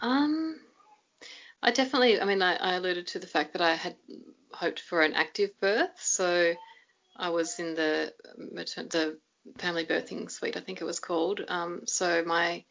Um 0.00 0.60
I 1.64 1.70
definitely 1.70 2.20
I 2.20 2.26
mean 2.26 2.42
I, 2.42 2.56
I 2.56 2.74
alluded 2.74 3.06
to 3.08 3.18
the 3.18 3.26
fact 3.26 3.54
that 3.54 3.62
I 3.62 3.74
had 3.74 3.96
hoped 4.52 4.80
for 4.80 5.00
an 5.00 5.14
active 5.14 5.58
birth. 5.60 5.98
So 5.98 6.54
I 7.16 7.30
was 7.30 7.58
in 7.58 7.74
the 7.74 8.12
the 8.36 9.18
family 9.56 9.86
birthing 9.86 10.30
suite, 10.30 10.56
I 10.56 10.60
think 10.60 10.80
it 10.80 10.84
was 10.84 11.00
called. 11.00 11.40
Um, 11.48 11.86
so 11.86 12.22
my 12.24 12.64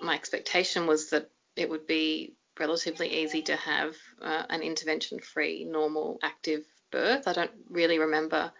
my 0.00 0.14
expectation 0.14 0.86
was 0.86 1.10
that 1.10 1.28
it 1.56 1.68
would 1.68 1.86
be 1.88 2.34
relatively 2.58 3.22
easy 3.22 3.42
to 3.42 3.56
have 3.56 3.96
uh, 4.22 4.44
an 4.48 4.62
intervention-free, 4.62 5.64
normal, 5.64 6.18
active 6.22 6.64
birth. 6.90 7.26
I 7.26 7.32
don't 7.32 7.50
really 7.68 7.98
remember 7.98 8.52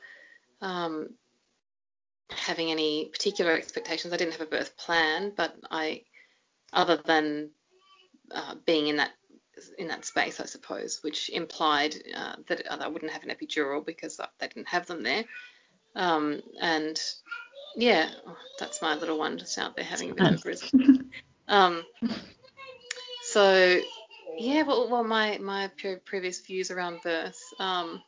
um, 0.61 1.11
having 2.31 2.71
any 2.71 3.07
particular 3.07 3.53
expectations. 3.53 4.13
I 4.13 4.17
didn't 4.17 4.33
have 4.33 4.47
a 4.47 4.47
birth 4.47 4.77
plan, 4.77 5.33
but 5.37 5.57
I, 5.71 6.03
other 6.73 6.97
than 6.97 7.51
uh, 8.31 8.55
being 8.67 8.89
in 8.89 8.97
that 8.97 9.13
in 9.79 9.89
that 9.89 10.05
space, 10.05 10.41
I 10.41 10.47
suppose, 10.47 10.99
which 11.03 11.31
implied 11.31 11.95
uh, 12.17 12.37
that 12.49 12.71
I 12.71 12.89
wouldn't 12.89 13.13
have 13.13 13.25
an 13.25 13.31
epidural 13.31 13.85
because 13.85 14.17
they 14.17 14.49
didn't 14.49 14.69
have 14.69 14.87
them 14.87 15.03
there. 15.03 15.25
Um, 15.95 16.43
and 16.61 17.01
yeah, 17.77 18.09
oh, 18.27 18.37
that's 18.59 18.83
my 18.83 18.97
little 18.97 19.19
one 19.19 19.39
just 19.39 19.57
out 19.59 19.77
there 19.77 19.85
having 19.85 20.11
a 20.11 20.15
bit 20.15 20.27
of 20.27 20.35
a 20.35 20.43
grizzle. 20.43 20.69
Um, 21.51 21.83
so 23.23 23.81
yeah, 24.39 24.63
well, 24.63 24.89
well, 24.91 25.03
my 25.03 25.39
my 25.39 25.71
previous 26.05 26.41
views 26.41 26.71
around 26.71 27.01
birth. 27.03 27.41
Um, 27.59 28.03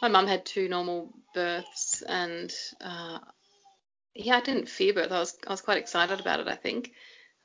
my 0.00 0.08
mum 0.08 0.26
had 0.26 0.44
two 0.44 0.68
normal 0.68 1.14
births, 1.34 2.02
and 2.02 2.52
uh, 2.80 3.18
yeah, 4.14 4.36
I 4.36 4.40
didn't 4.40 4.68
fear 4.68 4.92
birth. 4.92 5.10
I 5.10 5.18
was 5.18 5.36
I 5.46 5.50
was 5.50 5.62
quite 5.62 5.78
excited 5.78 6.20
about 6.20 6.40
it. 6.40 6.48
I 6.48 6.56
think. 6.56 6.92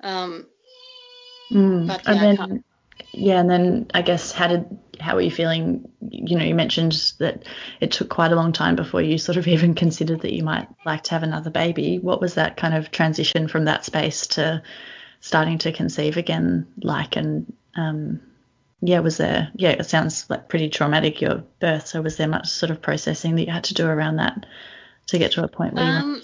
Um, 0.04 0.48
mm, 1.52 1.88
but 1.88 2.04
yeah, 2.06 2.24
and 2.26 2.38
then 2.38 2.63
yeah, 3.12 3.40
and 3.40 3.50
then 3.50 3.88
I 3.94 4.02
guess 4.02 4.32
how 4.32 4.48
did 4.48 4.66
how 5.00 5.16
were 5.16 5.22
you 5.22 5.32
feeling? 5.32 5.90
You 6.10 6.38
know, 6.38 6.46
you 6.46 6.56
mentioned 6.56 7.14
that 7.20 7.44
it 7.80 7.92
took 7.92 8.10
quite 8.10 8.32
a 8.32 8.36
long 8.36 8.54
time 8.54 8.76
before 8.76 9.02
you 9.02 9.18
sort 9.18 9.38
of 9.38 9.48
even 9.48 9.76
considered 9.76 10.22
that 10.22 10.34
you 10.34 10.44
might 10.44 10.68
like 10.86 11.04
to 11.04 11.12
have 11.12 11.24
another 11.24 11.50
baby. 11.50 12.00
What 12.00 12.22
was 12.22 12.36
that 12.36 12.58
kind 12.58 12.74
of 12.74 12.92
transition 12.92 13.48
from 13.48 13.66
that 13.66 13.86
space 13.86 14.28
to 14.28 14.62
starting 15.20 15.58
to 15.60 15.72
conceive 15.72 16.18
again 16.18 16.68
like? 16.82 17.16
And 17.16 17.54
um, 17.76 18.22
yeah, 18.82 19.00
was 19.00 19.18
there? 19.18 19.52
Yeah, 19.56 19.72
it 19.72 19.86
sounds 19.86 20.30
like 20.30 20.50
pretty 20.50 20.70
traumatic 20.70 21.22
your 21.22 21.44
birth. 21.60 21.88
So 21.88 22.02
was 22.02 22.18
there 22.18 22.28
much 22.28 22.48
sort 22.48 22.72
of 22.72 22.82
processing 22.82 23.36
that 23.36 23.46
you 23.46 23.52
had 23.52 23.66
to 23.66 23.74
do 23.74 23.88
around 23.88 24.18
that 24.18 24.46
to 25.08 25.18
get 25.18 25.32
to 25.34 25.44
a 25.44 25.48
point 25.48 25.74
where 25.74 25.84
um, 25.84 26.16
you? 26.16 26.22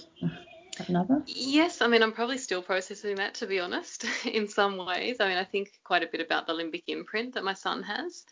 Another? 0.80 1.24
Yes, 1.26 1.82
I 1.82 1.88
mean, 1.88 2.04
I'm 2.04 2.14
probably 2.14 2.38
still 2.38 2.62
processing 2.62 3.16
that 3.16 3.36
to 3.36 3.48
be 3.48 3.60
honest, 3.60 4.06
in 4.26 4.48
some 4.48 4.78
ways. 4.78 5.18
I 5.20 5.28
mean, 5.28 5.38
I 5.38 5.44
think 5.44 5.72
quite 5.84 6.04
a 6.04 6.08
bit 6.08 6.22
about 6.22 6.48
the 6.48 6.54
limbic 6.54 6.84
imprint 6.88 7.36
that 7.36 7.44
my 7.44 7.54
son 7.54 7.84
has 7.84 8.26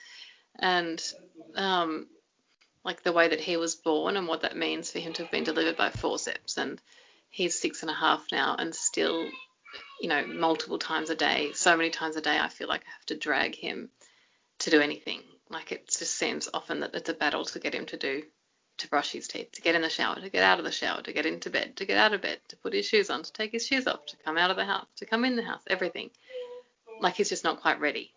and 0.59 1.01
um, 1.55 2.07
like 2.83 3.03
the 3.03 3.13
way 3.13 3.27
that 3.27 3.39
he 3.39 3.57
was 3.57 3.75
born 3.75 4.17
and 4.17 4.27
what 4.27 4.41
that 4.41 4.57
means 4.57 4.91
for 4.91 4.99
him 4.99 5.13
to 5.13 5.23
have 5.23 5.31
been 5.31 5.43
delivered 5.43 5.77
by 5.77 5.89
forceps. 5.89 6.57
And 6.57 6.81
he's 7.29 7.59
six 7.59 7.81
and 7.81 7.91
a 7.91 7.95
half 7.95 8.25
now 8.31 8.55
and 8.57 8.73
still, 8.73 9.27
you 10.01 10.09
know, 10.09 10.25
multiple 10.25 10.79
times 10.79 11.09
a 11.09 11.15
day, 11.15 11.51
so 11.53 11.77
many 11.77 11.89
times 11.89 12.15
a 12.15 12.21
day, 12.21 12.37
I 12.37 12.49
feel 12.49 12.67
like 12.67 12.81
I 12.81 12.91
have 12.91 13.05
to 13.07 13.17
drag 13.17 13.55
him 13.55 13.89
to 14.59 14.69
do 14.69 14.81
anything. 14.81 15.21
Like 15.49 15.71
it 15.71 15.87
just 15.87 16.15
seems 16.15 16.49
often 16.53 16.81
that 16.81 16.95
it's 16.95 17.09
a 17.09 17.13
battle 17.13 17.45
to 17.45 17.59
get 17.59 17.75
him 17.75 17.85
to 17.87 17.97
do 17.97 18.23
to 18.81 18.87
brush 18.87 19.11
his 19.11 19.27
teeth, 19.27 19.51
to 19.53 19.61
get 19.61 19.75
in 19.75 19.81
the 19.81 19.89
shower, 19.89 20.15
to 20.15 20.29
get 20.29 20.43
out 20.43 20.59
of 20.59 20.65
the 20.65 20.71
shower, 20.71 21.01
to 21.01 21.13
get 21.13 21.25
into 21.25 21.49
bed, 21.49 21.75
to 21.77 21.85
get 21.85 21.97
out 21.97 22.13
of 22.13 22.21
bed, 22.21 22.39
to 22.49 22.57
put 22.57 22.73
his 22.73 22.85
shoes 22.85 23.09
on, 23.09 23.23
to 23.23 23.33
take 23.33 23.51
his 23.51 23.65
shoes 23.65 23.87
off, 23.87 24.05
to 24.07 24.17
come 24.17 24.37
out 24.37 24.51
of 24.51 24.57
the 24.57 24.65
house, 24.65 24.87
to 24.97 25.05
come 25.05 25.25
in 25.25 25.35
the 25.35 25.43
house, 25.43 25.61
everything. 25.67 26.09
Like 26.99 27.15
he's 27.15 27.29
just 27.29 27.43
not 27.43 27.61
quite 27.61 27.79
ready. 27.79 28.13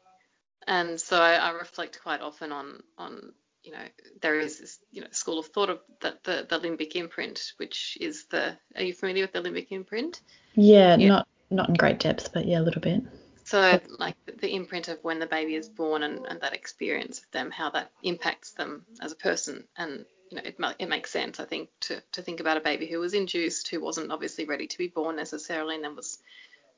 And 0.66 1.00
so 1.00 1.20
I, 1.20 1.34
I 1.34 1.50
reflect 1.50 2.00
quite 2.02 2.20
often 2.20 2.52
on 2.52 2.82
on 2.98 3.32
you 3.62 3.72
know 3.72 3.84
there 4.20 4.38
is 4.38 4.60
this 4.60 4.78
you 4.90 5.00
know 5.02 5.08
school 5.10 5.38
of 5.38 5.46
thought 5.46 5.70
of 5.70 5.80
the, 6.00 6.18
the, 6.24 6.46
the 6.48 6.58
limbic 6.58 6.92
imprint, 6.96 7.52
which 7.58 7.96
is 8.00 8.26
the 8.26 8.56
are 8.74 8.82
you 8.82 8.94
familiar 8.94 9.24
with 9.24 9.32
the 9.32 9.42
limbic 9.42 9.68
imprint? 9.70 10.20
Yeah, 10.54 10.96
yeah. 10.96 11.08
not 11.08 11.28
not 11.50 11.68
in 11.68 11.74
great 11.74 11.98
depth, 11.98 12.32
but 12.32 12.46
yeah, 12.46 12.60
a 12.60 12.62
little 12.62 12.80
bit. 12.82 13.02
So, 13.44 13.78
like 13.98 14.16
the 14.40 14.54
imprint 14.54 14.88
of 14.88 14.98
when 15.02 15.18
the 15.18 15.26
baby 15.26 15.54
is 15.54 15.68
born 15.68 16.02
and, 16.02 16.24
and 16.26 16.40
that 16.40 16.54
experience 16.54 17.18
of 17.18 17.30
them, 17.30 17.50
how 17.50 17.70
that 17.70 17.92
impacts 18.02 18.52
them 18.52 18.86
as 19.02 19.12
a 19.12 19.16
person. 19.16 19.64
And 19.76 20.06
you 20.34 20.52
know, 20.58 20.68
it, 20.68 20.76
it 20.78 20.88
makes 20.88 21.10
sense, 21.10 21.40
I 21.40 21.44
think, 21.44 21.68
to, 21.82 22.02
to 22.12 22.22
think 22.22 22.40
about 22.40 22.56
a 22.56 22.60
baby 22.60 22.86
who 22.86 22.98
was 22.98 23.14
induced, 23.14 23.68
who 23.68 23.80
wasn't 23.80 24.12
obviously 24.12 24.44
ready 24.44 24.66
to 24.66 24.78
be 24.78 24.88
born 24.88 25.16
necessarily, 25.16 25.74
and 25.74 25.84
then 25.84 25.96
was 25.96 26.18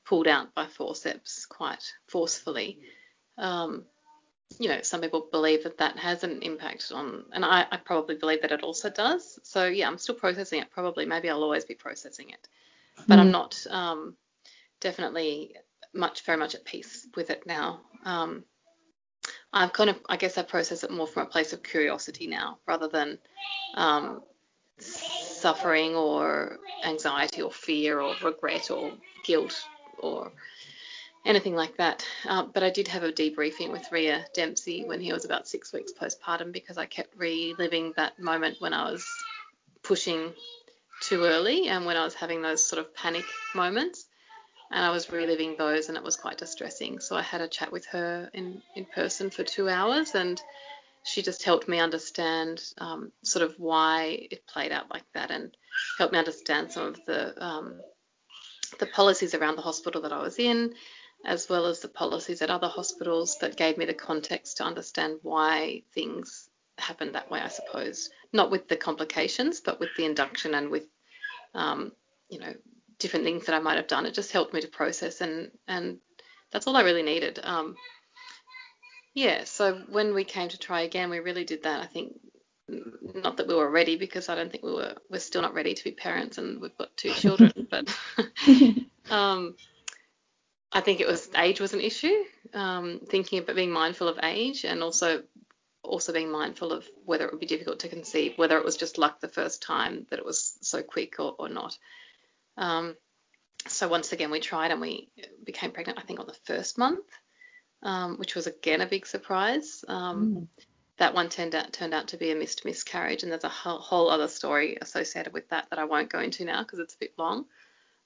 pulled 0.04 0.28
out 0.28 0.54
by 0.54 0.66
forceps 0.66 1.46
quite 1.46 1.92
forcefully. 2.06 2.78
Um, 3.38 3.84
you 4.58 4.68
know, 4.68 4.80
some 4.82 5.00
people 5.00 5.28
believe 5.32 5.64
that 5.64 5.78
that 5.78 5.98
has 5.98 6.22
an 6.22 6.42
impact 6.42 6.92
on, 6.94 7.24
and 7.32 7.44
I, 7.44 7.66
I, 7.70 7.76
probably 7.78 8.14
believe 8.14 8.42
that 8.42 8.52
it 8.52 8.62
also 8.62 8.88
does. 8.88 9.40
So 9.42 9.66
yeah, 9.66 9.88
I'm 9.88 9.98
still 9.98 10.14
processing 10.14 10.60
it. 10.62 10.70
Probably, 10.70 11.04
maybe 11.04 11.28
I'll 11.28 11.42
always 11.42 11.64
be 11.64 11.74
processing 11.74 12.30
it, 12.30 12.48
but 13.08 13.16
mm. 13.16 13.20
I'm 13.20 13.30
not 13.32 13.66
um, 13.68 14.16
definitely 14.80 15.56
much, 15.92 16.24
very 16.24 16.38
much 16.38 16.54
at 16.54 16.64
peace 16.64 17.08
with 17.16 17.30
it 17.30 17.44
now. 17.46 17.80
Um, 18.04 18.44
I've 19.52 19.72
kind 19.72 19.90
of, 19.90 19.96
I 20.08 20.16
guess 20.16 20.38
I 20.38 20.42
process 20.42 20.84
it 20.84 20.90
more 20.90 21.06
from 21.06 21.24
a 21.24 21.30
place 21.30 21.52
of 21.52 21.62
curiosity 21.62 22.26
now 22.26 22.58
rather 22.66 22.88
than 22.88 23.18
um, 23.74 24.22
suffering 24.78 25.94
or 25.94 26.58
anxiety 26.84 27.42
or 27.42 27.50
fear 27.50 28.00
or 28.00 28.14
regret 28.22 28.70
or 28.70 28.92
guilt 29.24 29.54
or 29.98 30.32
anything 31.24 31.54
like 31.54 31.76
that. 31.76 32.06
Uh, 32.28 32.44
but 32.44 32.62
I 32.62 32.70
did 32.70 32.88
have 32.88 33.02
a 33.02 33.12
debriefing 33.12 33.70
with 33.70 33.90
Rhea 33.90 34.24
Dempsey 34.34 34.84
when 34.84 35.00
he 35.00 35.12
was 35.12 35.24
about 35.24 35.48
six 35.48 35.72
weeks 35.72 35.92
postpartum 35.92 36.52
because 36.52 36.78
I 36.78 36.86
kept 36.86 37.16
reliving 37.16 37.92
that 37.96 38.18
moment 38.18 38.60
when 38.60 38.72
I 38.72 38.90
was 38.90 39.06
pushing 39.82 40.32
too 41.00 41.24
early 41.24 41.68
and 41.68 41.84
when 41.84 41.96
I 41.96 42.04
was 42.04 42.14
having 42.14 42.42
those 42.42 42.64
sort 42.64 42.80
of 42.80 42.94
panic 42.94 43.24
moments. 43.54 44.05
And 44.70 44.84
I 44.84 44.90
was 44.90 45.10
reliving 45.10 45.56
those, 45.56 45.88
and 45.88 45.96
it 45.96 46.04
was 46.04 46.16
quite 46.16 46.38
distressing. 46.38 47.00
So 47.00 47.16
I 47.16 47.22
had 47.22 47.40
a 47.40 47.48
chat 47.48 47.72
with 47.72 47.86
her 47.86 48.30
in 48.32 48.62
in 48.74 48.84
person 48.84 49.30
for 49.30 49.44
two 49.44 49.68
hours, 49.68 50.14
and 50.14 50.40
she 51.04 51.22
just 51.22 51.44
helped 51.44 51.68
me 51.68 51.78
understand 51.78 52.62
um, 52.78 53.12
sort 53.22 53.44
of 53.44 53.54
why 53.58 54.26
it 54.30 54.46
played 54.46 54.72
out 54.72 54.90
like 54.90 55.04
that, 55.14 55.30
and 55.30 55.56
helped 55.98 56.12
me 56.12 56.18
understand 56.18 56.72
some 56.72 56.86
of 56.86 57.04
the 57.06 57.44
um, 57.44 57.80
the 58.78 58.86
policies 58.86 59.34
around 59.34 59.56
the 59.56 59.62
hospital 59.62 60.02
that 60.02 60.12
I 60.12 60.20
was 60.20 60.38
in, 60.38 60.74
as 61.24 61.48
well 61.48 61.66
as 61.66 61.80
the 61.80 61.88
policies 61.88 62.42
at 62.42 62.50
other 62.50 62.68
hospitals 62.68 63.38
that 63.40 63.56
gave 63.56 63.78
me 63.78 63.84
the 63.84 63.94
context 63.94 64.56
to 64.56 64.64
understand 64.64 65.20
why 65.22 65.82
things 65.94 66.48
happened 66.78 67.14
that 67.14 67.30
way, 67.30 67.40
I 67.40 67.48
suppose. 67.48 68.10
Not 68.32 68.50
with 68.50 68.68
the 68.68 68.76
complications, 68.76 69.60
but 69.60 69.80
with 69.80 69.90
the 69.96 70.04
induction 70.04 70.54
and 70.54 70.70
with, 70.70 70.86
um, 71.54 71.92
you 72.28 72.38
know, 72.38 72.54
different 72.98 73.24
things 73.24 73.46
that 73.46 73.54
I 73.54 73.60
might 73.60 73.76
have 73.76 73.88
done. 73.88 74.06
It 74.06 74.14
just 74.14 74.32
helped 74.32 74.54
me 74.54 74.60
to 74.60 74.68
process, 74.68 75.20
and 75.20 75.50
and 75.66 75.98
that's 76.52 76.66
all 76.66 76.76
I 76.76 76.82
really 76.82 77.02
needed. 77.02 77.38
Um, 77.42 77.76
yeah, 79.14 79.44
so 79.44 79.80
when 79.88 80.14
we 80.14 80.24
came 80.24 80.48
to 80.50 80.58
try 80.58 80.82
again, 80.82 81.10
we 81.10 81.20
really 81.20 81.44
did 81.44 81.62
that. 81.62 81.82
I 81.82 81.86
think 81.86 82.18
not 82.68 83.36
that 83.36 83.46
we 83.46 83.54
were 83.54 83.70
ready 83.70 83.96
because 83.96 84.28
I 84.28 84.34
don't 84.34 84.50
think 84.50 84.64
we 84.64 84.72
were 84.72 84.94
we're 85.10 85.20
still 85.20 85.42
not 85.42 85.54
ready 85.54 85.74
to 85.74 85.84
be 85.84 85.92
parents 85.92 86.38
and 86.38 86.60
we've 86.60 86.76
got 86.76 86.96
two 86.96 87.12
children, 87.12 87.66
but 87.70 87.96
um, 89.10 89.54
I 90.72 90.80
think 90.80 91.00
it 91.00 91.06
was 91.06 91.28
age 91.36 91.60
was 91.60 91.74
an 91.74 91.80
issue. 91.80 92.24
Um, 92.52 93.00
thinking 93.08 93.38
about 93.38 93.56
being 93.56 93.70
mindful 93.70 94.08
of 94.08 94.18
age 94.22 94.64
and 94.64 94.82
also 94.82 95.22
also 95.82 96.12
being 96.12 96.30
mindful 96.30 96.72
of 96.72 96.84
whether 97.04 97.24
it 97.24 97.30
would 97.30 97.40
be 97.40 97.46
difficult 97.46 97.80
to 97.80 97.88
conceive, 97.88 98.36
whether 98.36 98.58
it 98.58 98.64
was 98.64 98.76
just 98.76 98.98
luck 98.98 99.20
the 99.20 99.28
first 99.28 99.62
time 99.62 100.06
that 100.10 100.18
it 100.18 100.24
was 100.24 100.58
so 100.60 100.82
quick 100.82 101.20
or, 101.20 101.34
or 101.38 101.48
not. 101.48 101.78
Um, 102.56 102.96
so 103.68 103.88
once 103.88 104.12
again, 104.12 104.30
we 104.30 104.40
tried 104.40 104.70
and 104.70 104.80
we 104.80 105.10
became 105.44 105.72
pregnant, 105.72 105.98
I 105.98 106.02
think, 106.02 106.20
on 106.20 106.26
the 106.26 106.36
first 106.44 106.78
month, 106.78 107.06
um, 107.82 108.18
which 108.18 108.34
was 108.34 108.46
again 108.46 108.80
a 108.80 108.86
big 108.86 109.06
surprise. 109.06 109.84
Um, 109.88 110.34
mm. 110.34 110.64
That 110.98 111.14
one 111.14 111.28
turned 111.28 111.54
out 111.54 111.72
turned 111.72 111.92
out 111.92 112.08
to 112.08 112.16
be 112.16 112.30
a 112.30 112.34
missed 112.34 112.64
miscarriage, 112.64 113.22
and 113.22 113.30
there's 113.30 113.44
a 113.44 113.48
whole, 113.50 113.78
whole 113.78 114.10
other 114.10 114.28
story 114.28 114.78
associated 114.80 115.32
with 115.32 115.48
that 115.50 115.68
that 115.70 115.78
I 115.78 115.84
won't 115.84 116.10
go 116.10 116.20
into 116.20 116.44
now 116.44 116.62
because 116.62 116.78
it's 116.78 116.94
a 116.94 116.98
bit 116.98 117.12
long. 117.18 117.44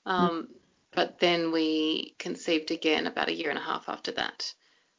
Mm. 0.06 0.46
But 0.92 1.20
then 1.20 1.52
we 1.52 2.16
conceived 2.18 2.72
again 2.72 3.06
about 3.06 3.28
a 3.28 3.34
year 3.34 3.50
and 3.50 3.58
a 3.58 3.62
half 3.62 3.88
after 3.88 4.10
that, 4.12 4.52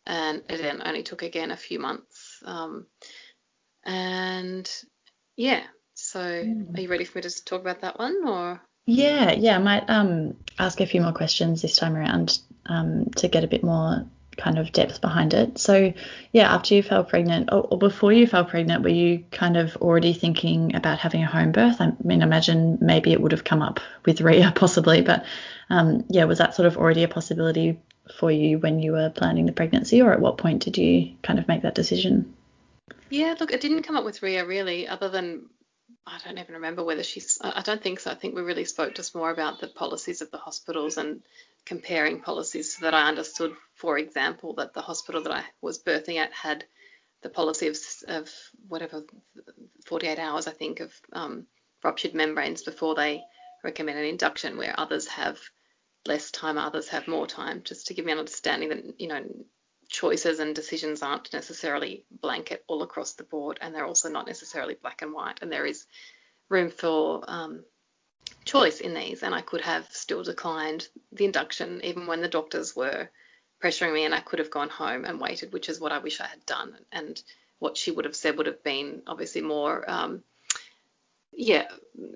and 0.05 0.41
it 0.49 0.61
then 0.61 0.81
only 0.85 1.03
took 1.03 1.21
again 1.21 1.51
a 1.51 1.57
few 1.57 1.79
months. 1.79 2.41
Um, 2.45 2.85
and 3.83 4.69
yeah, 5.35 5.63
so 5.95 6.19
mm. 6.21 6.77
are 6.77 6.81
you 6.81 6.87
ready 6.87 7.03
for 7.03 7.17
me 7.17 7.23
to 7.23 7.43
talk 7.43 7.59
about 7.59 7.81
that 7.81 7.99
one 7.99 8.21
or? 8.25 8.61
Yeah, 8.85 9.31
yeah, 9.31 9.55
I 9.55 9.59
might 9.59 9.89
um, 9.89 10.35
ask 10.57 10.79
a 10.81 10.85
few 10.85 11.01
more 11.01 11.13
questions 11.13 11.61
this 11.61 11.75
time 11.75 11.95
around 11.95 12.39
um, 12.65 13.05
to 13.17 13.27
get 13.27 13.43
a 13.43 13.47
bit 13.47 13.63
more 13.63 14.05
kind 14.37 14.57
of 14.57 14.71
depth 14.71 15.01
behind 15.01 15.33
it. 15.33 15.59
So, 15.59 15.93
yeah, 16.31 16.53
after 16.53 16.73
you 16.73 16.83
fell 16.83 17.03
pregnant, 17.03 17.49
or, 17.51 17.61
or, 17.61 17.77
before 17.77 18.11
you 18.11 18.25
fell 18.25 18.45
pregnant, 18.45 18.83
were 18.83 18.89
you 18.89 19.23
kind 19.31 19.57
of 19.57 19.75
already 19.77 20.13
thinking 20.13 20.75
about 20.75 20.99
having 20.99 21.23
a 21.23 21.27
home 21.27 21.51
birth? 21.51 21.79
I 21.79 21.93
mean, 22.03 22.21
imagine 22.21 22.77
maybe 22.81 23.11
it 23.11 23.21
would 23.21 23.33
have 23.33 23.43
come 23.43 23.61
up 23.61 23.79
with 24.05 24.21
Rhea 24.21 24.51
possibly, 24.55 25.01
but 25.01 25.25
um, 25.69 26.05
yeah, 26.09 26.25
was 26.25 26.39
that 26.39 26.55
sort 26.55 26.65
of 26.65 26.77
already 26.77 27.03
a 27.03 27.07
possibility 27.07 27.79
for 28.19 28.31
you 28.31 28.57
when 28.57 28.79
you 28.79 28.93
were 28.93 29.09
planning 29.09 29.45
the 29.45 29.51
pregnancy, 29.51 30.01
or 30.01 30.11
at 30.11 30.19
what 30.19 30.37
point 30.37 30.63
did 30.63 30.77
you 30.77 31.13
kind 31.23 31.39
of 31.39 31.47
make 31.47 31.61
that 31.61 31.75
decision? 31.75 32.33
Yeah, 33.09 33.35
look, 33.39 33.51
it 33.51 33.61
didn't 33.61 33.83
come 33.83 33.97
up 33.97 34.05
with 34.05 34.21
Rhea 34.23 34.45
really, 34.45 34.87
other 34.87 35.09
than 35.09 35.49
I 36.05 36.19
don't 36.23 36.37
even 36.37 36.55
remember 36.55 36.83
whether 36.83 37.03
she's. 37.03 37.37
I 37.41 37.61
don't 37.61 37.81
think 37.81 37.99
so. 37.99 38.11
I 38.11 38.15
think 38.15 38.35
we 38.35 38.41
really 38.41 38.65
spoke 38.65 38.95
just 38.95 39.15
more 39.15 39.31
about 39.31 39.59
the 39.59 39.67
policies 39.67 40.21
of 40.21 40.31
the 40.31 40.37
hospitals 40.37 40.97
and 40.97 41.21
comparing 41.65 42.21
policies 42.21 42.75
so 42.75 42.85
that 42.85 42.93
I 42.93 43.07
understood, 43.07 43.55
for 43.75 43.97
example, 43.97 44.53
that 44.55 44.73
the 44.73 44.81
hospital 44.81 45.23
that 45.23 45.33
I 45.33 45.43
was 45.61 45.81
birthing 45.81 46.17
at 46.17 46.33
had 46.33 46.65
the 47.21 47.29
policy 47.29 47.67
of, 47.67 47.77
of 48.07 48.29
whatever 48.67 49.03
48 49.85 50.19
hours, 50.19 50.47
I 50.47 50.51
think, 50.51 50.79
of 50.79 50.93
um, 51.13 51.45
ruptured 51.83 52.13
membranes 52.13 52.63
before 52.63 52.95
they 52.95 53.23
recommend 53.63 53.99
an 53.99 54.05
induction, 54.05 54.57
where 54.57 54.73
others 54.77 55.07
have 55.07 55.39
less 56.05 56.31
time, 56.31 56.57
others 56.57 56.89
have 56.89 57.07
more 57.07 57.27
time, 57.27 57.61
just 57.63 57.87
to 57.87 57.93
give 57.93 58.05
me 58.05 58.11
an 58.11 58.19
understanding 58.19 58.69
that 58.69 58.99
you 58.99 59.07
know 59.07 59.23
choices 59.91 60.39
and 60.39 60.55
decisions 60.55 61.03
aren't 61.03 61.33
necessarily 61.33 62.05
blanket 62.09 62.63
all 62.67 62.81
across 62.81 63.13
the 63.13 63.23
board, 63.23 63.59
and 63.61 63.75
they're 63.75 63.85
also 63.85 64.09
not 64.09 64.25
necessarily 64.25 64.75
black 64.81 65.01
and 65.01 65.13
white, 65.13 65.39
and 65.41 65.51
there 65.51 65.65
is 65.65 65.85
room 66.49 66.71
for 66.71 67.23
um, 67.27 67.63
choice 68.45 68.79
in 68.79 68.93
these. 68.93 69.21
And 69.21 69.35
I 69.35 69.41
could 69.41 69.61
have 69.61 69.85
still 69.91 70.23
declined 70.23 70.87
the 71.11 71.25
induction 71.25 71.81
even 71.83 72.07
when 72.07 72.21
the 72.21 72.29
doctors 72.29 72.75
were 72.75 73.09
pressuring 73.61 73.93
me, 73.93 74.05
and 74.05 74.15
I 74.15 74.21
could 74.21 74.39
have 74.39 74.49
gone 74.49 74.69
home 74.69 75.03
and 75.05 75.19
waited, 75.19 75.51
which 75.51 75.67
is 75.67 75.79
what 75.79 75.91
I 75.91 75.99
wish 75.99 76.21
I 76.21 76.27
had 76.27 76.45
done. 76.45 76.73
And 76.91 77.21
what 77.59 77.77
she 77.77 77.91
would 77.91 78.05
have 78.05 78.15
said 78.15 78.37
would 78.37 78.47
have 78.47 78.63
been 78.63 79.03
obviously 79.05 79.41
more. 79.41 79.87
Um, 79.89 80.23
yeah, 81.33 81.67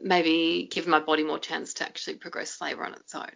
maybe 0.01 0.67
give 0.71 0.87
my 0.87 0.99
body 0.99 1.23
more 1.23 1.39
chance 1.39 1.75
to 1.75 1.83
actually 1.83 2.15
progress 2.15 2.59
labour 2.61 2.85
on 2.85 2.93
its 2.93 3.13
own. 3.13 3.31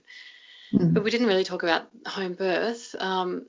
Mm. 0.74 0.94
But 0.94 1.04
we 1.04 1.12
didn't 1.12 1.28
really 1.28 1.44
talk 1.44 1.64
about 1.64 1.90
home 2.06 2.34
birth. 2.34 2.96
Um, 3.00 3.46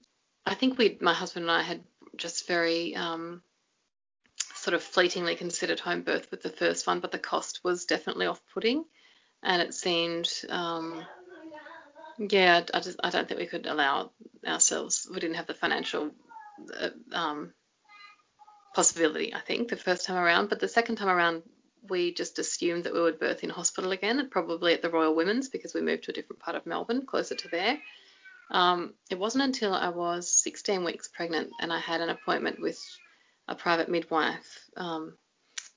I 0.46 0.54
think 0.54 0.78
we, 0.78 0.98
my 1.00 1.14
husband 1.14 1.44
and 1.44 1.52
I, 1.52 1.62
had 1.62 1.82
just 2.16 2.46
very 2.46 2.96
um, 2.96 3.42
sort 4.54 4.74
of 4.74 4.82
fleetingly 4.82 5.36
considered 5.36 5.80
home 5.80 6.02
birth 6.02 6.30
with 6.30 6.42
the 6.42 6.50
first 6.50 6.86
one, 6.86 7.00
but 7.00 7.12
the 7.12 7.18
cost 7.18 7.60
was 7.64 7.86
definitely 7.86 8.26
off-putting, 8.26 8.84
and 9.42 9.62
it 9.62 9.74
seemed, 9.74 10.30
um, 10.48 11.04
yeah, 12.18 12.62
I 12.74 12.80
just 12.80 13.00
I 13.02 13.10
don't 13.10 13.26
think 13.28 13.40
we 13.40 13.46
could 13.46 13.66
allow 13.66 14.10
ourselves. 14.46 15.08
We 15.12 15.20
didn't 15.20 15.36
have 15.36 15.46
the 15.46 15.54
financial 15.54 16.10
uh, 16.78 16.90
um, 17.12 17.52
possibility. 18.74 19.34
I 19.34 19.40
think 19.40 19.68
the 19.68 19.76
first 19.76 20.04
time 20.04 20.16
around, 20.16 20.48
but 20.48 20.60
the 20.60 20.68
second 20.68 20.96
time 20.96 21.08
around, 21.08 21.42
we 21.88 22.12
just 22.12 22.38
assumed 22.38 22.84
that 22.84 22.92
we 22.92 23.00
would 23.00 23.18
birth 23.18 23.42
in 23.42 23.50
hospital 23.50 23.92
again, 23.92 24.28
probably 24.30 24.74
at 24.74 24.82
the 24.82 24.90
Royal 24.90 25.14
Women's 25.14 25.48
because 25.48 25.72
we 25.74 25.80
moved 25.80 26.04
to 26.04 26.10
a 26.10 26.14
different 26.14 26.40
part 26.40 26.56
of 26.56 26.66
Melbourne, 26.66 27.06
closer 27.06 27.34
to 27.34 27.48
there. 27.48 27.78
Um, 28.50 28.94
it 29.08 29.18
wasn't 29.18 29.44
until 29.44 29.74
I 29.74 29.90
was 29.90 30.32
16 30.42 30.84
weeks 30.84 31.08
pregnant 31.08 31.50
and 31.60 31.72
I 31.72 31.78
had 31.78 32.00
an 32.00 32.10
appointment 32.10 32.60
with 32.60 32.78
a 33.46 33.54
private 33.54 33.88
midwife, 33.88 34.58
um, 34.76 35.16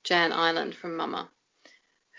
Jan 0.02 0.32
Island 0.32 0.74
from 0.74 0.96
Mama, 0.96 1.28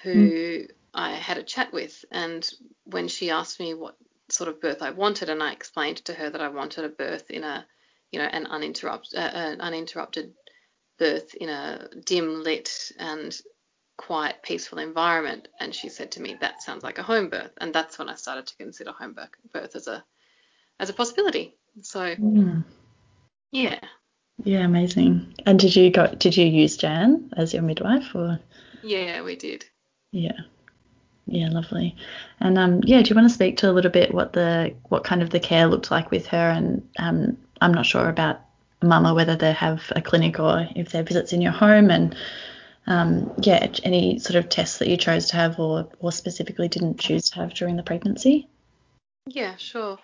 who 0.04 0.14
mm. 0.16 0.72
I 0.94 1.12
had 1.12 1.38
a 1.38 1.44
chat 1.44 1.74
with. 1.74 2.06
And 2.12 2.50
when 2.86 3.08
she 3.08 3.32
asked 3.32 3.60
me 3.60 3.74
what 3.74 3.98
sort 4.30 4.50
of 4.50 4.62
birth 4.62 4.82
I 4.82 4.92
wanted, 4.92 5.30
and 5.30 5.44
I 5.44 5.52
explained 5.52 5.98
to 6.06 6.14
her 6.14 6.30
that 6.30 6.42
I 6.42 6.48
wanted 6.48 6.86
a 6.86 6.90
birth 6.90 7.30
in 7.30 7.44
a, 7.44 7.66
you 8.12 8.20
know, 8.20 8.26
an 8.26 8.48
uninterrupted, 8.48 9.20
uh, 9.20 9.32
an 9.34 9.62
uninterrupted 9.62 10.34
birth 10.98 11.36
in 11.36 11.50
a 11.50 11.90
dim 12.06 12.44
lit 12.44 12.92
and 12.98 13.38
quiet, 13.98 14.38
peaceful 14.42 14.80
environment. 14.80 15.50
And 15.60 15.76
she 15.76 15.90
said 15.90 16.12
to 16.14 16.22
me, 16.22 16.38
"That 16.40 16.64
sounds 16.64 16.84
like 16.84 16.98
a 16.98 17.04
home 17.04 17.30
birth." 17.30 17.52
And 17.58 17.74
that's 17.74 18.00
when 18.00 18.10
I 18.10 18.16
started 18.16 18.48
to 18.48 18.58
consider 18.58 18.92
home 18.92 19.18
birth 19.54 19.76
as 19.76 19.88
a 19.88 20.04
as 20.80 20.90
a 20.90 20.94
possibility. 20.94 21.56
So 21.82 22.16
mm. 22.16 22.64
yeah. 23.52 23.80
Yeah, 24.44 24.60
amazing. 24.66 25.36
And 25.46 25.60
did 25.60 25.76
you 25.76 25.90
go 25.92 26.08
did 26.08 26.36
you 26.36 26.46
use 26.46 26.78
Jan 26.78 27.34
as 27.38 27.54
your 27.54 27.64
midwife 27.64 28.14
or 28.16 28.40
Yeah, 28.84 29.22
we 29.24 29.36
did. 29.36 29.66
Yeah. 30.12 30.40
Yeah, 31.28 31.50
lovely. 31.50 31.96
And 32.40 32.58
um 32.58 32.82
yeah, 32.84 33.02
do 33.02 33.10
you 33.10 33.16
want 33.16 33.28
to 33.28 33.34
speak 33.34 33.58
to 33.58 33.70
a 33.70 33.74
little 33.74 33.92
bit 33.92 34.14
what 34.14 34.34
the 34.34 34.74
what 34.90 35.04
kind 35.04 35.22
of 35.22 35.30
the 35.30 35.40
care 35.40 35.68
looked 35.68 35.92
like 35.92 36.12
with 36.12 36.28
her 36.28 36.50
and 36.50 36.88
um 37.00 37.38
I'm 37.62 37.74
not 37.74 37.86
sure 37.86 38.10
about 38.10 38.42
mama 38.84 39.14
whether 39.14 39.36
they 39.36 39.54
have 39.54 39.82
a 39.96 40.02
clinic 40.02 40.40
or 40.40 40.68
if 40.76 40.92
they're 40.92 41.04
visits 41.04 41.34
in 41.34 41.42
your 41.42 41.54
home 41.54 41.90
and 41.90 42.16
um, 42.88 43.34
yeah, 43.42 43.68
any 43.84 44.20
sort 44.20 44.36
of 44.36 44.50
tests 44.50 44.78
that 44.78 44.88
you 44.88 44.98
chose 44.98 45.28
to 45.28 45.36
have 45.38 45.60
or, 45.60 45.90
or 46.00 46.12
specifically 46.12 46.68
didn't 46.68 47.00
choose 47.00 47.30
to 47.30 47.36
have 47.38 47.54
during 47.54 47.78
the 47.78 47.84
pregnancy? 47.84 48.48
Yeah, 49.28 49.56
sure. 49.56 49.98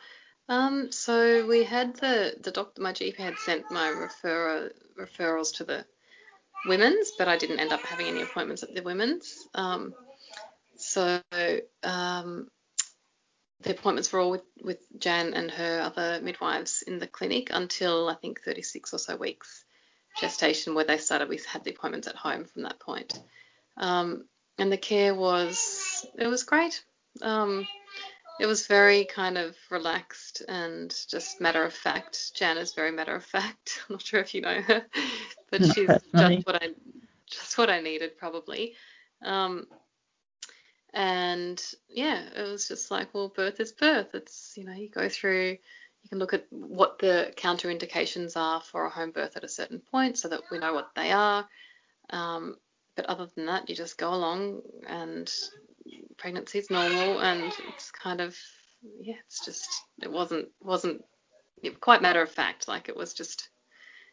Um, 0.52 0.92
so 0.92 1.48
we 1.48 1.64
had 1.64 1.96
the 1.96 2.36
the 2.42 2.52
doctor, 2.52 2.82
my 2.82 2.92
GP 2.92 3.16
had 3.16 3.38
sent 3.38 3.72
my 3.72 3.88
referrals 5.00 5.56
to 5.56 5.64
the 5.64 5.86
women's, 6.66 7.14
but 7.18 7.30
I 7.30 7.38
didn't 7.38 7.62
end 7.62 7.72
up 7.72 7.80
having 7.84 8.08
any 8.08 8.22
appointments 8.22 8.62
at 8.62 8.76
the 8.76 8.84
women's. 8.84 9.48
Um, 9.56 9.94
so 10.76 11.22
um, 11.84 12.50
the 13.62 13.72
appointments 13.72 14.12
were 14.12 14.20
all 14.20 14.32
with, 14.32 14.44
with 14.62 14.80
Jan 15.00 15.34
and 15.36 15.50
her 15.52 15.80
other 15.80 16.20
midwives 16.22 16.84
in 16.86 17.00
the 17.00 17.08
clinic 17.08 17.48
until 17.54 18.10
I 18.10 18.16
think 18.16 18.42
36 18.44 18.94
or 18.94 18.98
so 18.98 19.16
weeks 19.16 19.64
gestation, 20.20 20.76
where 20.76 20.84
they 20.84 20.98
started. 20.98 21.30
We 21.30 21.40
had 21.48 21.64
the 21.64 21.72
appointments 21.72 22.10
at 22.10 22.18
home 22.18 22.44
from 22.44 22.64
that 22.64 22.82
point, 22.82 23.18
um, 23.78 24.26
and 24.58 24.70
the 24.70 24.78
care 24.78 25.16
was 25.16 26.06
it 26.20 26.28
was 26.28 26.44
great. 26.44 26.84
Um, 27.22 27.66
it 28.40 28.46
was 28.48 28.68
very 28.68 29.06
kind 29.06 29.38
of 29.38 29.56
relaxed 29.70 30.42
and 30.48 30.96
just 31.10 31.42
matter 31.42 31.64
of 31.64 31.74
fact. 31.74 32.34
Jan 32.36 32.58
is 32.58 32.74
very 32.74 32.92
matter 32.92 33.16
of 33.16 33.26
fact. 33.26 33.84
I'm 33.90 33.96
not 33.96 34.02
sure 34.02 34.20
if 34.20 34.34
you 34.34 34.42
know 34.42 34.62
her, 34.62 34.86
but 35.52 35.66
she's 35.66 35.88
just 35.88 36.46
what 36.46 36.64
I 36.64 36.70
just 37.30 37.58
what 37.58 37.70
I 37.70 37.82
needed 37.82 38.18
probably. 38.18 38.76
Um, 39.24 39.68
And 40.94 41.64
yeah, 41.88 42.24
it 42.36 42.42
was 42.42 42.68
just 42.68 42.92
like, 42.92 43.14
well, 43.14 43.30
birth 43.30 43.60
is 43.60 43.72
birth. 43.72 44.14
It's, 44.14 44.54
you 44.58 44.66
know, 44.66 44.74
you 44.74 44.90
go 44.90 45.08
through, 45.08 45.58
you 46.04 46.10
can 46.10 46.20
look 46.20 46.34
at 46.34 46.48
what 46.50 47.00
the 47.00 47.32
counter-indications 47.38 48.36
are 48.36 48.62
for 48.62 48.86
a 48.86 48.90
home 48.90 49.12
birth 49.12 49.38
at 49.38 49.44
a 49.44 49.50
certain 49.50 49.80
point 49.80 50.18
so 50.18 50.28
that 50.28 50.42
we 50.52 50.60
know 50.60 50.74
what 50.74 50.92
they 50.96 51.12
are. 51.12 51.48
Um, 52.10 52.58
but 52.96 53.06
other 53.06 53.30
than 53.36 53.46
that, 53.46 53.70
you 53.70 53.76
just 53.76 53.98
go 53.98 54.14
along 54.14 54.64
and 54.88 55.32
pregnancy 56.18 56.60
is 56.60 56.70
normal 56.70 57.20
and 57.22 57.52
it's 57.70 57.92
kind 57.92 58.22
of, 58.22 58.38
yeah, 59.02 59.16
it's 59.26 59.46
just, 59.46 59.68
it 60.02 60.12
wasn't, 60.12 60.50
wasn't 60.62 61.04
quite 61.80 62.02
matter 62.02 62.22
of 62.22 62.32
fact. 62.32 62.68
Like 62.68 62.90
it 62.90 62.96
was 62.96 63.14
just, 63.14 63.50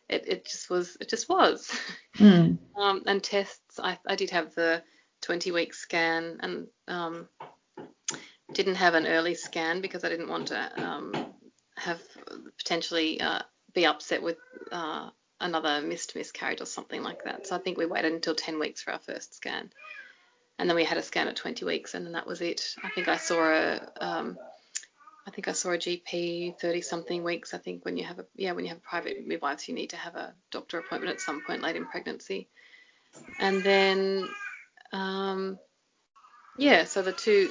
it, 0.08 0.24
it 0.26 0.44
just 0.44 0.70
was, 0.70 0.96
it 1.00 1.08
just 1.08 1.28
was. 1.28 1.70
Mm. 2.18 2.58
um, 2.76 3.02
and 3.06 3.22
tests, 3.22 3.78
I, 3.78 3.98
I 4.06 4.16
did 4.16 4.30
have 4.30 4.54
the 4.54 4.82
20 5.22 5.50
week 5.52 5.74
scan 5.74 6.38
and 6.40 6.66
um, 6.86 7.28
didn't 8.52 8.76
have 8.76 8.94
an 8.94 9.06
early 9.06 9.34
scan 9.34 9.80
because 9.80 10.04
I 10.04 10.08
didn't 10.08 10.28
want 10.28 10.48
to 10.48 10.84
um, 10.84 11.12
have 11.76 12.00
potentially 12.56 13.20
uh, 13.20 13.40
be 13.74 13.86
upset 13.86 14.22
with 14.22 14.38
uh, 14.72 15.10
another 15.40 15.80
missed 15.80 16.16
miscarriage 16.16 16.60
or 16.60 16.66
something 16.66 17.02
like 17.02 17.24
that. 17.24 17.46
So 17.46 17.56
I 17.56 17.58
think 17.58 17.78
we 17.78 17.86
waited 17.86 18.12
until 18.12 18.34
10 18.34 18.58
weeks 18.58 18.82
for 18.82 18.92
our 18.92 18.98
first 18.98 19.34
scan. 19.34 19.70
And 20.58 20.68
then 20.68 20.76
we 20.76 20.84
had 20.84 20.98
a 20.98 21.02
scan 21.02 21.28
at 21.28 21.36
20 21.36 21.64
weeks, 21.64 21.94
and 21.94 22.04
then 22.04 22.12
that 22.12 22.26
was 22.26 22.40
it. 22.40 22.74
I 22.82 22.88
think 22.88 23.08
I 23.08 23.16
saw 23.16 23.40
a, 23.48 23.80
um, 24.00 24.36
I 25.26 25.30
think 25.30 25.46
I 25.46 25.52
saw 25.52 25.70
a 25.70 25.78
GP 25.78 26.58
30 26.58 26.80
something 26.80 27.22
weeks. 27.22 27.54
I 27.54 27.58
think 27.58 27.84
when 27.84 27.96
you 27.96 28.04
have 28.04 28.18
a, 28.18 28.26
yeah, 28.34 28.52
when 28.52 28.64
you 28.64 28.70
have 28.70 28.82
private 28.82 29.24
midwives, 29.26 29.68
you 29.68 29.74
need 29.74 29.90
to 29.90 29.96
have 29.96 30.16
a 30.16 30.34
doctor 30.50 30.78
appointment 30.78 31.12
at 31.12 31.20
some 31.20 31.42
point 31.44 31.62
late 31.62 31.76
in 31.76 31.86
pregnancy. 31.86 32.48
And 33.38 33.62
then 33.62 34.28
um, 34.92 35.58
yeah, 36.56 36.84
so 36.84 37.02
the 37.02 37.12
two, 37.12 37.50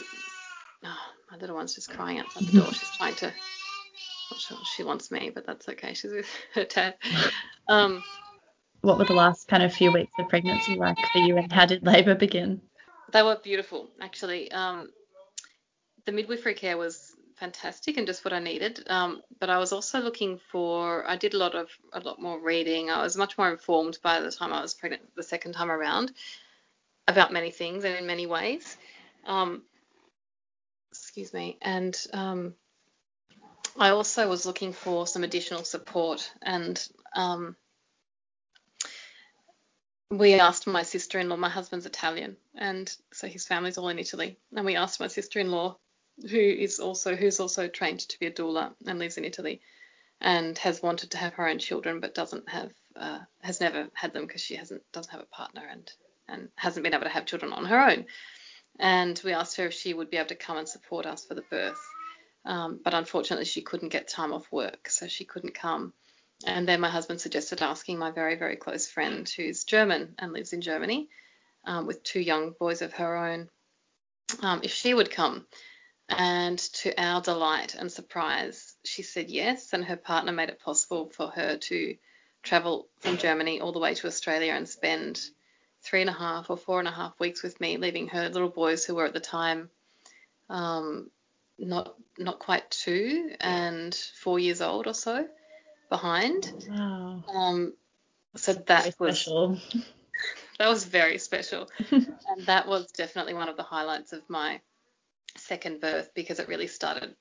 oh, 0.84 0.98
my 1.32 1.38
little 1.38 1.56
one's 1.56 1.76
just 1.76 1.90
crying 1.90 2.20
outside 2.20 2.44
the 2.44 2.60
door. 2.60 2.74
She's 2.74 2.98
trying 2.98 3.16
to, 3.16 3.28
not 4.32 4.40
sure 4.40 4.58
she 4.76 4.84
wants 4.84 5.12
me, 5.12 5.32
but 5.34 5.46
that's 5.46 5.70
okay. 5.70 5.94
She's 5.94 6.12
with 6.12 6.28
her 6.54 6.66
dad. 6.66 6.96
Um, 7.68 8.04
what 8.82 8.98
were 8.98 9.06
the 9.06 9.14
last 9.14 9.48
kind 9.48 9.64
of 9.64 9.74
few 9.74 9.92
weeks 9.92 10.12
of 10.20 10.30
pregnancy 10.30 10.76
like 10.76 10.98
for 11.12 11.20
you, 11.20 11.38
and 11.38 11.52
how 11.52 11.66
did 11.66 11.86
labour 11.86 12.16
begin? 12.16 12.62
They 13.12 13.24
were 13.24 13.36
beautiful, 13.36 13.90
actually. 14.02 14.52
Um, 14.52 14.90
the 16.06 16.12
midwifery 16.12 16.54
care 16.54 16.78
was 16.78 17.14
fantastic 17.36 17.98
and 17.98 18.08
just 18.08 18.26
what 18.26 18.34
I 18.34 18.40
needed. 18.40 18.84
Um, 18.90 19.22
but 19.40 19.50
I 19.50 19.60
was 19.60 19.72
also 19.72 20.00
looking 20.00 20.40
for. 20.52 21.08
I 21.08 21.16
did 21.16 21.34
a 21.34 21.38
lot 21.38 21.56
of 21.56 21.70
a 21.94 22.00
lot 22.00 22.22
more 22.22 22.40
reading. 22.40 22.90
I 22.90 23.02
was 23.04 23.16
much 23.16 23.38
more 23.38 23.50
informed 23.50 24.00
by 24.02 24.20
the 24.20 24.32
time 24.32 24.54
I 24.54 24.62
was 24.62 24.74
pregnant 24.74 25.04
the 25.16 25.24
second 25.24 25.54
time 25.54 25.72
around 25.72 26.12
about 27.08 27.32
many 27.32 27.52
things 27.52 27.84
and 27.84 27.96
in 27.96 28.06
many 28.06 28.26
ways. 28.26 28.78
Um, 29.26 29.64
excuse 30.92 31.34
me. 31.34 31.58
And 31.62 31.96
um, 32.14 32.56
I 33.78 33.90
also 33.90 34.28
was 34.28 34.46
looking 34.46 34.74
for 34.74 35.08
some 35.08 35.24
additional 35.24 35.64
support 35.64 36.32
and 36.42 36.86
um, 37.16 37.56
we 40.10 40.36
asked 40.36 40.68
my 40.68 40.84
sister-in-law, 40.84 41.36
my 41.36 41.50
husband's 41.50 41.86
Italian, 41.86 42.38
and 42.56 42.94
so 43.12 43.28
his 43.28 43.46
family's 43.46 43.78
all 43.78 43.90
in 43.90 44.00
Italy, 44.00 44.38
and 44.56 44.66
we 44.66 44.76
asked 44.76 45.00
my 45.00 45.08
sister-in-law, 45.08 45.78
who 46.30 46.40
is 46.40 46.80
also 46.80 47.16
who's 47.16 47.40
also 47.40 47.68
trained 47.68 48.00
to 48.00 48.20
be 48.20 48.28
a 48.28 48.32
doula 48.32 48.74
and 48.86 49.00
lives 49.00 49.18
in 49.18 49.26
Italy, 49.26 49.62
and 50.22 50.58
has 50.60 50.82
wanted 50.82 51.12
to 51.12 51.18
have 51.18 51.34
her 51.34 51.48
own 51.48 51.60
children 51.60 52.00
but 52.00 52.16
doesn't 52.16 52.50
have 52.50 52.72
uh, 52.96 53.20
has 53.42 53.60
never 53.60 53.90
had 53.94 54.14
them 54.14 54.26
because 54.26 54.42
she 54.42 54.56
hasn't 54.56 54.82
doesn't 54.92 55.12
have 55.12 55.22
a 55.22 55.26
partner 55.26 55.62
and 55.70 55.92
and 56.28 56.50
hasn't 56.56 56.84
been 56.84 56.94
able 56.94 57.04
to 57.04 57.10
have 57.10 57.26
children 57.26 57.54
on 57.54 57.66
her 57.66 57.90
own. 57.90 58.06
And 58.80 59.20
we 59.24 59.34
asked 59.34 59.58
her 59.58 59.68
if 59.68 59.74
she 59.74 59.94
would 59.94 60.10
be 60.10 60.18
able 60.18 60.30
to 60.30 60.36
come 60.36 60.58
and 60.58 60.68
support 60.68 61.06
us 61.06 61.26
for 61.26 61.34
the 61.34 61.44
birth. 61.50 61.80
Um, 62.46 62.80
but 62.84 62.94
unfortunately, 62.94 63.46
she 63.46 63.62
couldn't 63.62 63.90
get 63.90 64.08
time 64.08 64.34
off 64.34 64.52
work, 64.52 64.90
so 64.90 65.08
she 65.08 65.26
couldn't 65.26 65.54
come. 65.54 65.94
And 66.46 66.68
then 66.68 66.80
my 66.80 66.90
husband 66.90 67.20
suggested 67.20 67.62
asking 67.62 67.98
my 67.98 68.12
very, 68.12 68.36
very 68.36 68.56
close 68.56 68.88
friend 68.88 69.28
who's 69.28 69.64
German 69.64 70.16
and 70.20 70.34
lives 70.34 70.54
in 70.54 70.62
Germany 70.62 71.10
um, 71.66 71.88
with 71.88 72.04
two 72.04 72.20
young 72.20 72.54
boys 72.60 72.82
of 72.82 72.94
her 72.94 73.16
own 73.16 73.50
um, 74.42 74.62
if 74.64 74.72
she 74.72 74.94
would 74.94 75.12
come. 75.12 75.46
And 76.10 76.58
to 76.58 76.94
our 77.02 77.22
delight 77.22 77.76
and 77.76 77.92
surprise, 77.92 78.76
she 78.86 79.02
said 79.02 79.30
yes, 79.30 79.74
and 79.74 79.84
her 79.84 79.98
partner 79.98 80.32
made 80.32 80.50
it 80.50 80.62
possible 80.62 81.10
for 81.10 81.28
her 81.28 81.58
to 81.58 81.98
travel 82.44 82.88
from 83.00 83.18
Germany 83.18 83.60
all 83.60 83.74
the 83.74 83.80
way 83.80 83.94
to 83.96 84.08
Australia 84.08 84.54
and 84.54 84.70
spend 84.70 85.20
three 85.82 86.02
and 86.02 86.10
a 86.10 86.14
half 86.14 86.50
or 86.50 86.56
four 86.56 86.80
and 86.80 86.88
a 86.88 86.92
half 86.92 87.20
weeks 87.20 87.44
with 87.44 87.60
me, 87.60 87.76
leaving 87.78 88.08
her 88.08 88.30
little 88.30 88.50
boys 88.50 88.86
who 88.86 88.96
were 88.96 89.06
at 89.06 89.14
the 89.14 89.20
time 89.20 89.70
um, 90.50 91.10
not 91.58 91.96
not 92.18 92.40
quite 92.40 92.70
two 92.70 93.32
and 93.40 93.94
four 93.94 94.40
years 94.40 94.62
old 94.62 94.88
or 94.88 94.94
so 94.94 95.28
behind. 95.90 96.52
Wow. 96.70 97.24
Um, 97.34 97.74
so 98.36 98.54
that 98.54 98.94
was 99.00 99.20
special. 99.20 99.58
that 100.60 100.68
was 100.68 100.84
very 100.84 101.18
special, 101.18 101.70
and 101.92 102.46
that 102.46 102.68
was 102.68 102.88
definitely 102.92 103.34
one 103.34 103.50
of 103.50 103.58
the 103.58 103.64
highlights 103.64 104.14
of 104.14 104.22
my 104.30 104.62
second 105.36 105.82
birth 105.82 106.12
because 106.16 106.40
it 106.40 106.48
really 106.48 106.68
started. 106.68 107.16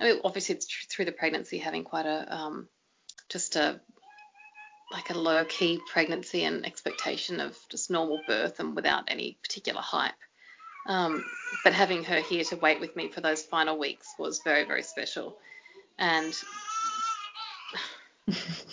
I 0.00 0.04
mean, 0.04 0.20
obviously 0.24 0.56
it's 0.56 0.86
through 0.90 1.04
the 1.04 1.12
pregnancy 1.12 1.58
having 1.58 1.84
quite 1.84 2.06
a 2.06 2.34
um, 2.34 2.68
just 3.28 3.56
a 3.56 3.80
like 4.92 5.10
a 5.10 5.18
low 5.18 5.44
key 5.44 5.80
pregnancy 5.90 6.44
and 6.44 6.64
expectation 6.64 7.40
of 7.40 7.56
just 7.70 7.90
normal 7.90 8.20
birth 8.26 8.60
and 8.60 8.76
without 8.76 9.04
any 9.08 9.38
particular 9.42 9.80
hype. 9.80 10.14
Um, 10.86 11.24
but 11.64 11.72
having 11.72 12.04
her 12.04 12.20
here 12.20 12.44
to 12.44 12.56
wait 12.56 12.80
with 12.80 12.94
me 12.94 13.08
for 13.08 13.20
those 13.20 13.42
final 13.42 13.78
weeks 13.78 14.14
was 14.18 14.40
very, 14.44 14.64
very 14.64 14.84
special. 14.84 15.36
And 15.98 16.32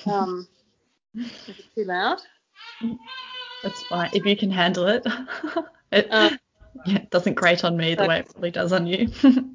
um, 0.06 0.48
is 1.16 1.60
it 1.60 1.66
too 1.76 1.86
loud? 1.86 2.20
That's 3.62 3.84
fine 3.84 4.10
if 4.14 4.26
you 4.26 4.36
can 4.36 4.52
handle 4.52 4.88
it. 4.88 5.06
it, 5.92 6.08
Uh, 6.12 6.32
yeah, 6.86 6.98
it 6.98 7.10
doesn't 7.10 7.36
grate 7.36 7.64
on 7.64 7.78
me 7.78 7.96
the 7.96 8.06
way 8.06 8.20
it 8.20 8.26
probably 8.26 8.52
does 8.52 8.74
on 8.74 8.88
you. 8.88 9.10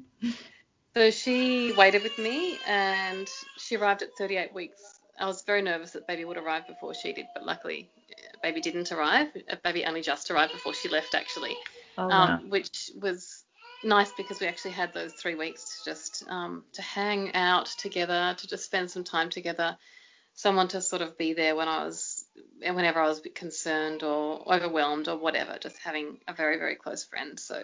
So 0.95 1.11
she 1.11 1.71
waited 1.77 2.03
with 2.03 2.17
me 2.17 2.59
and 2.65 3.29
she 3.57 3.77
arrived 3.77 4.01
at 4.01 4.09
38 4.17 4.53
weeks. 4.53 4.99
I 5.19 5.27
was 5.27 5.43
very 5.43 5.61
nervous 5.61 5.91
that 5.91 6.07
baby 6.07 6.25
would 6.25 6.37
arrive 6.37 6.65
before 6.67 6.93
she 6.93 7.13
did, 7.13 7.27
but 7.33 7.45
luckily 7.45 7.89
uh, 8.11 8.37
baby 8.41 8.59
didn't 8.59 8.91
arrive. 8.91 9.27
Uh, 9.49 9.55
Baby 9.63 9.85
only 9.85 10.01
just 10.01 10.31
arrived 10.31 10.51
before 10.53 10.73
she 10.73 10.89
left 10.89 11.13
actually. 11.13 11.55
oh 11.97 12.07
wow. 12.07 12.35
um, 12.35 12.49
which 12.49 12.91
was 12.99 13.38
nice 13.83 14.11
because 14.11 14.39
we 14.39 14.47
actually 14.47 14.71
had 14.71 14.93
those 14.93 15.13
three 15.13 15.35
weeks 15.35 15.79
to 15.83 15.91
just 15.91 16.23
um, 16.27 16.63
to 16.73 16.81
hang 16.81 17.33
out 17.33 17.67
together, 17.67 18.35
to 18.37 18.47
just 18.47 18.65
spend 18.65 18.91
some 18.91 19.03
time 19.03 19.29
together. 19.29 19.77
Someone 20.33 20.69
to 20.69 20.81
sort 20.81 21.01
of 21.01 21.17
be 21.17 21.33
there 21.33 21.55
when 21.55 21.67
I 21.67 21.83
was, 21.83 22.23
whenever 22.61 23.01
I 23.01 23.07
was 23.07 23.19
a 23.19 23.23
bit 23.23 23.35
concerned 23.35 24.03
or 24.03 24.53
overwhelmed 24.53 25.09
or 25.09 25.17
whatever. 25.17 25.57
Just 25.59 25.77
having 25.79 26.19
a 26.27 26.33
very 26.33 26.57
very 26.57 26.75
close 26.75 27.03
friend. 27.03 27.39
So 27.39 27.61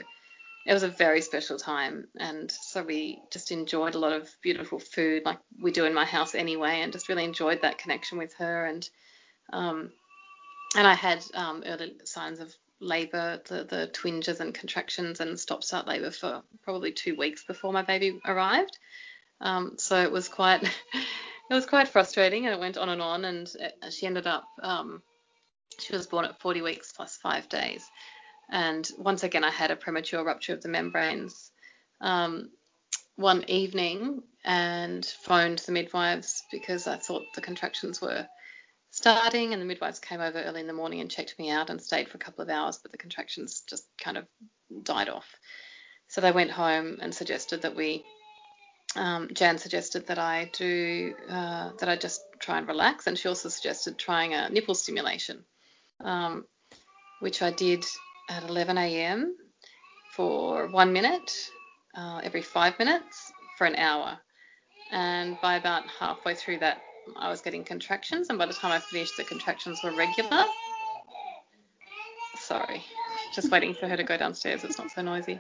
it 0.66 0.74
was 0.74 0.84
a 0.84 0.90
very 0.90 1.22
special 1.22 1.58
time, 1.58 2.08
and 2.18 2.52
so 2.52 2.84
we 2.84 3.22
just 3.32 3.52
enjoyed 3.52 3.96
a 3.96 4.00
lot 4.00 4.14
of 4.14 4.30
beautiful 4.42 4.80
food, 4.80 5.24
like 5.24 5.38
we 5.62 5.72
do 5.72 5.86
in 5.86 5.94
my 5.94 6.06
house 6.06 6.36
anyway, 6.36 6.82
and 6.82 6.92
just 6.92 7.08
really 7.08 7.24
enjoyed 7.24 7.62
that 7.62 7.78
connection 7.78 8.18
with 8.18 8.34
her 8.36 8.66
and. 8.66 8.90
Um, 9.54 9.92
and 10.76 10.86
I 10.86 10.94
had 10.94 11.24
um, 11.34 11.64
early 11.66 11.96
signs 12.04 12.40
of 12.40 12.54
labour, 12.80 13.42
the, 13.48 13.64
the 13.64 13.88
twinges 13.88 14.40
and 14.40 14.54
contractions 14.54 15.20
and 15.20 15.40
stop 15.40 15.64
start 15.64 15.88
labour 15.88 16.12
for 16.12 16.44
probably 16.64 16.92
two 16.92 17.16
weeks 17.16 17.44
before 17.44 17.74
my 17.74 17.82
baby 17.82 18.20
arrived. 18.26 18.78
Um, 19.42 19.76
so 19.78 20.02
it 20.02 20.12
was 20.12 20.28
quite 20.28 20.64
it 20.94 21.54
was 21.54 21.66
quite 21.66 21.88
frustrating, 21.88 22.46
and 22.46 22.54
it 22.54 22.60
went 22.60 22.78
on 22.78 22.90
and 22.90 23.02
on. 23.02 23.26
And 23.26 23.52
uh, 23.82 23.90
she 23.90 24.06
ended 24.06 24.28
up 24.28 24.46
um, 24.62 25.02
she 25.80 25.96
was 25.96 26.08
born 26.08 26.26
at 26.26 26.40
40 26.40 26.62
weeks 26.62 26.92
plus 26.92 27.18
five 27.18 27.50
days. 27.50 27.84
And 28.50 28.88
once 28.98 29.24
again, 29.24 29.44
I 29.44 29.52
had 29.52 29.72
a 29.72 29.76
premature 29.76 30.24
rupture 30.24 30.54
of 30.54 30.62
the 30.62 30.70
membranes 30.70 31.52
um, 32.02 32.52
one 33.16 33.44
evening 33.50 34.22
and 34.44 35.04
phoned 35.06 35.60
the 35.60 35.72
midwives 35.72 36.44
because 36.52 36.88
I 36.88 36.98
thought 36.98 37.24
the 37.34 37.42
contractions 37.42 38.02
were 38.02 38.28
starting 38.96 39.52
and 39.52 39.62
the 39.62 39.66
midwives 39.66 40.00
came 40.00 40.22
over 40.22 40.42
early 40.42 40.62
in 40.62 40.68
the 40.68 40.74
morning 40.74 41.02
and 41.02 41.12
checked 41.12 41.38
me 41.38 41.50
out 41.50 41.70
and 41.70 41.82
stayed 41.82 42.08
for 42.08 42.18
a 42.18 42.20
couple 42.20 42.42
of 42.42 42.50
hours 42.50 42.80
but 42.82 42.92
the 42.92 42.98
contractions 42.98 43.64
just 43.68 43.86
kind 43.98 44.18
of 44.18 44.26
died 44.84 45.10
off. 45.10 45.28
So 46.08 46.22
they 46.22 46.32
went 46.32 46.52
home 46.52 47.00
and 47.02 47.14
suggested 47.14 47.64
that 47.64 47.76
we 47.76 48.04
um, 48.96 49.28
jan 49.34 49.58
suggested 49.58 50.08
that 50.08 50.20
i 50.20 50.50
do 50.54 51.14
uh, 51.30 51.72
that 51.80 51.90
i 51.90 51.98
just 51.98 52.22
try 52.40 52.58
and 52.58 52.68
relax 52.68 53.08
and 53.08 53.20
she 53.20 53.28
also 53.28 53.50
suggested 53.50 53.98
trying 53.98 54.34
a 54.34 54.48
nipple 54.50 54.76
stimulation 54.76 55.44
um, 56.00 56.46
which 57.20 57.42
i 57.42 57.52
did 57.52 57.84
at 58.30 58.44
11 58.44 58.78
a.m 58.78 59.36
for 60.16 60.68
one 60.68 60.94
minute 60.94 61.50
uh, 61.96 62.22
every 62.24 62.42
five 62.42 62.78
minutes 62.80 63.34
for 63.58 63.66
an 63.68 63.76
hour. 63.76 64.18
And 64.92 65.38
by 65.42 65.56
about 65.56 65.84
halfway 66.00 66.36
through 66.36 66.60
that 66.60 66.82
I 67.16 67.30
was 67.30 67.42
getting 67.42 67.64
contractions, 67.64 68.30
and 68.30 68.38
by 68.38 68.46
the 68.46 68.54
time 68.54 68.72
I 68.72 68.80
finished, 68.80 69.18
the 69.18 69.24
contractions 69.24 69.82
were 69.84 69.92
regular. 69.92 70.46
Sorry. 72.36 72.84
just 73.34 73.52
waiting 73.52 73.74
for 73.74 73.88
her 73.88 73.98
to 73.98 74.04
go 74.04 74.18
downstairs. 74.18 74.64
It's 74.64 74.78
not 74.78 74.92
so 74.92 75.02
noisy. 75.02 75.40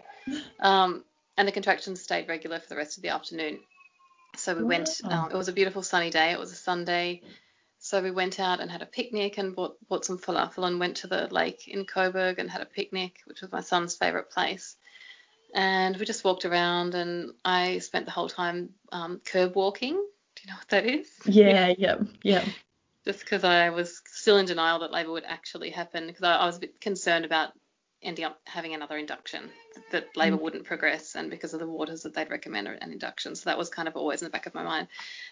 Um, 0.59 1.03
and 1.38 1.47
the 1.47 1.51
contractions 1.51 2.01
stayed 2.01 2.28
regular 2.28 2.59
for 2.59 2.70
the 2.70 2.76
rest 2.76 2.97
of 2.97 3.03
the 3.03 3.09
afternoon. 3.09 3.59
So 4.38 4.55
we 4.55 4.63
went. 4.63 4.89
Um, 5.03 5.30
it 5.32 5.38
was 5.38 5.47
a 5.47 5.53
beautiful 5.53 5.84
sunny 5.84 6.09
day. 6.09 6.32
It 6.32 6.39
was 6.39 6.51
a 6.51 6.55
Sunday. 6.55 7.22
So 7.80 8.01
we 8.01 8.11
went 8.11 8.39
out 8.39 8.61
and 8.61 8.72
had 8.72 8.82
a 8.82 8.88
picnic 8.88 9.38
and 9.38 9.55
bought, 9.55 9.76
bought 9.88 10.05
some 10.05 10.18
falafel 10.18 10.66
and 10.66 10.80
went 10.80 10.97
to 10.97 11.07
the 11.07 11.28
lake 11.28 11.68
in 11.68 11.86
Coburg 11.86 12.39
and 12.39 12.49
had 12.49 12.61
a 12.61 12.66
picnic, 12.66 13.20
which 13.26 13.41
was 13.41 13.51
my 13.51 13.61
son's 13.61 13.95
favourite 13.95 14.32
place. 14.32 14.76
And 15.53 15.95
we 15.95 16.05
just 16.05 16.24
walked 16.24 16.45
around 16.45 16.95
and 16.95 17.34
I 17.45 17.78
spent 17.80 18.05
the 18.05 18.11
whole 18.11 18.28
time 18.28 18.72
um, 18.91 19.22
curb 19.24 19.55
walking. 19.55 20.03
You 20.45 20.51
know 20.51 20.57
what 20.57 20.69
that 20.69 20.85
is? 20.85 21.09
Yeah, 21.25 21.73
yeah, 21.75 21.95
yeah. 22.21 22.45
Just 23.03 23.19
because 23.21 23.43
I 23.43 23.71
was 23.71 24.01
still 24.05 24.37
in 24.37 24.45
denial 24.45 24.79
that 24.79 24.91
labour 24.91 25.11
would 25.11 25.23
actually 25.25 25.71
happen 25.71 26.05
because 26.05 26.21
I, 26.23 26.35
I 26.35 26.45
was 26.45 26.57
a 26.57 26.59
bit 26.59 26.79
concerned 26.79 27.25
about 27.25 27.53
ending 28.03 28.25
up 28.25 28.39
having 28.45 28.75
another 28.75 28.95
induction, 28.97 29.49
that 29.91 30.15
labour 30.15 30.37
mm. 30.37 30.41
wouldn't 30.41 30.65
progress, 30.65 31.15
and 31.15 31.31
because 31.31 31.55
of 31.55 31.59
the 31.59 31.67
waters 31.67 32.03
that 32.03 32.13
they'd 32.13 32.29
recommend 32.29 32.67
an 32.67 32.91
induction. 32.91 33.35
So 33.35 33.49
that 33.49 33.57
was 33.57 33.69
kind 33.69 33.87
of 33.87 33.95
always 33.95 34.21
in 34.21 34.27
the 34.27 34.31
back 34.31 34.45
of 34.45 34.53
my 34.53 34.63
mind. 34.63 34.87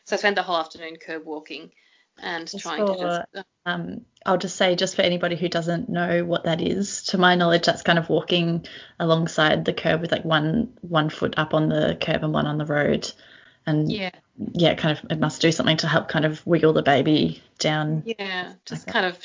So 0.05 0.15
I 0.15 0.19
spent 0.19 0.35
the 0.35 0.41
whole 0.41 0.57
afternoon 0.57 0.95
curb 0.95 1.25
walking 1.25 1.71
and 2.19 2.49
just 2.49 2.63
trying 2.63 2.85
for, 2.85 2.95
to 2.95 2.99
just. 2.99 3.21
Uh, 3.35 3.43
um, 3.67 4.01
I'll 4.25 4.37
just 4.37 4.55
say, 4.55 4.75
just 4.75 4.95
for 4.95 5.03
anybody 5.03 5.35
who 5.35 5.47
doesn't 5.47 5.89
know 5.89 6.25
what 6.25 6.45
that 6.45 6.61
is, 6.61 7.03
to 7.03 7.19
my 7.19 7.35
knowledge, 7.35 7.65
that's 7.67 7.83
kind 7.83 7.99
of 7.99 8.09
walking 8.09 8.65
alongside 8.99 9.65
the 9.65 9.73
curb 9.73 10.01
with 10.01 10.11
like 10.11 10.25
one 10.25 10.73
one 10.81 11.09
foot 11.09 11.35
up 11.37 11.53
on 11.53 11.69
the 11.69 11.97
curb 12.01 12.23
and 12.23 12.33
one 12.33 12.47
on 12.47 12.57
the 12.57 12.65
road, 12.65 13.11
and 13.65 13.91
yeah, 13.91 14.11
yeah, 14.37 14.75
kind 14.75 14.97
of 14.97 15.11
it 15.11 15.19
must 15.19 15.41
do 15.41 15.51
something 15.51 15.77
to 15.77 15.87
help 15.87 16.07
kind 16.07 16.25
of 16.25 16.45
wiggle 16.45 16.73
the 16.73 16.83
baby 16.83 17.41
down. 17.59 18.03
Yeah, 18.05 18.53
just 18.65 18.87
like 18.87 18.93
kind 18.93 19.05
of 19.05 19.17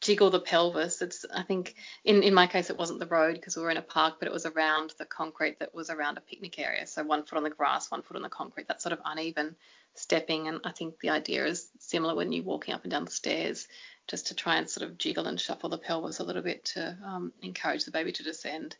jiggle 0.00 0.30
the 0.30 0.40
pelvis. 0.40 1.02
It's 1.02 1.24
I 1.34 1.42
think 1.42 1.74
in 2.04 2.22
in 2.22 2.34
my 2.34 2.46
case 2.46 2.70
it 2.70 2.78
wasn't 2.78 3.00
the 3.00 3.06
road 3.06 3.34
because 3.34 3.56
we 3.56 3.62
were 3.62 3.70
in 3.70 3.76
a 3.76 3.82
park, 3.82 4.16
but 4.18 4.28
it 4.28 4.32
was 4.32 4.46
around 4.46 4.94
the 4.98 5.04
concrete 5.04 5.58
that 5.58 5.74
was 5.74 5.90
around 5.90 6.18
a 6.18 6.22
picnic 6.22 6.58
area. 6.58 6.86
So 6.86 7.02
one 7.02 7.24
foot 7.24 7.36
on 7.36 7.44
the 7.44 7.50
grass, 7.50 7.90
one 7.90 8.02
foot 8.02 8.16
on 8.16 8.22
the 8.22 8.28
concrete. 8.28 8.68
That 8.68 8.82
sort 8.82 8.92
of 8.92 9.00
uneven 9.04 9.56
stepping. 9.94 10.48
And 10.48 10.60
I 10.64 10.72
think 10.72 11.00
the 11.00 11.10
idea 11.10 11.46
is 11.46 11.68
similar 11.78 12.14
when 12.14 12.32
you're 12.32 12.44
walking 12.44 12.74
up 12.74 12.82
and 12.84 12.90
down 12.90 13.04
the 13.04 13.10
stairs, 13.10 13.68
just 14.08 14.28
to 14.28 14.34
try 14.34 14.56
and 14.56 14.68
sort 14.68 14.88
of 14.88 14.98
jiggle 14.98 15.26
and 15.26 15.40
shuffle 15.40 15.70
the 15.70 15.78
pelvis 15.78 16.20
a 16.20 16.24
little 16.24 16.42
bit 16.42 16.64
to 16.66 16.96
um, 17.04 17.32
encourage 17.42 17.84
the 17.84 17.90
baby 17.90 18.12
to 18.12 18.22
descend. 18.22 18.76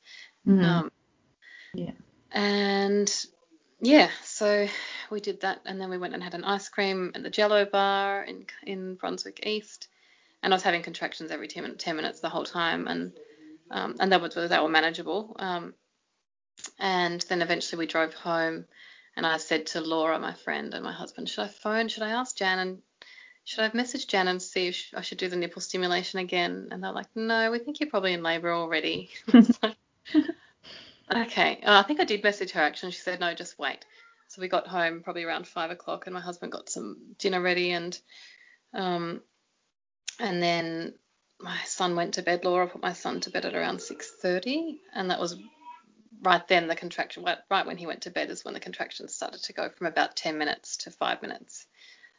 Mm. 0.46 0.64
Um, 0.64 0.92
yeah. 1.74 1.92
And 2.32 3.12
yeah, 3.80 4.10
so 4.24 4.68
we 5.10 5.20
did 5.20 5.40
that, 5.42 5.60
and 5.66 5.80
then 5.80 5.90
we 5.90 5.98
went 5.98 6.14
and 6.14 6.22
had 6.22 6.34
an 6.34 6.44
ice 6.44 6.68
cream 6.68 7.12
at 7.14 7.22
the 7.22 7.30
Jello 7.30 7.64
bar 7.64 8.22
in 8.22 8.46
in 8.64 8.94
Brunswick 8.94 9.46
East 9.46 9.88
and 10.42 10.52
I 10.52 10.56
was 10.56 10.62
having 10.62 10.82
contractions 10.82 11.30
every 11.30 11.48
10, 11.48 11.76
10 11.76 11.96
minutes 11.96 12.20
the 12.20 12.28
whole 12.28 12.44
time, 12.44 12.86
and 12.86 13.12
um, 13.70 13.96
and 14.00 14.12
that 14.12 14.20
was 14.20 14.34
they 14.34 14.58
were 14.58 14.68
manageable. 14.68 15.36
Um, 15.38 15.74
and 16.78 17.20
then 17.28 17.42
eventually 17.42 17.78
we 17.78 17.86
drove 17.86 18.14
home, 18.14 18.64
and 19.16 19.26
I 19.26 19.36
said 19.36 19.66
to 19.68 19.80
Laura, 19.80 20.18
my 20.18 20.32
friend, 20.32 20.72
and 20.74 20.84
my 20.84 20.92
husband, 20.92 21.28
should 21.28 21.44
I 21.44 21.48
phone? 21.48 21.88
Should 21.88 22.02
I 22.02 22.10
ask 22.10 22.36
Jan 22.36 22.58
and 22.58 22.78
should 23.44 23.60
I 23.60 23.70
message 23.74 24.06
Jan 24.06 24.28
and 24.28 24.40
see 24.40 24.68
if 24.68 24.90
I 24.94 25.00
should 25.02 25.18
do 25.18 25.28
the 25.28 25.36
nipple 25.36 25.62
stimulation 25.62 26.20
again? 26.20 26.68
And 26.70 26.82
they're 26.82 26.92
like, 26.92 27.08
no, 27.14 27.50
we 27.50 27.58
think 27.58 27.80
you're 27.80 27.90
probably 27.90 28.12
in 28.12 28.22
labour 28.22 28.52
already. 28.52 29.10
okay, 31.14 31.60
uh, 31.64 31.78
I 31.78 31.82
think 31.82 32.00
I 32.00 32.04
did 32.04 32.22
message 32.22 32.52
her 32.52 32.60
actually. 32.60 32.92
She 32.92 33.00
said, 33.00 33.20
no, 33.20 33.34
just 33.34 33.58
wait. 33.58 33.84
So 34.28 34.40
we 34.40 34.48
got 34.48 34.68
home 34.68 35.02
probably 35.02 35.24
around 35.24 35.46
five 35.48 35.70
o'clock, 35.70 36.06
and 36.06 36.14
my 36.14 36.20
husband 36.20 36.52
got 36.52 36.70
some 36.70 36.98
dinner 37.18 37.40
ready, 37.40 37.72
and 37.72 37.98
um, 38.72 39.22
and 40.20 40.42
then 40.42 40.94
my 41.40 41.58
son 41.64 41.96
went 41.96 42.14
to 42.14 42.22
bed. 42.22 42.44
Laura 42.44 42.68
put 42.68 42.82
my 42.82 42.92
son 42.92 43.20
to 43.20 43.30
bed 43.30 43.44
at 43.44 43.54
around 43.54 43.78
6:30, 43.80 44.78
and 44.94 45.10
that 45.10 45.20
was 45.20 45.36
right 46.22 46.46
then 46.46 46.68
the 46.68 46.76
contraction. 46.76 47.24
Right 47.50 47.66
when 47.66 47.76
he 47.76 47.86
went 47.86 48.02
to 48.02 48.10
bed 48.10 48.30
is 48.30 48.44
when 48.44 48.54
the 48.54 48.60
contractions 48.60 49.14
started 49.14 49.42
to 49.44 49.52
go 49.52 49.68
from 49.68 49.88
about 49.88 50.16
10 50.16 50.38
minutes 50.38 50.76
to 50.78 50.90
five 50.90 51.22
minutes 51.22 51.66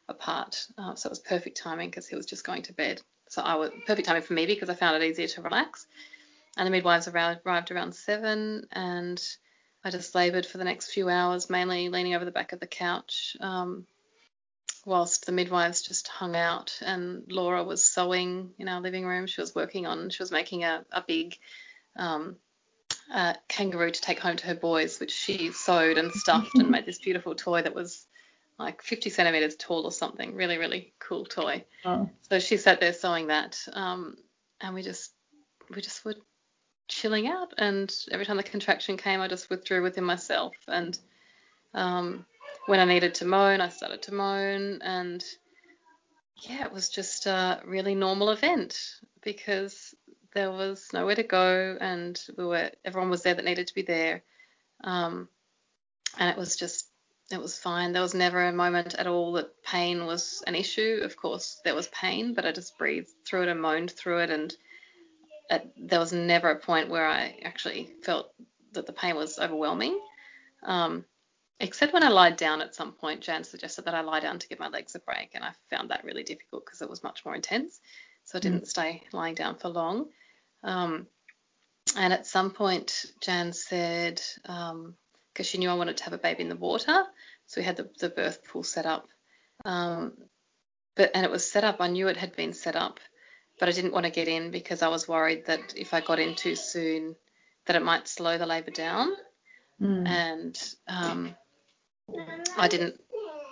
apart. 0.10 0.68
Uh, 0.78 0.96
so 0.96 1.08
it 1.08 1.12
was 1.12 1.20
perfect 1.20 1.58
timing 1.58 1.90
because 1.90 2.08
he 2.08 2.16
was 2.16 2.26
just 2.26 2.46
going 2.46 2.64
to 2.64 2.74
bed. 2.74 3.02
So 3.30 3.42
I 3.42 3.56
was 3.56 3.72
perfect 3.88 4.08
timing 4.08 4.24
for 4.24 4.34
me 4.34 4.46
because 4.46 4.70
I 4.70 4.76
found 4.76 5.02
it 5.02 5.10
easier 5.10 5.28
to 5.28 5.42
relax. 5.42 5.88
And 6.58 6.68
the 6.68 6.72
midwives 6.72 7.08
arrived, 7.08 7.42
arrived 7.46 7.72
around 7.72 7.96
seven, 7.96 8.68
and 8.72 9.22
I 9.84 9.90
just 9.90 10.14
laboured 10.14 10.46
for 10.46 10.58
the 10.58 10.64
next 10.64 10.92
few 10.92 11.10
hours, 11.10 11.50
mainly 11.50 11.90
leaning 11.90 12.14
over 12.14 12.26
the 12.26 12.32
back 12.32 12.52
of 12.52 12.60
the 12.60 12.68
couch. 12.68 13.38
Um, 13.40 13.86
whilst 14.86 15.26
the 15.26 15.32
midwives 15.32 15.82
just 15.82 16.08
hung 16.08 16.36
out 16.36 16.80
and 16.82 17.24
Laura 17.32 17.64
was 17.64 17.84
sewing 17.84 18.52
in 18.58 18.68
our 18.68 18.82
living 18.82 19.06
room. 19.06 19.28
She 19.28 19.42
was 19.42 19.54
working 19.54 19.86
on, 19.86 20.10
she 20.10 20.24
was 20.24 20.32
making 20.32 20.64
a, 20.64 20.84
a 20.92 21.04
big 21.06 21.38
um, 21.96 22.38
uh, 23.14 23.34
kangaroo 23.48 23.92
to 23.92 24.02
take 24.02 24.20
home 24.20 24.38
to 24.38 24.48
her 24.48 24.56
boys, 24.56 25.00
which 25.00 25.12
she 25.12 25.52
sewed 25.52 25.98
and 25.98 26.12
stuffed 26.12 26.56
and 26.56 26.70
made 26.70 26.86
this 26.86 27.00
beautiful 27.00 27.36
toy 27.36 27.62
that 27.62 27.76
was 27.76 28.06
like 28.58 28.82
50 28.82 29.10
centimeters 29.10 29.56
tall 29.56 29.84
or 29.84 29.92
something. 29.92 30.36
Really, 30.36 30.58
really 30.58 30.94
cool 31.00 31.26
toy. 31.26 31.66
Oh. 31.86 32.10
So 32.30 32.40
she 32.40 32.58
sat 32.58 32.80
there 32.80 32.94
sewing 32.94 33.28
that, 33.28 33.60
um, 33.74 34.18
and 34.60 34.74
we 34.74 34.82
just 34.84 35.12
we 35.74 35.82
just 35.82 36.04
were 36.06 36.16
chilling 36.92 37.28
out. 37.28 37.54
And 37.58 37.94
every 38.12 38.26
time 38.26 38.38
the 38.38 38.44
contraction 38.44 38.98
came, 38.98 39.22
I 39.22 39.28
just 39.28 39.50
withdrew 39.50 39.82
within 39.82 40.04
myself 40.04 40.54
and 40.68 40.98
um, 41.74 42.26
when 42.66 42.80
I 42.80 42.86
needed 42.86 43.16
to 43.16 43.26
moan, 43.26 43.62
I 43.62 43.70
started 43.70 44.02
to 44.04 44.14
moan, 44.14 44.82
and 44.82 45.24
yeah, 46.42 46.66
it 46.66 46.72
was 46.72 46.90
just 46.90 47.26
a 47.26 47.62
really 47.66 47.96
normal 47.96 48.30
event 48.30 48.78
because 49.24 49.96
there 50.34 50.52
was 50.52 50.88
nowhere 50.94 51.16
to 51.16 51.24
go, 51.24 51.78
and 51.80 52.22
we 52.38 52.46
were 52.46 52.72
everyone 52.86 53.10
was 53.10 53.24
there 53.24 53.34
that 53.34 53.46
needed 53.46 53.68
to 53.68 53.76
be 53.76 53.82
there, 53.82 54.24
um, 54.84 55.28
and 56.18 56.30
it 56.30 56.38
was 56.38 56.56
just 56.56 56.88
it 57.32 57.42
was 57.42 57.58
fine. 57.58 57.94
There 57.94 58.02
was 58.02 58.14
never 58.14 58.46
a 58.46 58.52
moment 58.52 58.96
at 58.96 59.08
all 59.08 59.34
that 59.34 59.64
pain 59.64 60.06
was 60.06 60.44
an 60.46 60.56
issue. 60.56 61.00
Of 61.04 61.16
course, 61.16 61.62
there 61.64 61.76
was 61.76 61.88
pain, 61.88 62.34
but 62.34 62.46
I 62.46 62.52
just 62.52 62.78
breathed 62.78 63.12
through 63.26 63.44
it 63.44 63.50
and 63.50 63.62
moaned 63.62 63.92
through 63.92 64.20
it, 64.20 64.30
and 64.30 64.56
there 65.78 66.00
was 66.00 66.14
never 66.14 66.50
a 66.50 66.60
point 66.60 66.90
where 66.90 67.06
I 67.06 67.40
actually 67.44 67.90
felt 68.04 68.34
that 68.74 68.86
the 68.86 68.94
pain 68.94 69.16
was 69.16 69.38
overwhelming. 69.38 70.00
Um, 70.64 71.06
Except 71.62 71.94
when 71.94 72.04
I 72.04 72.10
lied 72.10 72.38
down 72.38 72.64
at 72.64 72.74
some 72.74 72.92
point, 72.92 73.22
Jan 73.22 73.44
suggested 73.44 73.86
that 73.86 73.94
I 73.94 74.02
lie 74.02 74.20
down 74.20 74.40
to 74.40 74.48
give 74.48 74.60
my 74.60 74.70
legs 74.70 74.96
a 74.96 75.00
break, 75.00 75.36
and 75.36 75.44
I 75.44 75.52
found 75.70 75.92
that 75.92 76.04
really 76.04 76.24
difficult 76.24 76.66
because 76.66 76.82
it 76.82 76.90
was 76.90 77.04
much 77.04 77.24
more 77.24 77.36
intense. 77.36 77.80
So 78.26 78.40
I 78.40 78.42
didn't 78.42 78.64
mm. 78.64 78.68
stay 78.68 79.04
lying 79.14 79.36
down 79.36 79.58
for 79.58 79.70
long. 79.70 80.08
Um, 80.64 81.06
and 81.96 82.14
at 82.14 82.26
some 82.26 82.50
point, 82.50 83.06
Jan 83.22 83.54
said, 83.54 84.20
because 84.42 84.72
um, 84.72 84.96
she 85.44 85.60
knew 85.60 85.70
I 85.70 85.76
wanted 85.76 85.98
to 85.98 86.04
have 86.06 86.14
a 86.14 86.18
baby 86.18 86.42
in 86.42 86.50
the 86.50 86.56
water, 86.56 87.04
so 87.46 87.62
we 87.62 87.66
had 87.66 87.78
the, 87.78 87.92
the 88.00 88.10
birth 88.10 88.44
pool 88.44 88.64
set 88.64 88.88
up. 88.88 89.08
Um, 89.64 90.14
but 90.96 91.12
and 91.14 91.24
it 91.24 91.32
was 91.32 91.50
set 91.50 91.64
up. 91.64 91.78
I 91.80 91.90
knew 91.90 92.08
it 92.08 92.18
had 92.18 92.36
been 92.36 92.54
set 92.54 92.76
up, 92.76 93.00
but 93.62 93.70
I 93.70 93.74
didn't 93.74 93.94
want 93.94 94.08
to 94.08 94.12
get 94.12 94.28
in 94.28 94.50
because 94.50 94.82
I 94.82 94.88
was 94.88 95.08
worried 95.08 95.46
that 95.46 95.76
if 95.78 95.94
I 95.94 96.02
got 96.02 96.18
in 96.18 96.34
too 96.34 96.56
soon, 96.56 97.16
that 97.68 97.76
it 97.76 97.84
might 97.84 98.08
slow 98.08 98.40
the 98.40 98.48
labour 98.48 98.72
down. 98.72 99.14
Mm. 99.80 100.08
And 100.08 100.76
um, 100.88 101.36
I 102.58 102.68
didn't 102.68 103.00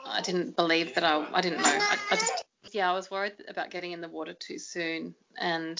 I 0.07 0.21
didn't 0.21 0.55
believe 0.55 0.95
that 0.95 1.03
I 1.03 1.23
I 1.31 1.41
didn't 1.41 1.61
know. 1.61 1.69
I, 1.69 1.97
I 2.09 2.15
just 2.15 2.43
yeah, 2.71 2.89
I 2.89 2.95
was 2.95 3.11
worried 3.11 3.33
about 3.47 3.69
getting 3.69 3.91
in 3.91 4.01
the 4.01 4.07
water 4.07 4.33
too 4.33 4.57
soon 4.57 5.13
and 5.37 5.79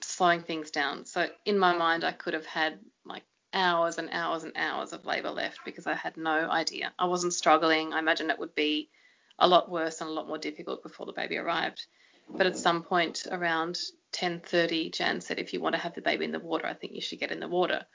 slowing 0.00 0.42
things 0.42 0.72
down. 0.72 1.06
So 1.06 1.28
in 1.44 1.56
my 1.56 1.76
mind 1.76 2.02
I 2.02 2.10
could 2.10 2.34
have 2.34 2.46
had 2.46 2.80
like 3.06 3.22
hours 3.52 3.98
and 3.98 4.08
hours 4.10 4.42
and 4.42 4.52
hours 4.56 4.92
of 4.92 5.06
labor 5.06 5.30
left 5.30 5.60
because 5.64 5.86
I 5.86 5.94
had 5.94 6.16
no 6.16 6.50
idea. 6.50 6.92
I 6.98 7.04
wasn't 7.04 7.32
struggling. 7.32 7.92
I 7.92 8.00
imagined 8.00 8.30
it 8.30 8.38
would 8.40 8.56
be 8.56 8.90
a 9.38 9.46
lot 9.46 9.70
worse 9.70 10.00
and 10.00 10.10
a 10.10 10.12
lot 10.12 10.26
more 10.26 10.38
difficult 10.38 10.82
before 10.82 11.06
the 11.06 11.12
baby 11.12 11.36
arrived. 11.36 11.86
But 12.28 12.46
at 12.46 12.56
some 12.56 12.82
point 12.82 13.26
around 13.30 13.78
10:30, 14.12 14.90
Jan 14.90 15.20
said, 15.20 15.38
"If 15.38 15.52
you 15.52 15.60
want 15.60 15.74
to 15.74 15.80
have 15.80 15.94
the 15.94 16.00
baby 16.00 16.24
in 16.24 16.32
the 16.32 16.40
water, 16.40 16.66
I 16.66 16.74
think 16.74 16.94
you 16.94 17.00
should 17.00 17.20
get 17.20 17.32
in 17.32 17.40
the 17.40 17.48
water." 17.48 17.86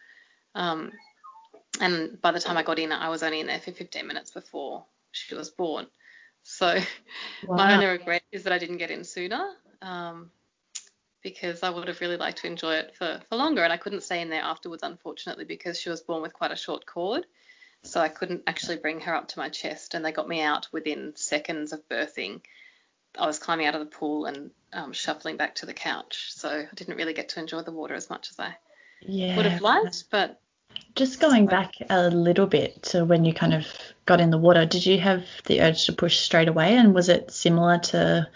Um, 0.56 0.92
and 1.80 2.22
by 2.22 2.32
the 2.32 2.40
time 2.40 2.58
I 2.58 2.64
got 2.64 2.80
in, 2.80 2.92
I 2.92 3.10
was 3.10 3.24
only 3.24 3.40
in 3.40 3.48
there 3.48 3.60
for 3.60 3.72
15 3.72 4.06
minutes 4.06 4.32
before 4.32 4.86
she 5.12 5.36
was 5.36 5.50
born. 5.50 5.88
So 6.44 6.76
wow. 7.44 7.56
my 7.56 7.74
only 7.74 7.86
regret 7.86 8.24
is 8.32 8.44
that 8.44 8.54
I 8.54 8.58
didn't 8.58 8.78
get 8.78 8.92
in 8.92 9.04
sooner, 9.04 9.54
um, 9.82 10.32
because 11.22 11.64
I 11.64 11.70
would 11.70 11.88
have 11.88 12.02
really 12.02 12.18
liked 12.18 12.40
to 12.40 12.48
enjoy 12.48 12.76
it 12.76 12.96
for, 12.96 13.22
for 13.30 13.36
longer. 13.36 13.64
And 13.64 13.74
I 13.74 13.78
couldn't 13.78 14.04
stay 14.04 14.22
in 14.22 14.30
there 14.30 14.42
afterwards, 14.42 14.84
unfortunately, 14.84 15.46
because 15.46 15.80
she 15.80 15.90
was 15.90 16.02
born 16.02 16.22
with 16.22 16.34
quite 16.34 16.52
a 16.52 16.56
short 16.56 16.86
cord. 16.86 17.26
So 17.84 18.02
I 18.02 18.10
couldn't 18.10 18.44
actually 18.46 18.78
bring 18.78 19.00
her 19.02 19.16
up 19.16 19.30
to 19.30 19.40
my 19.40 19.50
chest, 19.50 19.94
and 19.94 20.04
they 20.04 20.12
got 20.12 20.28
me 20.28 20.42
out 20.42 20.68
within 20.74 21.16
seconds 21.16 21.72
of 21.72 21.88
birthing. 21.88 22.42
I 23.18 23.26
was 23.26 23.40
climbing 23.40 23.66
out 23.66 23.76
of 23.76 23.82
the 23.82 23.86
pool 23.86 24.26
and 24.26 24.52
um, 24.74 24.94
shuffling 24.94 25.38
back 25.38 25.56
to 25.56 25.66
the 25.66 25.74
couch, 25.74 26.28
so 26.30 26.50
I 26.50 26.76
didn't 26.76 26.98
really 26.98 27.14
get 27.14 27.30
to 27.30 27.40
enjoy 27.40 27.62
the 27.62 27.72
water 27.72 27.94
as 27.94 28.10
much 28.10 28.30
as 28.30 28.40
I 28.40 28.56
yeah. 29.02 29.36
would 29.36 29.46
have 29.46 29.62
liked. 29.62 30.06
But 30.12 30.40
just 30.96 31.20
going 31.20 31.46
back 31.48 31.74
a 31.90 32.10
little 32.10 32.46
bit 32.46 32.84
to 32.84 33.06
when 33.06 33.26
you 33.26 33.34
kind 33.34 33.54
of 33.54 33.66
got 34.06 34.22
in 34.22 34.30
the 34.30 34.38
water, 34.38 34.66
did 34.66 34.86
you 34.86 35.00
have 35.00 35.24
the 35.46 35.62
urge 35.62 35.86
to 35.86 35.94
push 35.94 36.20
straight 36.20 36.48
away? 36.48 36.76
And 36.76 36.94
was 36.94 37.10
it 37.10 37.32
similar 37.32 37.80
to 37.80 38.28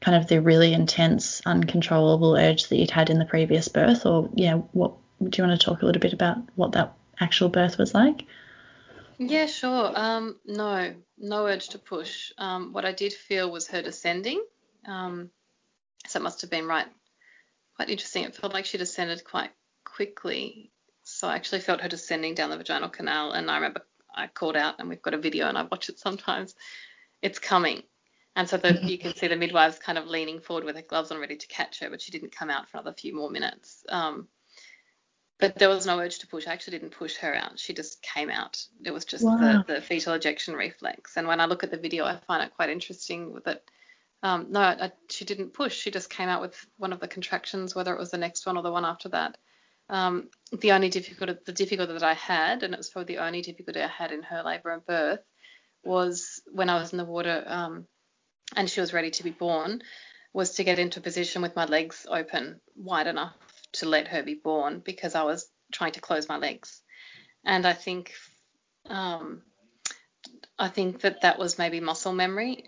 kind 0.00 0.16
of 0.16 0.28
the 0.28 0.40
really 0.40 0.72
intense, 0.72 1.42
uncontrollable 1.46 2.36
urge 2.36 2.68
that 2.68 2.76
you'd 2.76 2.90
had 2.90 3.10
in 3.10 3.18
the 3.18 3.24
previous 3.24 3.68
birth? 3.68 4.06
Or, 4.06 4.28
yeah, 4.34 4.54
what 4.72 4.92
do 5.22 5.42
you 5.42 5.46
want 5.46 5.60
to 5.60 5.64
talk 5.64 5.82
a 5.82 5.86
little 5.86 6.00
bit 6.00 6.12
about 6.12 6.38
what 6.54 6.72
that 6.72 6.94
actual 7.20 7.48
birth 7.48 7.78
was 7.78 7.94
like? 7.94 8.24
Yeah, 9.28 9.46
sure. 9.46 9.92
Um, 9.94 10.36
no, 10.44 10.94
no 11.18 11.46
urge 11.46 11.70
to 11.70 11.78
push. 11.78 12.32
Um, 12.38 12.72
what 12.72 12.84
I 12.84 12.92
did 12.92 13.12
feel 13.12 13.50
was 13.50 13.68
her 13.68 13.82
descending. 13.82 14.42
Um, 14.86 15.30
so 16.06 16.18
it 16.18 16.22
must 16.22 16.40
have 16.40 16.50
been 16.50 16.66
right, 16.66 16.86
quite 17.76 17.90
interesting. 17.90 18.24
It 18.24 18.34
felt 18.34 18.52
like 18.52 18.64
she 18.64 18.78
descended 18.78 19.24
quite 19.24 19.50
quickly. 19.84 20.70
So 21.04 21.28
I 21.28 21.34
actually 21.34 21.60
felt 21.60 21.80
her 21.80 21.88
descending 21.88 22.34
down 22.34 22.50
the 22.50 22.56
vaginal 22.56 22.88
canal, 22.88 23.32
and 23.32 23.50
I 23.50 23.56
remember 23.56 23.82
I 24.14 24.26
called 24.26 24.56
out, 24.56 24.76
and 24.78 24.88
we've 24.88 25.02
got 25.02 25.14
a 25.14 25.18
video, 25.18 25.48
and 25.48 25.58
I 25.58 25.62
watch 25.64 25.88
it 25.88 25.98
sometimes. 25.98 26.54
It's 27.20 27.38
coming. 27.38 27.82
And 28.34 28.48
so 28.48 28.56
the, 28.56 28.80
you 28.82 28.98
can 28.98 29.14
see 29.14 29.28
the 29.28 29.36
midwives 29.36 29.78
kind 29.78 29.98
of 29.98 30.06
leaning 30.06 30.40
forward 30.40 30.64
with 30.64 30.76
her 30.76 30.82
gloves 30.82 31.10
on, 31.10 31.20
ready 31.20 31.36
to 31.36 31.46
catch 31.48 31.80
her, 31.80 31.90
but 31.90 32.00
she 32.00 32.12
didn't 32.12 32.34
come 32.34 32.50
out 32.50 32.68
for 32.68 32.78
another 32.78 32.94
few 32.94 33.14
more 33.14 33.30
minutes. 33.30 33.84
Um, 33.88 34.28
but 35.42 35.58
there 35.58 35.68
was 35.68 35.86
no 35.86 35.98
urge 35.98 36.20
to 36.20 36.28
push. 36.28 36.46
I 36.46 36.52
actually 36.52 36.78
didn't 36.78 36.92
push 36.92 37.16
her 37.16 37.34
out. 37.34 37.58
She 37.58 37.74
just 37.74 38.00
came 38.00 38.30
out. 38.30 38.64
It 38.84 38.92
was 38.92 39.04
just 39.04 39.24
wow. 39.24 39.64
the, 39.66 39.74
the 39.74 39.80
fetal 39.80 40.14
ejection 40.14 40.54
reflex. 40.54 41.16
And 41.16 41.26
when 41.26 41.40
I 41.40 41.46
look 41.46 41.64
at 41.64 41.72
the 41.72 41.76
video, 41.76 42.04
I 42.04 42.20
find 42.28 42.44
it 42.44 42.54
quite 42.54 42.70
interesting 42.70 43.36
that 43.44 43.64
um, 44.22 44.46
no, 44.50 44.60
I, 44.60 44.92
she 45.10 45.24
didn't 45.24 45.52
push. 45.52 45.76
She 45.76 45.90
just 45.90 46.10
came 46.10 46.28
out 46.28 46.42
with 46.42 46.54
one 46.76 46.92
of 46.92 47.00
the 47.00 47.08
contractions, 47.08 47.74
whether 47.74 47.92
it 47.92 47.98
was 47.98 48.12
the 48.12 48.18
next 48.18 48.46
one 48.46 48.56
or 48.56 48.62
the 48.62 48.70
one 48.70 48.84
after 48.84 49.08
that. 49.08 49.36
Um, 49.88 50.28
the 50.52 50.72
only 50.72 50.90
difficulty, 50.90 51.34
the 51.44 51.52
difficulty 51.52 51.92
that 51.92 52.04
I 52.04 52.14
had, 52.14 52.62
and 52.62 52.72
it 52.72 52.78
was 52.78 52.90
probably 52.90 53.16
the 53.16 53.24
only 53.24 53.42
difficulty 53.42 53.80
I 53.80 53.88
had 53.88 54.12
in 54.12 54.22
her 54.22 54.44
labour 54.44 54.70
and 54.70 54.86
birth, 54.86 55.24
was 55.82 56.40
when 56.52 56.70
I 56.70 56.78
was 56.78 56.92
in 56.92 56.98
the 56.98 57.04
water 57.04 57.42
um, 57.48 57.88
and 58.54 58.70
she 58.70 58.80
was 58.80 58.92
ready 58.92 59.10
to 59.10 59.24
be 59.24 59.30
born, 59.30 59.82
was 60.32 60.52
to 60.52 60.64
get 60.64 60.78
into 60.78 61.00
a 61.00 61.02
position 61.02 61.42
with 61.42 61.56
my 61.56 61.64
legs 61.64 62.06
open 62.08 62.60
wide 62.76 63.08
enough 63.08 63.34
to 63.72 63.88
let 63.88 64.08
her 64.08 64.22
be 64.22 64.34
born 64.34 64.80
because 64.84 65.14
I 65.14 65.22
was 65.22 65.48
trying 65.72 65.92
to 65.92 66.00
close 66.00 66.28
my 66.28 66.36
legs. 66.36 66.82
And 67.44 67.66
I 67.66 67.72
think 67.72 68.12
um, 68.88 69.42
I 70.58 70.68
think 70.68 71.00
that 71.00 71.22
that 71.22 71.38
was 71.38 71.58
maybe 71.58 71.80
muscle 71.80 72.12
memory. 72.12 72.64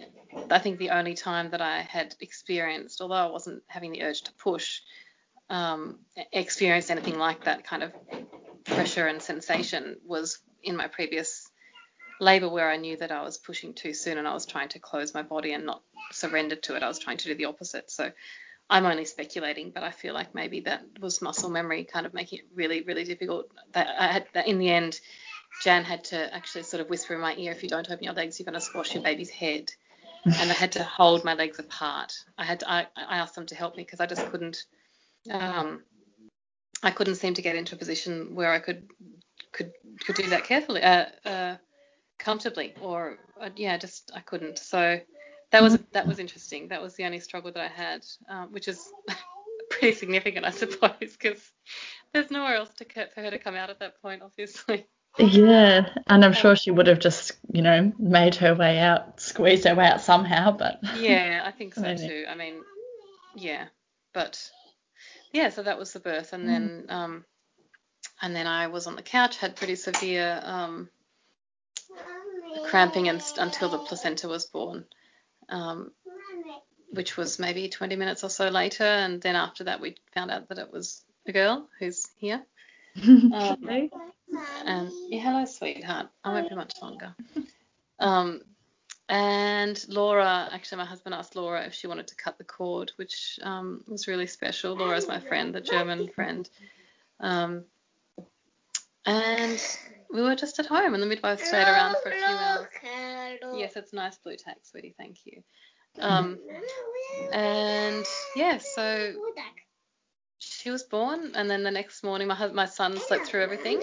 I 0.51 0.59
think 0.59 0.79
the 0.79 0.91
only 0.91 1.15
time 1.15 1.51
that 1.51 1.61
I 1.61 1.81
had 1.83 2.15
experienced, 2.21 3.01
although 3.01 3.15
I 3.15 3.31
wasn't 3.31 3.63
having 3.69 3.93
the 3.93 4.03
urge 4.03 4.23
to 4.23 4.33
push, 4.33 4.81
um, 5.51 6.01
experienced 6.33 6.91
anything 6.91 7.19
like 7.19 7.45
that 7.45 7.65
kind 7.65 7.83
of 7.83 7.93
pressure 8.65 9.07
and 9.07 9.23
sensation 9.23 9.99
was 10.05 10.39
in 10.63 10.77
my 10.77 10.89
previous 10.89 11.49
labor 12.21 12.49
where 12.49 12.71
I 12.71 12.77
knew 12.77 12.97
that 12.97 13.13
I 13.13 13.23
was 13.23 13.39
pushing 13.39 13.75
too 13.75 13.93
soon 13.93 14.19
and 14.19 14.27
I 14.27 14.35
was 14.35 14.47
trying 14.47 14.71
to 14.71 14.79
close 14.79 15.15
my 15.15 15.23
body 15.23 15.53
and 15.53 15.67
not 15.67 15.83
surrender 16.13 16.57
to 16.57 16.77
it. 16.77 16.83
I 16.83 16.89
was 16.89 16.99
trying 16.99 17.19
to 17.19 17.29
do 17.29 17.35
the 17.35 17.45
opposite. 17.45 17.91
So 17.91 18.11
I'm 18.71 18.87
only 18.87 19.05
speculating, 19.05 19.71
but 19.71 19.83
I 19.83 19.91
feel 19.91 20.15
like 20.15 20.35
maybe 20.35 20.61
that 20.61 20.85
was 21.01 21.21
muscle 21.21 21.51
memory 21.51 21.85
kind 21.85 22.07
of 22.07 22.15
making 22.15 22.41
it 22.41 22.47
really, 22.55 22.83
really 22.83 23.05
difficult. 23.05 23.51
That 23.73 23.89
I 23.99 24.07
had 24.09 24.27
that 24.33 24.49
in 24.49 24.59
the 24.59 24.71
end, 24.71 25.01
Jan 25.63 25.85
had 25.85 26.05
to 26.05 26.35
actually 26.35 26.63
sort 26.65 26.81
of 26.81 26.89
whisper 26.89 27.15
in 27.15 27.21
my 27.21 27.35
ear, 27.37 27.53
if 27.53 27.63
you 27.63 27.69
don't 27.69 27.89
open 27.91 28.05
your 28.05 28.15
legs, 28.15 28.39
you're 28.39 28.45
going 28.45 28.55
to 28.55 28.61
squash 28.61 28.95
your 28.95 29.03
baby's 29.03 29.31
head. 29.31 29.71
and 30.25 30.51
I 30.51 30.55
had 30.55 30.73
to 30.73 30.83
hold 30.83 31.25
my 31.25 31.35
legs 31.35 31.59
apart. 31.59 32.15
I 32.39 32.45
had 32.45 32.61
to, 32.61 32.71
I, 32.71 32.87
I 32.97 33.19
asked 33.19 33.35
them 33.35 33.47
to 33.47 33.55
help 33.55 33.77
me 33.77 33.85
because 33.85 34.01
I 34.01 34.07
just 34.07 34.27
couldn't 34.31 34.65
um, 35.31 35.83
I 36.83 36.91
couldn't 36.91 37.17
seem 37.17 37.35
to 37.35 37.43
get 37.43 37.57
into 37.57 37.75
a 37.75 37.79
position 37.79 38.35
where 38.35 38.53
I 38.53 38.59
could 38.59 38.89
could 39.53 39.73
could 40.05 40.17
do 40.17 40.29
that 40.29 40.45
carefully, 40.45 40.83
uh, 40.83 41.07
uh, 41.25 41.57
comfortably, 42.19 42.75
or 42.81 43.19
uh, 43.41 43.51
yeah, 43.57 43.79
just 43.79 44.11
I 44.15 44.21
couldn't. 44.21 44.59
So 44.59 45.01
that 45.55 45.63
was 45.63 45.79
that 45.93 46.07
was 46.07 46.19
interesting. 46.19 46.69
That 46.69 46.83
was 46.83 46.95
the 46.95 47.05
only 47.05 47.21
struggle 47.21 47.53
that 47.53 47.63
I 47.63 47.69
had, 47.69 48.05
um, 48.29 48.49
which 48.51 48.67
is 48.67 48.91
pretty 49.71 49.95
significant, 49.95 50.45
I 50.45 50.51
suppose, 50.51 50.93
because 51.01 51.41
there's 52.13 52.29
nowhere 52.29 52.57
else 52.57 52.71
to 52.79 52.85
for 52.85 53.21
her 53.21 53.31
to 53.31 53.39
come 53.39 53.55
out 53.55 53.71
at 53.71 53.79
that 53.79 54.03
point, 54.03 54.23
obviously. 54.23 54.87
Yeah, 55.17 55.89
and 56.09 56.25
I'm 56.25 56.33
sure 56.33 56.57
she 56.57 56.73
would 56.73 56.89
have 56.89 56.99
just, 56.99 57.35
you 57.53 57.63
know, 57.63 57.93
made 58.01 58.35
her 58.35 58.53
way 58.57 58.81
out, 58.81 59.21
squeezed 59.21 59.65
her 59.65 59.77
way 59.77 59.87
out 59.87 60.01
somehow, 60.01 60.51
but. 60.51 60.81
Yeah, 60.97 61.43
I 61.45 61.53
think 61.53 61.75
so 61.75 61.97
too. 61.97 62.25
I 62.29 62.35
mean, 62.35 62.55
yeah, 63.37 63.67
but 64.13 64.51
yeah, 65.33 65.51
so 65.51 65.63
that 65.63 65.79
was 65.79 65.93
the 65.93 66.01
birth, 66.01 66.33
and 66.33 66.45
mm. 66.45 66.49
then 66.49 66.87
um, 66.89 67.25
and 68.21 68.35
then 68.35 68.49
I 68.49 68.67
was 68.67 68.89
on 68.89 68.97
the 68.97 69.03
couch, 69.03 69.37
had 69.37 69.55
pretty 69.55 69.77
severe 69.77 70.41
um, 70.43 70.91
cramping 72.67 73.09
and, 73.09 73.23
until 73.39 73.69
the 73.69 73.79
placenta 73.79 74.27
was 74.27 74.47
born, 74.47 74.85
um, 75.49 75.91
which 76.91 77.17
was 77.17 77.39
maybe 77.39 77.69
20 77.69 77.97
minutes 77.97 78.25
or 78.25 78.31
so 78.31 78.49
later, 78.49 78.85
and 78.85 79.21
then 79.21 79.37
after 79.37 79.65
that 79.65 79.81
we 79.81 79.97
found 80.13 80.31
out 80.31 80.49
that 80.49 80.59
it 80.59 80.73
was 80.73 81.03
a 81.27 81.33
girl 81.33 81.69
who's 81.79 82.07
here. 82.17 82.45
um, 83.03 83.91
and 84.67 84.91
yeah, 85.09 85.21
hello, 85.21 85.45
sweetheart. 85.45 86.09
I 86.23 86.33
won't 86.33 86.49
be 86.49 86.55
much 86.55 86.75
longer. 86.81 87.15
Um, 87.99 88.41
and 89.09 89.85
Laura, 89.89 90.49
actually, 90.51 90.79
my 90.79 90.85
husband 90.87 91.15
asked 91.15 91.37
Laura 91.37 91.67
if 91.67 91.75
she 91.75 91.87
wanted 91.87 92.09
to 92.09 92.17
cut 92.17 92.39
the 92.39 92.45
cord, 92.45 92.93
which 92.97 93.39
um, 93.43 93.85
was 93.87 94.09
really 94.09 94.27
special. 94.27 94.75
Laura's 94.75 95.07
my 95.07 95.21
friend, 95.21 95.55
the 95.55 95.61
German 95.61 96.09
friend. 96.09 96.49
Um, 97.21 97.65
and 99.05 99.61
we 100.11 100.23
were 100.23 100.35
just 100.35 100.59
at 100.59 100.67
home, 100.67 100.95
and 100.95 101.03
the 101.03 101.07
midwife 101.07 101.45
stayed 101.45 101.69
around 101.69 101.97
for 102.03 102.11
a 102.11 102.17
few 102.17 102.25
hours. 102.25 102.67
Yes, 103.59 103.77
it's 103.77 103.93
nice 103.93 104.17
Blu 104.19 104.37
Tack, 104.37 104.59
sweetie. 104.63 104.95
Thank 104.97 105.19
you. 105.25 105.43
Um, 106.01 106.39
and 107.33 108.05
yeah, 108.37 108.59
so 108.59 109.13
she 110.39 110.71
was 110.71 110.83
born, 110.83 111.33
and 111.35 111.49
then 111.49 111.63
the 111.63 111.71
next 111.71 112.03
morning, 112.05 112.29
my 112.29 112.47
my 112.49 112.67
son 112.67 112.99
slept 112.99 113.27
through 113.27 113.43
everything, 113.43 113.81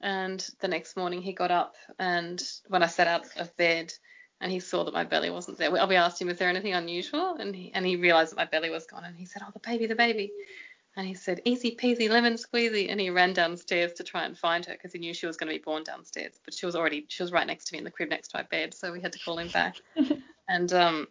and 0.00 0.46
the 0.60 0.68
next 0.68 0.96
morning 0.96 1.22
he 1.22 1.32
got 1.32 1.50
up, 1.50 1.74
and 1.98 2.42
when 2.68 2.82
I 2.82 2.86
sat 2.86 3.06
out 3.06 3.26
of 3.36 3.56
bed 3.56 3.92
and 4.40 4.52
he 4.52 4.60
saw 4.60 4.84
that 4.84 4.94
my 4.94 5.04
belly 5.04 5.30
wasn't 5.30 5.58
there. 5.58 5.70
We 5.70 5.96
asked 5.96 6.20
him, 6.20 6.28
"Is 6.28 6.38
there 6.38 6.48
anything 6.48 6.74
unusual?" 6.74 7.36
And 7.38 7.54
he 7.54 7.72
and 7.74 7.84
he 7.84 7.96
realised 7.96 8.32
that 8.32 8.36
my 8.36 8.44
belly 8.44 8.70
was 8.70 8.86
gone, 8.86 9.04
and 9.04 9.16
he 9.16 9.26
said, 9.26 9.42
"Oh, 9.44 9.50
the 9.52 9.60
baby, 9.60 9.86
the 9.86 9.96
baby." 9.96 10.32
And 10.98 11.06
he 11.06 11.14
said, 11.14 11.40
"Easy 11.44 11.76
peasy, 11.76 12.10
lemon 12.10 12.34
squeezy." 12.34 12.90
And 12.90 13.00
he 13.00 13.08
ran 13.08 13.32
downstairs 13.32 13.92
to 13.94 14.02
try 14.02 14.24
and 14.24 14.36
find 14.36 14.66
her 14.66 14.72
because 14.72 14.92
he 14.92 14.98
knew 14.98 15.14
she 15.14 15.26
was 15.26 15.36
going 15.36 15.48
to 15.48 15.56
be 15.56 15.62
born 15.62 15.84
downstairs, 15.84 16.40
but 16.44 16.52
she 16.52 16.66
was 16.66 16.74
already 16.74 17.06
she 17.06 17.22
was 17.22 17.30
right 17.30 17.46
next 17.46 17.66
to 17.66 17.74
me 17.74 17.78
in 17.78 17.84
the 17.84 17.90
crib 17.92 18.10
next 18.10 18.28
to 18.32 18.38
my 18.38 18.42
bed, 18.42 18.74
so 18.74 18.90
we 18.92 19.00
had 19.00 19.12
to 19.12 19.18
call 19.20 19.38
him 19.38 19.46
back. 19.48 19.76
and 20.48 20.72
um, 20.72 21.06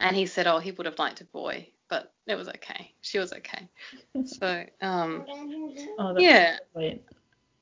and 0.00 0.16
he 0.16 0.26
said, 0.26 0.48
"Oh, 0.48 0.58
he 0.58 0.72
would 0.72 0.86
have 0.86 0.98
liked 0.98 1.20
a 1.20 1.24
boy." 1.26 1.68
But 1.88 2.12
it 2.26 2.34
was 2.34 2.48
okay. 2.48 2.92
She 3.00 3.20
was 3.20 3.32
okay. 3.32 3.68
So, 4.24 4.64
um, 4.80 5.24
oh, 5.98 6.18
yeah. 6.18 6.56
Mm. 6.74 6.98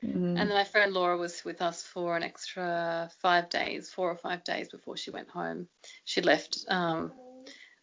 And 0.02 0.36
then 0.36 0.48
my 0.48 0.64
friend 0.64 0.94
Laura 0.94 1.18
was 1.18 1.44
with 1.44 1.60
us 1.60 1.82
for 1.82 2.16
an 2.16 2.22
extra 2.22 3.10
five 3.20 3.50
days, 3.50 3.90
four 3.90 4.10
or 4.10 4.16
five 4.16 4.44
days 4.44 4.70
before 4.70 4.96
she 4.96 5.10
went 5.10 5.28
home. 5.28 5.68
She 6.04 6.22
left 6.22 6.64
um, 6.68 7.12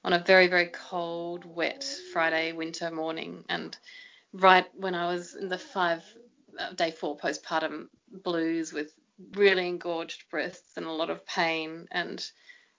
on 0.03 0.13
a 0.13 0.19
very, 0.19 0.47
very 0.47 0.67
cold, 0.67 1.45
wet 1.45 1.83
Friday 2.13 2.51
winter 2.51 2.91
morning. 2.91 3.43
And 3.49 3.77
right 4.33 4.65
when 4.75 4.95
I 4.95 5.11
was 5.13 5.35
in 5.35 5.49
the 5.49 5.57
five 5.57 6.03
uh, 6.57 6.73
day 6.73 6.91
four 6.91 7.17
postpartum 7.17 7.87
blues 8.23 8.73
with 8.73 8.93
really 9.33 9.67
engorged 9.67 10.29
breasts 10.29 10.77
and 10.77 10.85
a 10.85 10.91
lot 10.91 11.09
of 11.09 11.25
pain. 11.25 11.87
And 11.91 12.25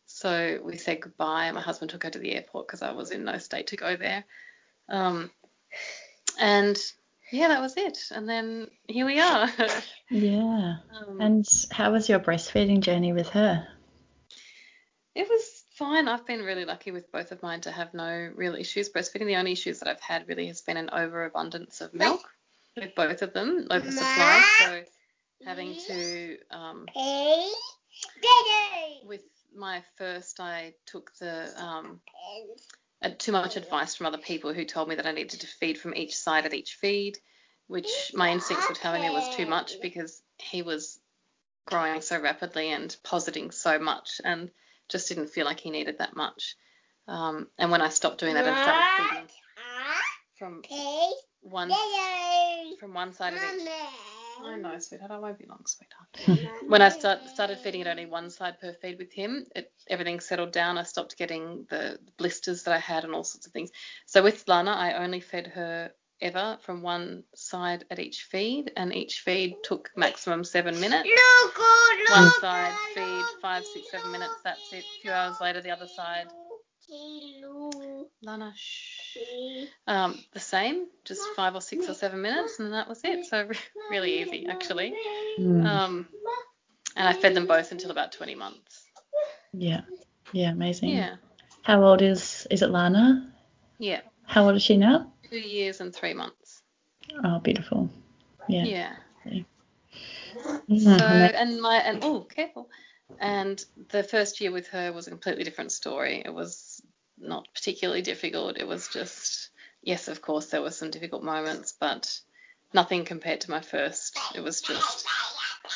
so 0.06 0.58
we 0.64 0.76
said 0.76 1.02
goodbye. 1.02 1.50
My 1.52 1.60
husband 1.60 1.90
took 1.90 2.04
her 2.04 2.10
to 2.10 2.18
the 2.18 2.32
airport 2.34 2.66
because 2.66 2.82
I 2.82 2.92
was 2.92 3.10
in 3.10 3.24
no 3.24 3.38
state 3.38 3.68
to 3.68 3.76
go 3.76 3.96
there. 3.96 4.24
Um, 4.88 5.30
and 6.38 6.76
yeah, 7.30 7.48
that 7.48 7.60
was 7.60 7.76
it. 7.76 7.98
And 8.10 8.28
then 8.28 8.68
here 8.88 9.06
we 9.06 9.20
are. 9.20 9.48
yeah. 10.10 10.76
Um, 10.98 11.20
and 11.20 11.46
how 11.70 11.92
was 11.92 12.08
your 12.08 12.18
breastfeeding 12.18 12.80
journey 12.80 13.12
with 13.12 13.28
her? 13.30 13.66
It 15.14 15.28
was 15.28 15.59
fine. 15.80 16.08
I've 16.08 16.26
been 16.26 16.42
really 16.42 16.66
lucky 16.66 16.90
with 16.90 17.10
both 17.10 17.32
of 17.32 17.42
mine 17.42 17.62
to 17.62 17.70
have 17.70 17.94
no 17.94 18.30
real 18.36 18.54
issues 18.54 18.90
breastfeeding. 18.90 19.26
The 19.26 19.36
only 19.36 19.52
issues 19.52 19.78
that 19.80 19.88
I've 19.88 20.00
had 20.00 20.28
really 20.28 20.46
has 20.48 20.60
been 20.60 20.76
an 20.76 20.90
overabundance 20.92 21.80
of 21.80 21.94
milk 21.94 22.20
with 22.76 22.94
both 22.94 23.22
of 23.22 23.32
them, 23.32 23.66
oversupply. 23.70 24.44
So 24.58 24.82
having 25.46 25.74
to 25.86 26.36
um, 26.50 26.86
with 29.06 29.22
my 29.56 29.82
first, 29.96 30.38
I 30.38 30.74
took 30.84 31.12
the 31.18 31.48
um, 31.56 32.00
too 33.16 33.32
much 33.32 33.56
advice 33.56 33.94
from 33.94 34.06
other 34.06 34.18
people 34.18 34.52
who 34.52 34.66
told 34.66 34.86
me 34.86 34.96
that 34.96 35.06
I 35.06 35.12
needed 35.12 35.40
to 35.40 35.46
feed 35.46 35.78
from 35.78 35.94
each 35.94 36.14
side 36.14 36.44
at 36.44 36.52
each 36.52 36.74
feed, 36.74 37.16
which 37.68 38.12
my 38.14 38.30
instincts 38.30 38.68
were 38.68 38.74
telling 38.74 39.00
me 39.00 39.08
was 39.08 39.34
too 39.34 39.46
much 39.46 39.80
because 39.80 40.22
he 40.36 40.60
was 40.60 41.00
growing 41.64 42.02
so 42.02 42.20
rapidly 42.20 42.70
and 42.70 42.94
posseting 43.02 43.50
so 43.50 43.78
much 43.78 44.20
and 44.22 44.50
just 44.90 45.08
didn't 45.08 45.28
feel 45.28 45.44
like 45.44 45.60
he 45.60 45.70
needed 45.70 45.98
that 45.98 46.16
much. 46.16 46.56
Um, 47.08 47.48
and 47.58 47.70
when 47.70 47.80
I 47.80 47.88
stopped 47.88 48.20
doing 48.20 48.34
that 48.34 48.46
and 48.46 48.56
started 48.56 48.84
feeding 48.96 49.28
from 50.38 50.62
one 51.42 51.72
from 52.78 52.94
one 52.94 53.12
side 53.12 53.34
of 53.34 53.38
each 53.38 53.68
I 54.42 54.56
know, 54.56 54.78
sweetheart. 54.78 55.10
I 55.10 55.18
won't 55.18 55.38
be 55.38 55.46
long, 55.46 55.64
sweetheart. 55.66 56.62
when 56.68 56.80
I 56.80 56.88
start, 56.88 57.28
started 57.28 57.58
feeding 57.58 57.82
it 57.82 57.86
only 57.86 58.06
one 58.06 58.30
side 58.30 58.58
per 58.60 58.72
feed 58.72 58.98
with 58.98 59.12
him, 59.12 59.44
it, 59.54 59.70
everything 59.88 60.20
settled 60.20 60.52
down. 60.52 60.78
I 60.78 60.82
stopped 60.84 61.18
getting 61.18 61.66
the 61.68 61.98
blisters 62.16 62.62
that 62.62 62.74
I 62.74 62.78
had 62.78 63.04
and 63.04 63.14
all 63.14 63.24
sorts 63.24 63.46
of 63.46 63.52
things. 63.52 63.70
So 64.06 64.22
with 64.22 64.46
Lana, 64.48 64.70
I 64.70 65.02
only 65.04 65.20
fed 65.20 65.48
her 65.48 65.92
ever 66.22 66.58
from 66.62 66.82
one 66.82 67.24
side 67.34 67.84
at 67.90 67.98
each 67.98 68.22
feed, 68.22 68.72
and 68.76 68.94
each 68.94 69.20
feed 69.20 69.56
took 69.62 69.90
maximum 69.96 70.44
seven 70.44 70.78
minutes. 70.80 71.08
One 72.10 72.30
side 72.40 72.72
feed 72.94 73.24
five, 73.40 73.64
six, 73.64 73.90
seven 73.90 74.12
minutes. 74.12 74.34
That's 74.44 74.72
it. 74.72 74.84
A 74.84 75.00
few 75.02 75.10
hours 75.10 75.36
later, 75.40 75.60
the 75.60 75.70
other 75.70 75.86
side. 75.86 76.26
Lana, 78.22 78.52
shh. 78.56 79.16
Um, 79.86 80.18
the 80.32 80.40
same, 80.40 80.86
just 81.04 81.22
five 81.36 81.54
or 81.54 81.60
six 81.60 81.88
or 81.88 81.94
seven 81.94 82.20
minutes, 82.20 82.58
and 82.58 82.72
that 82.72 82.88
was 82.88 83.00
it. 83.04 83.26
So 83.26 83.48
really 83.90 84.20
easy, 84.22 84.46
actually. 84.48 84.94
Mm. 85.38 85.64
Um, 85.66 86.08
and 86.96 87.08
I 87.08 87.12
fed 87.12 87.34
them 87.34 87.46
both 87.46 87.72
until 87.72 87.90
about 87.90 88.12
20 88.12 88.34
months. 88.34 88.84
Yeah. 89.52 89.82
Yeah, 90.32 90.50
amazing. 90.50 90.90
Yeah, 90.90 91.16
How 91.62 91.82
old 91.82 92.02
is 92.02 92.46
is 92.50 92.62
it 92.62 92.70
Lana? 92.70 93.32
yeah, 93.78 94.00
How 94.24 94.46
old 94.46 94.56
is 94.56 94.62
she 94.62 94.76
now? 94.76 95.12
Two 95.30 95.38
years 95.38 95.80
and 95.80 95.94
three 95.94 96.14
months. 96.14 96.62
Oh, 97.24 97.38
beautiful. 97.38 97.88
Yeah. 98.48 98.64
Yeah. 98.64 99.42
So 100.78 100.90
and 100.90 101.60
my 101.60 101.76
and 101.76 102.02
oh 102.02 102.20
careful. 102.20 102.68
And 103.18 103.62
the 103.88 104.02
first 104.02 104.40
year 104.40 104.52
with 104.52 104.68
her 104.68 104.92
was 104.92 105.06
a 105.06 105.10
completely 105.10 105.44
different 105.44 105.72
story. 105.72 106.22
It 106.24 106.32
was 106.32 106.80
not 107.18 107.48
particularly 107.54 108.02
difficult. 108.02 108.56
It 108.58 108.66
was 108.66 108.88
just 108.88 109.50
yes, 109.82 110.08
of 110.08 110.22
course 110.22 110.46
there 110.46 110.62
were 110.62 110.70
some 110.70 110.90
difficult 110.90 111.22
moments, 111.22 111.74
but 111.78 112.20
nothing 112.72 113.04
compared 113.04 113.40
to 113.42 113.50
my 113.50 113.60
first. 113.60 114.18
It 114.34 114.40
was 114.40 114.60
just 114.60 115.06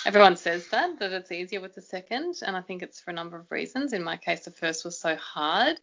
everyone 0.06 0.36
says 0.36 0.68
that 0.68 0.98
that 1.00 1.12
it's 1.12 1.32
easier 1.32 1.60
with 1.60 1.74
the 1.74 1.82
second, 1.82 2.36
and 2.46 2.56
I 2.56 2.60
think 2.60 2.82
it's 2.82 3.00
for 3.00 3.10
a 3.10 3.14
number 3.14 3.36
of 3.36 3.50
reasons. 3.50 3.92
In 3.92 4.02
my 4.02 4.16
case, 4.16 4.44
the 4.44 4.50
first 4.50 4.84
was 4.84 4.98
so 4.98 5.16
hard. 5.16 5.80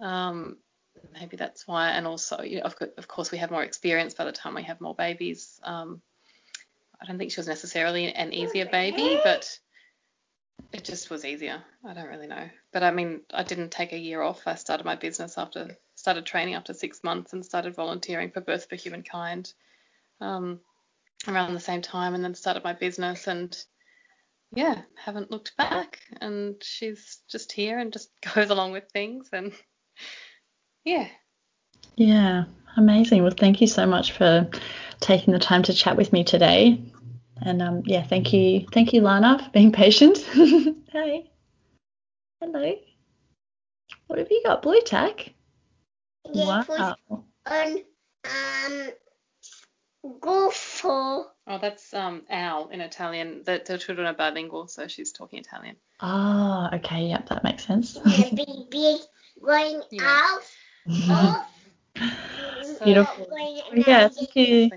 Um, 0.00 0.56
maybe 1.12 1.36
that's 1.36 1.66
why, 1.66 1.90
and 1.90 2.06
also 2.06 2.42
you 2.42 2.58
know, 2.58 2.64
of, 2.64 2.76
of 2.96 3.08
course 3.08 3.30
we 3.30 3.38
have 3.38 3.50
more 3.50 3.62
experience 3.62 4.14
by 4.14 4.24
the 4.24 4.32
time 4.32 4.54
we 4.54 4.62
have 4.64 4.80
more 4.80 4.94
babies. 4.94 5.60
Um, 5.62 6.00
I 7.00 7.06
don't 7.06 7.18
think 7.18 7.32
she 7.32 7.40
was 7.40 7.48
necessarily 7.48 8.12
an 8.12 8.32
easier 8.32 8.66
baby, 8.66 9.18
but 9.24 9.58
it 10.72 10.84
just 10.84 11.10
was 11.10 11.24
easier. 11.24 11.62
I 11.84 11.94
don't 11.94 12.08
really 12.08 12.28
know. 12.28 12.48
But 12.72 12.82
I 12.82 12.90
mean, 12.90 13.22
I 13.32 13.42
didn't 13.42 13.72
take 13.72 13.92
a 13.92 13.98
year 13.98 14.22
off. 14.22 14.42
I 14.46 14.54
started 14.54 14.84
my 14.84 14.94
business 14.94 15.36
after, 15.36 15.76
started 15.96 16.24
training 16.24 16.54
after 16.54 16.72
six 16.72 17.02
months 17.02 17.32
and 17.32 17.44
started 17.44 17.74
volunteering 17.74 18.30
for 18.30 18.40
Birth 18.40 18.68
for 18.68 18.76
Humankind 18.76 19.52
um, 20.20 20.60
around 21.26 21.54
the 21.54 21.60
same 21.60 21.82
time 21.82 22.14
and 22.14 22.24
then 22.24 22.34
started 22.34 22.64
my 22.64 22.72
business 22.72 23.26
and 23.26 23.56
yeah, 24.54 24.82
haven't 24.96 25.30
looked 25.30 25.56
back. 25.56 25.98
And 26.20 26.56
she's 26.62 27.18
just 27.28 27.52
here 27.52 27.78
and 27.78 27.92
just 27.92 28.10
goes 28.34 28.50
along 28.50 28.72
with 28.72 28.84
things. 28.92 29.28
And 29.32 29.52
yeah, 30.84 31.08
Yeah, 31.96 32.44
amazing. 32.76 33.22
Well, 33.22 33.32
thank 33.36 33.60
you 33.60 33.66
so 33.66 33.86
much 33.86 34.12
for 34.12 34.48
taking 35.00 35.32
the 35.32 35.38
time 35.38 35.62
to 35.64 35.74
chat 35.74 35.96
with 35.96 36.12
me 36.12 36.24
today. 36.24 36.82
And 37.40 37.60
um, 37.60 37.82
yeah, 37.86 38.02
thank 38.02 38.32
you, 38.32 38.66
thank 38.72 38.92
you, 38.92 39.00
Lana, 39.02 39.38
for 39.42 39.50
being 39.50 39.72
patient. 39.72 40.18
hey, 40.92 41.30
hello. 42.40 42.74
What 44.06 44.18
have 44.18 44.30
you 44.30 44.42
got? 44.44 44.62
Blu 44.62 44.80
Tack. 44.84 45.32
Yeah, 46.32 46.64
Wow. 46.68 46.96
on 47.46 47.78
um 48.24 48.92
gufo. 50.20 51.24
oh, 51.46 51.58
that's 51.60 51.92
um, 51.94 52.22
owl 52.30 52.68
in 52.68 52.80
Italian. 52.80 53.42
The, 53.44 53.62
the 53.64 53.78
children 53.78 54.06
are 54.06 54.14
bilingual, 54.14 54.68
so 54.68 54.86
she's 54.88 55.12
talking 55.12 55.38
Italian. 55.40 55.76
Ah, 56.00 56.74
okay. 56.76 57.06
Yep, 57.06 57.28
that 57.28 57.44
makes 57.44 57.64
sense. 57.66 57.98
Yeah, 58.04 58.30
big 58.34 58.70
big 58.70 59.00
going 59.44 59.82
Yeah. 59.90 60.22
out. 60.24 60.42
Beautiful. 62.84 63.28
Yeah, 63.74 64.08
thank 64.08 64.34
you. 64.34 64.70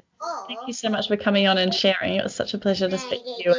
Thank 0.47 0.59
you 0.67 0.73
so 0.73 0.89
much 0.89 1.07
for 1.07 1.17
coming 1.17 1.47
on 1.47 1.57
and 1.57 1.73
sharing. 1.73 2.15
It 2.15 2.23
was 2.23 2.35
such 2.35 2.53
a 2.53 2.57
pleasure 2.57 2.89
to 2.89 2.97
speak 2.97 3.23
to 3.23 3.43
you. 3.43 3.53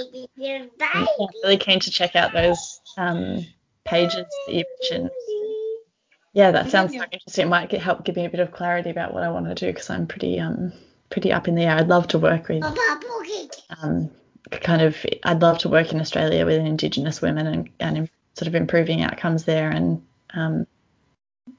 I'm 0.94 1.06
really 1.42 1.56
keen 1.56 1.80
to 1.80 1.90
check 1.90 2.14
out 2.16 2.32
those 2.32 2.80
um, 2.96 3.44
pages 3.84 4.26
that 4.46 4.54
you 4.54 4.64
mentioned. 4.80 5.10
Yeah, 6.32 6.50
that 6.50 6.70
sounds 6.70 6.92
so 6.92 7.02
interesting. 7.10 7.46
It 7.46 7.48
might 7.48 7.70
get, 7.70 7.80
help 7.80 8.04
give 8.04 8.14
me 8.16 8.26
a 8.26 8.30
bit 8.30 8.40
of 8.40 8.52
clarity 8.52 8.90
about 8.90 9.14
what 9.14 9.22
I 9.22 9.30
want 9.30 9.46
to 9.46 9.54
do 9.54 9.66
because 9.72 9.88
I'm 9.88 10.06
pretty 10.06 10.38
um 10.38 10.72
pretty 11.08 11.32
up 11.32 11.48
in 11.48 11.54
the 11.54 11.62
air. 11.62 11.76
I'd 11.76 11.88
love 11.88 12.08
to 12.08 12.18
work 12.18 12.48
with 12.48 12.62
um 13.80 14.10
kind 14.50 14.82
of 14.82 14.96
I'd 15.24 15.40
love 15.40 15.58
to 15.58 15.70
work 15.70 15.92
in 15.92 16.00
Australia 16.00 16.44
with 16.44 16.58
Indigenous 16.58 17.22
women 17.22 17.46
and 17.46 17.70
and 17.80 18.10
sort 18.34 18.48
of 18.48 18.54
improving 18.54 19.02
outcomes 19.02 19.44
there 19.44 19.70
and 19.70 20.02
um 20.34 20.66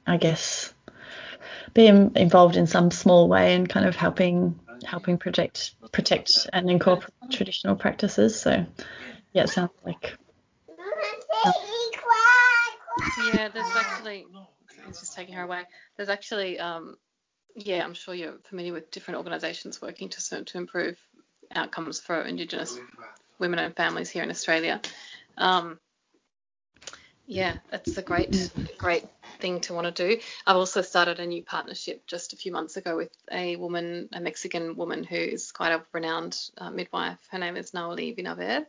I 0.06 0.18
guess 0.18 0.74
be 1.78 1.86
involved 1.86 2.58
in 2.58 2.66
some 2.66 2.90
small 2.90 3.30
way 3.30 3.54
and 3.54 3.70
kind 3.70 3.86
of 3.86 3.96
helping 3.96 4.60
helping 4.84 5.18
protect 5.18 5.76
protect 5.92 6.48
and 6.52 6.70
incorporate 6.70 7.14
traditional 7.30 7.76
practices. 7.76 8.40
So 8.42 8.66
yeah, 9.32 9.44
it 9.44 9.50
sounds 9.50 9.70
like 9.86 10.18
Yeah, 13.32 13.50
there's 13.50 13.76
actually. 13.76 14.26
It's 14.90 15.02
just 15.02 15.16
taking 15.16 15.36
her 15.36 15.44
away. 15.44 15.64
There's 15.98 16.10
actually, 16.10 16.60
um, 16.60 16.98
yeah, 17.56 17.84
I'm 17.84 17.94
sure 17.94 18.14
you're 18.14 18.40
familiar 18.46 18.74
with 18.74 18.90
different 18.90 19.18
organisations 19.18 19.82
working 19.82 20.10
to 20.10 20.44
to 20.46 20.58
improve 20.58 20.98
outcomes 21.54 22.00
for 22.00 22.22
Indigenous 22.22 22.80
women 23.38 23.60
and 23.60 23.76
families 23.76 24.10
here 24.10 24.24
in 24.24 24.32
Australia. 24.32 24.82
Um, 25.38 25.80
yeah, 27.28 27.58
it's 27.74 27.98
a 27.98 28.02
great, 28.02 28.52
great 28.78 29.06
thing 29.40 29.60
to 29.62 29.74
want 29.74 29.94
to 29.94 30.08
do. 30.08 30.22
I've 30.46 30.56
also 30.56 30.82
started 30.82 31.20
a 31.20 31.26
new 31.26 31.44
partnership 31.44 32.08
just 32.08 32.32
a 32.32 32.38
few 32.38 32.54
months 32.54 32.78
ago 32.78 32.96
with 32.96 33.12
a 33.30 33.58
woman, 33.58 34.08
a 34.14 34.22
Mexican 34.22 34.78
woman 34.78 35.04
who 35.04 35.18
is 35.18 35.52
quite 35.52 35.74
a 35.74 35.84
renowned 35.92 36.40
uh, 36.58 36.72
midwife. 36.72 37.20
Her 37.30 37.38
name 37.38 37.58
is 37.58 37.72
Naoli 37.72 38.18
Vinaver, 38.18 38.66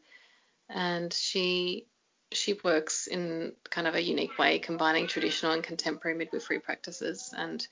and 0.69 1.13
she 1.13 1.87
she 2.33 2.59
works 2.65 3.07
in 3.07 3.53
kind 3.71 3.87
of 3.87 3.95
a 3.95 4.03
unique 4.03 4.39
way, 4.39 4.59
combining 4.59 5.07
traditional 5.07 5.53
and 5.53 5.63
contemporary 5.63 6.19
midwifery 6.19 6.59
practices. 6.59 7.33
And 7.35 7.67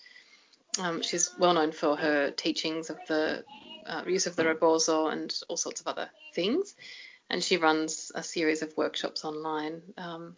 um, 0.80 1.02
she's 1.02 1.30
well 1.38 1.52
known 1.52 1.72
for 1.72 1.96
her 1.96 2.30
teachings 2.30 2.90
of 2.90 2.98
the 3.08 3.44
uh, 3.84 4.04
use 4.06 4.26
of 4.26 4.36
the 4.36 4.46
rebozo 4.46 5.08
and 5.08 5.34
all 5.48 5.56
sorts 5.56 5.80
of 5.80 5.88
other 5.88 6.08
things. 6.32 6.74
And 7.28 7.42
she 7.42 7.56
runs 7.56 8.12
a 8.14 8.22
series 8.22 8.62
of 8.62 8.76
workshops 8.76 9.24
online. 9.24 9.82
Um, 9.98 10.36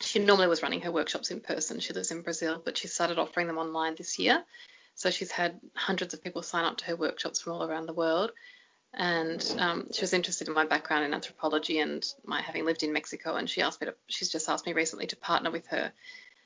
she 0.00 0.18
normally 0.18 0.48
was 0.48 0.62
running 0.62 0.82
her 0.82 0.92
workshops 0.92 1.30
in 1.30 1.40
person. 1.40 1.80
She 1.80 1.92
lives 1.92 2.10
in 2.10 2.22
Brazil, 2.22 2.60
but 2.64 2.76
she 2.76 2.88
started 2.88 3.18
offering 3.18 3.46
them 3.46 3.58
online 3.58 3.94
this 3.96 4.18
year. 4.18 4.44
So 4.94 5.10
she's 5.10 5.30
had 5.30 5.60
hundreds 5.74 6.14
of 6.14 6.22
people 6.22 6.42
sign 6.42 6.64
up 6.64 6.76
to 6.78 6.84
her 6.86 6.96
workshops 6.96 7.40
from 7.40 7.54
all 7.54 7.64
around 7.64 7.86
the 7.86 7.92
world 7.92 8.32
and 8.96 9.56
um, 9.58 9.88
she 9.92 10.02
was 10.02 10.12
interested 10.12 10.46
in 10.46 10.54
my 10.54 10.64
background 10.64 11.04
in 11.04 11.14
anthropology 11.14 11.80
and 11.80 12.06
my 12.24 12.40
having 12.40 12.64
lived 12.64 12.82
in 12.82 12.92
Mexico. 12.92 13.34
And 13.34 13.50
she 13.50 13.60
asked 13.60 13.80
me 13.80 13.88
to, 13.88 13.94
she's 14.06 14.28
just 14.28 14.48
asked 14.48 14.66
me 14.66 14.72
recently 14.72 15.06
to 15.08 15.16
partner 15.16 15.50
with 15.50 15.66
her. 15.68 15.92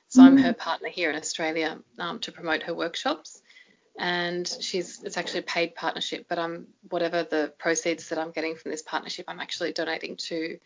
So 0.08 0.22
I'm 0.22 0.38
her 0.38 0.54
partner 0.54 0.88
here 0.88 1.10
in 1.10 1.16
Australia 1.16 1.78
um, 1.98 2.20
to 2.20 2.32
promote 2.32 2.62
her 2.62 2.72
workshops. 2.72 3.42
And 3.98 4.48
she's 4.60 5.02
it's 5.02 5.18
actually 5.18 5.40
a 5.40 5.42
paid 5.42 5.74
partnership, 5.74 6.24
but 6.28 6.38
I'm 6.38 6.68
whatever 6.88 7.24
the 7.24 7.52
proceeds 7.58 8.08
that 8.08 8.18
I'm 8.18 8.30
getting 8.30 8.56
from 8.56 8.70
this 8.70 8.80
partnership, 8.80 9.26
I'm 9.28 9.40
actually 9.40 9.72
donating 9.72 10.16
to 10.28 10.58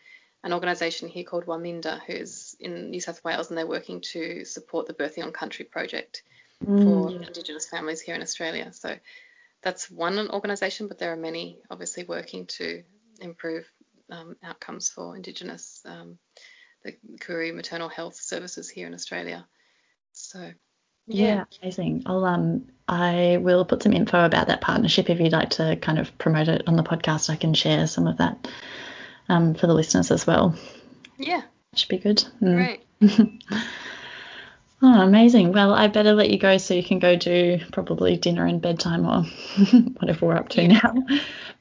an 0.43 0.53
organisation 0.53 1.07
here 1.07 1.23
called 1.23 1.45
Waminda, 1.45 2.01
who's 2.05 2.55
in 2.59 2.89
New 2.91 2.99
South 2.99 3.23
Wales, 3.23 3.49
and 3.49 3.57
they're 3.57 3.67
working 3.67 4.01
to 4.01 4.43
support 4.45 4.87
the 4.87 4.93
Birthing 4.93 5.23
on 5.23 5.31
Country 5.31 5.65
project 5.65 6.23
for 6.83 7.09
Indigenous 7.11 7.67
families 7.67 8.01
here 8.01 8.15
in 8.15 8.21
Australia. 8.21 8.71
So 8.73 8.95
that's 9.61 9.89
one 9.89 10.29
organisation, 10.29 10.87
but 10.87 10.99
there 10.99 11.13
are 11.13 11.17
many 11.17 11.59
obviously 11.69 12.03
working 12.03 12.45
to 12.47 12.83
improve 13.19 13.65
um, 14.11 14.35
outcomes 14.43 14.89
for 14.89 15.15
Indigenous, 15.15 15.81
um, 15.85 16.17
the 16.83 16.95
Koori 17.19 17.53
maternal 17.53 17.89
health 17.89 18.15
services 18.15 18.69
here 18.69 18.87
in 18.87 18.93
Australia. 18.93 19.47
So, 20.11 20.51
Yeah. 21.07 21.25
yeah, 21.25 21.43
amazing. 21.61 22.03
I'll 22.05 22.25
um 22.25 22.67
I 22.87 23.37
will 23.41 23.63
put 23.65 23.83
some 23.83 23.93
info 23.93 24.25
about 24.25 24.47
that 24.47 24.61
partnership 24.61 25.09
if 25.09 25.19
you'd 25.19 25.31
like 25.31 25.51
to 25.51 25.77
kind 25.77 25.99
of 25.99 26.17
promote 26.17 26.49
it 26.49 26.63
on 26.67 26.75
the 26.75 26.83
podcast. 26.83 27.29
I 27.29 27.37
can 27.37 27.53
share 27.53 27.87
some 27.87 28.07
of 28.07 28.17
that 28.17 28.47
um 29.29 29.53
for 29.55 29.67
the 29.67 29.73
listeners 29.73 30.11
as 30.11 30.25
well. 30.27 30.55
yeah, 31.17 31.41
Should 31.75 31.89
be 31.89 31.97
good. 31.97 32.23
Mm. 32.41 32.79
great. 33.01 33.41
Oh, 34.85 35.01
amazing. 35.01 35.53
Well, 35.53 35.73
I 35.73 35.87
better 35.87 36.11
let 36.11 36.29
you 36.29 36.37
go 36.37 36.57
so 36.57 36.73
you 36.73 36.83
can 36.83 36.99
go 36.99 37.15
do 37.15 37.57
probably 37.71 38.17
dinner 38.17 38.45
and 38.45 38.61
bedtime 38.61 39.05
or 39.05 39.23
whatever 39.99 40.25
we're 40.25 40.35
up 40.35 40.49
to 40.49 40.61
Yeah. 40.61 40.81
now. 40.83 40.93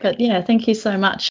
But 0.01 0.19
yeah, 0.19 0.43
thank 0.43 0.67
you 0.67 0.75
so 0.75 0.99
much. 0.99 1.29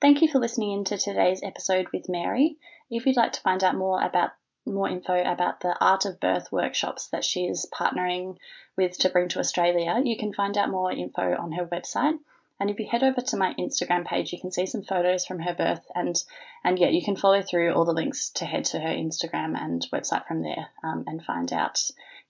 Thank 0.00 0.22
you 0.22 0.28
for 0.30 0.38
listening 0.38 0.72
in 0.72 0.84
to 0.84 0.98
today's 0.98 1.40
episode 1.42 1.86
with 1.92 2.08
Mary. 2.08 2.56
If 2.90 3.06
you'd 3.06 3.16
like 3.16 3.32
to 3.32 3.40
find 3.40 3.62
out 3.64 3.74
more 3.74 4.00
about 4.02 4.30
more 4.68 4.88
info 4.88 5.20
about 5.20 5.60
the 5.60 5.76
Art 5.80 6.04
of 6.04 6.20
Birth 6.20 6.52
workshops 6.52 7.08
that 7.08 7.24
she 7.24 7.46
is 7.46 7.66
partnering 7.72 8.36
with 8.76 8.98
to 8.98 9.08
bring 9.08 9.28
to 9.28 9.38
Australia, 9.38 10.00
you 10.04 10.16
can 10.16 10.32
find 10.32 10.56
out 10.56 10.70
more 10.70 10.92
info 10.92 11.36
on 11.36 11.52
her 11.52 11.66
website. 11.66 12.18
And 12.60 12.70
if 12.70 12.80
you 12.80 12.88
head 12.88 13.04
over 13.04 13.20
to 13.20 13.36
my 13.36 13.54
Instagram 13.54 14.04
page, 14.04 14.32
you 14.32 14.40
can 14.40 14.50
see 14.50 14.66
some 14.66 14.82
photos 14.82 15.24
from 15.24 15.38
her 15.38 15.54
birth, 15.54 15.86
and 15.94 16.20
and 16.64 16.78
yeah, 16.78 16.88
you 16.88 17.04
can 17.04 17.14
follow 17.14 17.40
through 17.40 17.72
all 17.72 17.84
the 17.84 17.92
links 17.92 18.30
to 18.30 18.44
head 18.44 18.64
to 18.66 18.80
her 18.80 18.88
Instagram 18.88 19.56
and 19.56 19.86
website 19.92 20.26
from 20.26 20.42
there, 20.42 20.68
um, 20.82 21.04
and 21.06 21.24
find 21.24 21.52
out 21.52 21.80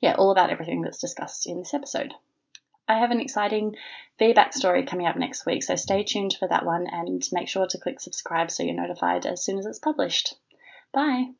yeah 0.01 0.14
all 0.14 0.30
about 0.30 0.51
everything 0.51 0.82
that's 0.82 0.99
discussed 0.99 1.47
in 1.47 1.59
this 1.59 1.72
episode. 1.72 2.12
I 2.86 2.99
have 2.99 3.11
an 3.11 3.20
exciting 3.20 3.76
feedback 4.18 4.53
story 4.53 4.84
coming 4.84 5.07
up 5.07 5.16
next 5.16 5.47
week, 5.47 5.62
so 5.62 5.76
stay 5.76 6.05
tuned 6.05 6.36
for 6.39 6.49
that 6.49 6.64
one 6.64 6.86
and 6.86 7.22
make 7.32 7.49
sure 7.49 7.66
to 7.66 7.78
click 7.78 8.01
subscribe 8.01 8.51
so 8.51 8.62
you're 8.62 8.74
notified 8.74 9.24
as 9.24 9.43
soon 9.43 9.59
as 9.59 9.66
it's 9.66 9.78
published. 9.78 10.34
Bye. 10.93 11.32